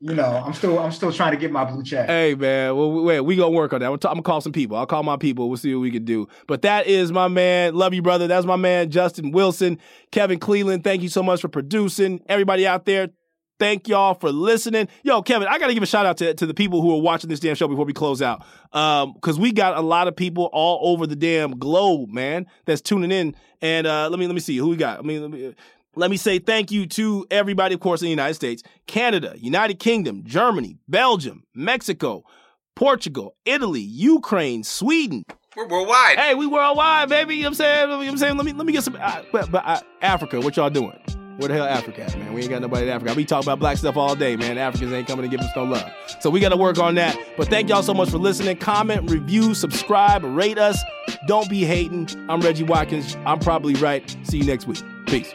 You 0.01 0.15
know, 0.15 0.43
I'm 0.45 0.53
still 0.55 0.79
I'm 0.79 0.93
still 0.93 1.13
trying 1.13 1.33
to 1.33 1.37
get 1.37 1.51
my 1.51 1.65
blue 1.65 1.83
check. 1.83 2.07
Hey 2.09 2.35
man, 2.35 2.77
well, 2.77 2.91
we- 2.93 3.03
wait, 3.03 3.21
we 3.21 3.37
gonna 3.37 3.51
work 3.51 3.73
on 3.73 3.81
that. 3.81 3.87
I'm 3.87 3.97
gonna, 3.97 4.11
I'm 4.13 4.17
gonna 4.17 4.23
call 4.23 4.41
some 4.41 4.53
people. 4.53 4.77
I'll 4.77 4.87
call 4.87 5.03
my 5.03 5.17
people. 5.17 5.49
We'll 5.49 5.59
see 5.59 5.75
what 5.75 5.81
we 5.81 5.91
can 5.91 6.05
do. 6.05 6.29
But 6.47 6.63
that 6.63 6.87
is 6.87 7.13
my 7.13 7.29
man. 7.29 7.75
Love 7.75 7.95
you, 7.95 8.03
brother. 8.03 8.27
That's 8.27 8.47
my 8.47 8.57
man, 8.57 8.91
Justin 8.91 9.31
Wilson, 9.31 9.79
Kevin 10.11 10.39
Cleveland. 10.39 10.85
Thank 10.85 11.00
you 11.03 11.09
so 11.09 11.23
much 11.23 11.41
for 11.41 11.49
producing. 11.49 12.21
Everybody 12.27 12.67
out 12.67 12.85
there, 12.85 13.09
thank 13.59 13.89
y'all 13.89 14.15
for 14.15 14.33
listening. 14.33 14.89
Yo, 15.03 15.23
Kevin, 15.23 15.49
I 15.49 15.59
gotta 15.59 15.75
give 15.75 15.83
a 15.83 15.87
shout 15.87 16.07
out 16.07 16.17
to, 16.19 16.35
to 16.35 16.47
the 16.47 16.55
people 16.55 16.83
who 16.83 16.93
are 16.95 17.01
watching 17.01 17.31
this 17.31 17.41
damn 17.41 17.55
show 17.55 17.69
before 17.69 17.85
we 17.85 17.93
close 17.93 18.23
out. 18.23 18.45
Um, 18.73 19.15
cause 19.21 19.39
we 19.39 19.53
got 19.53 19.77
a 19.77 19.81
lot 19.81 20.09
of 20.09 20.17
people 20.17 20.49
all 20.53 20.93
over 20.93 21.07
the 21.07 21.17
damn 21.17 21.59
globe, 21.59 22.11
man, 22.11 22.47
that's 22.65 22.81
tuning 22.81 23.13
in. 23.13 23.37
And 23.61 23.87
uh, 23.87 24.09
let 24.09 24.19
me 24.19 24.27
let 24.27 24.35
me 24.35 24.41
see 24.41 24.57
who 24.57 24.69
we 24.69 24.77
got. 24.77 24.99
I 24.99 25.03
mean, 25.03 25.23
let 25.23 25.31
me. 25.31 25.55
Let 25.97 26.09
me 26.09 26.17
say 26.17 26.39
thank 26.39 26.71
you 26.71 26.87
to 26.87 27.27
everybody, 27.33 27.75
of 27.75 27.81
course, 27.81 28.01
in 28.01 28.07
the 28.07 28.11
United 28.11 28.35
States, 28.35 28.63
Canada, 28.87 29.35
United 29.37 29.81
Kingdom, 29.81 30.23
Germany, 30.25 30.79
Belgium, 30.87 31.43
Mexico, 31.53 32.23
Portugal, 32.77 33.37
Italy, 33.45 33.81
Ukraine, 33.81 34.63
Sweden. 34.63 35.25
We're 35.61 35.67
worldwide. 35.69 36.19
Hey, 36.19 36.35
we 36.35 36.47
worldwide, 36.47 37.11
baby. 37.11 37.37
You 37.37 37.43
know 37.43 37.49
what 37.49 37.51
I'm 37.51 37.55
saying? 37.57 37.81
You 37.83 37.87
know 37.89 37.99
what 37.99 38.09
I'm 38.09 38.17
saying? 38.17 38.37
Let 38.39 38.47
me 38.47 38.53
let 38.55 38.67
me 38.67 38.73
get 38.73 38.83
some. 38.83 38.97
Uh, 38.99 39.23
but 39.31 39.51
but 39.51 39.63
uh, 39.67 39.81
Africa, 40.01 40.41
what 40.41 40.57
y'all 40.57 40.71
doing? 40.71 40.99
Where 41.37 41.49
the 41.49 41.55
hell 41.55 41.67
Africa 41.67 42.03
at, 42.05 42.19
man? 42.19 42.33
We 42.33 42.41
ain't 42.41 42.49
got 42.49 42.63
nobody 42.63 42.85
in 42.85 42.89
Africa. 42.89 43.11
I 43.11 43.15
be 43.15 43.27
talking 43.27 43.47
about 43.47 43.59
black 43.59 43.77
stuff 43.77 43.99
all 43.99 44.15
day, 44.15 44.37
man. 44.37 44.57
Africans 44.57 44.91
ain't 44.91 45.07
coming 45.07 45.29
to 45.29 45.37
give 45.37 45.45
us 45.45 45.55
no 45.55 45.65
love. 45.65 45.91
So 46.21 46.31
we 46.31 46.41
got 46.41 46.49
to 46.49 46.57
work 46.57 46.79
on 46.79 46.95
that. 46.95 47.15
But 47.37 47.49
thank 47.49 47.69
y'all 47.69 47.83
so 47.83 47.93
much 47.93 48.09
for 48.09 48.17
listening. 48.17 48.57
Comment, 48.57 49.11
review, 49.11 49.53
subscribe, 49.53 50.25
rate 50.25 50.57
us. 50.57 50.83
Don't 51.27 51.51
be 51.51 51.65
hating. 51.67 52.09
I'm 52.31 52.41
Reggie 52.41 52.65
Watkins. 52.65 53.19
I'm 53.27 53.39
probably 53.39 53.75
right. 53.75 54.17
See 54.23 54.39
you 54.39 54.45
next 54.45 54.67
week. 54.67 54.83
Peace. 55.09 55.35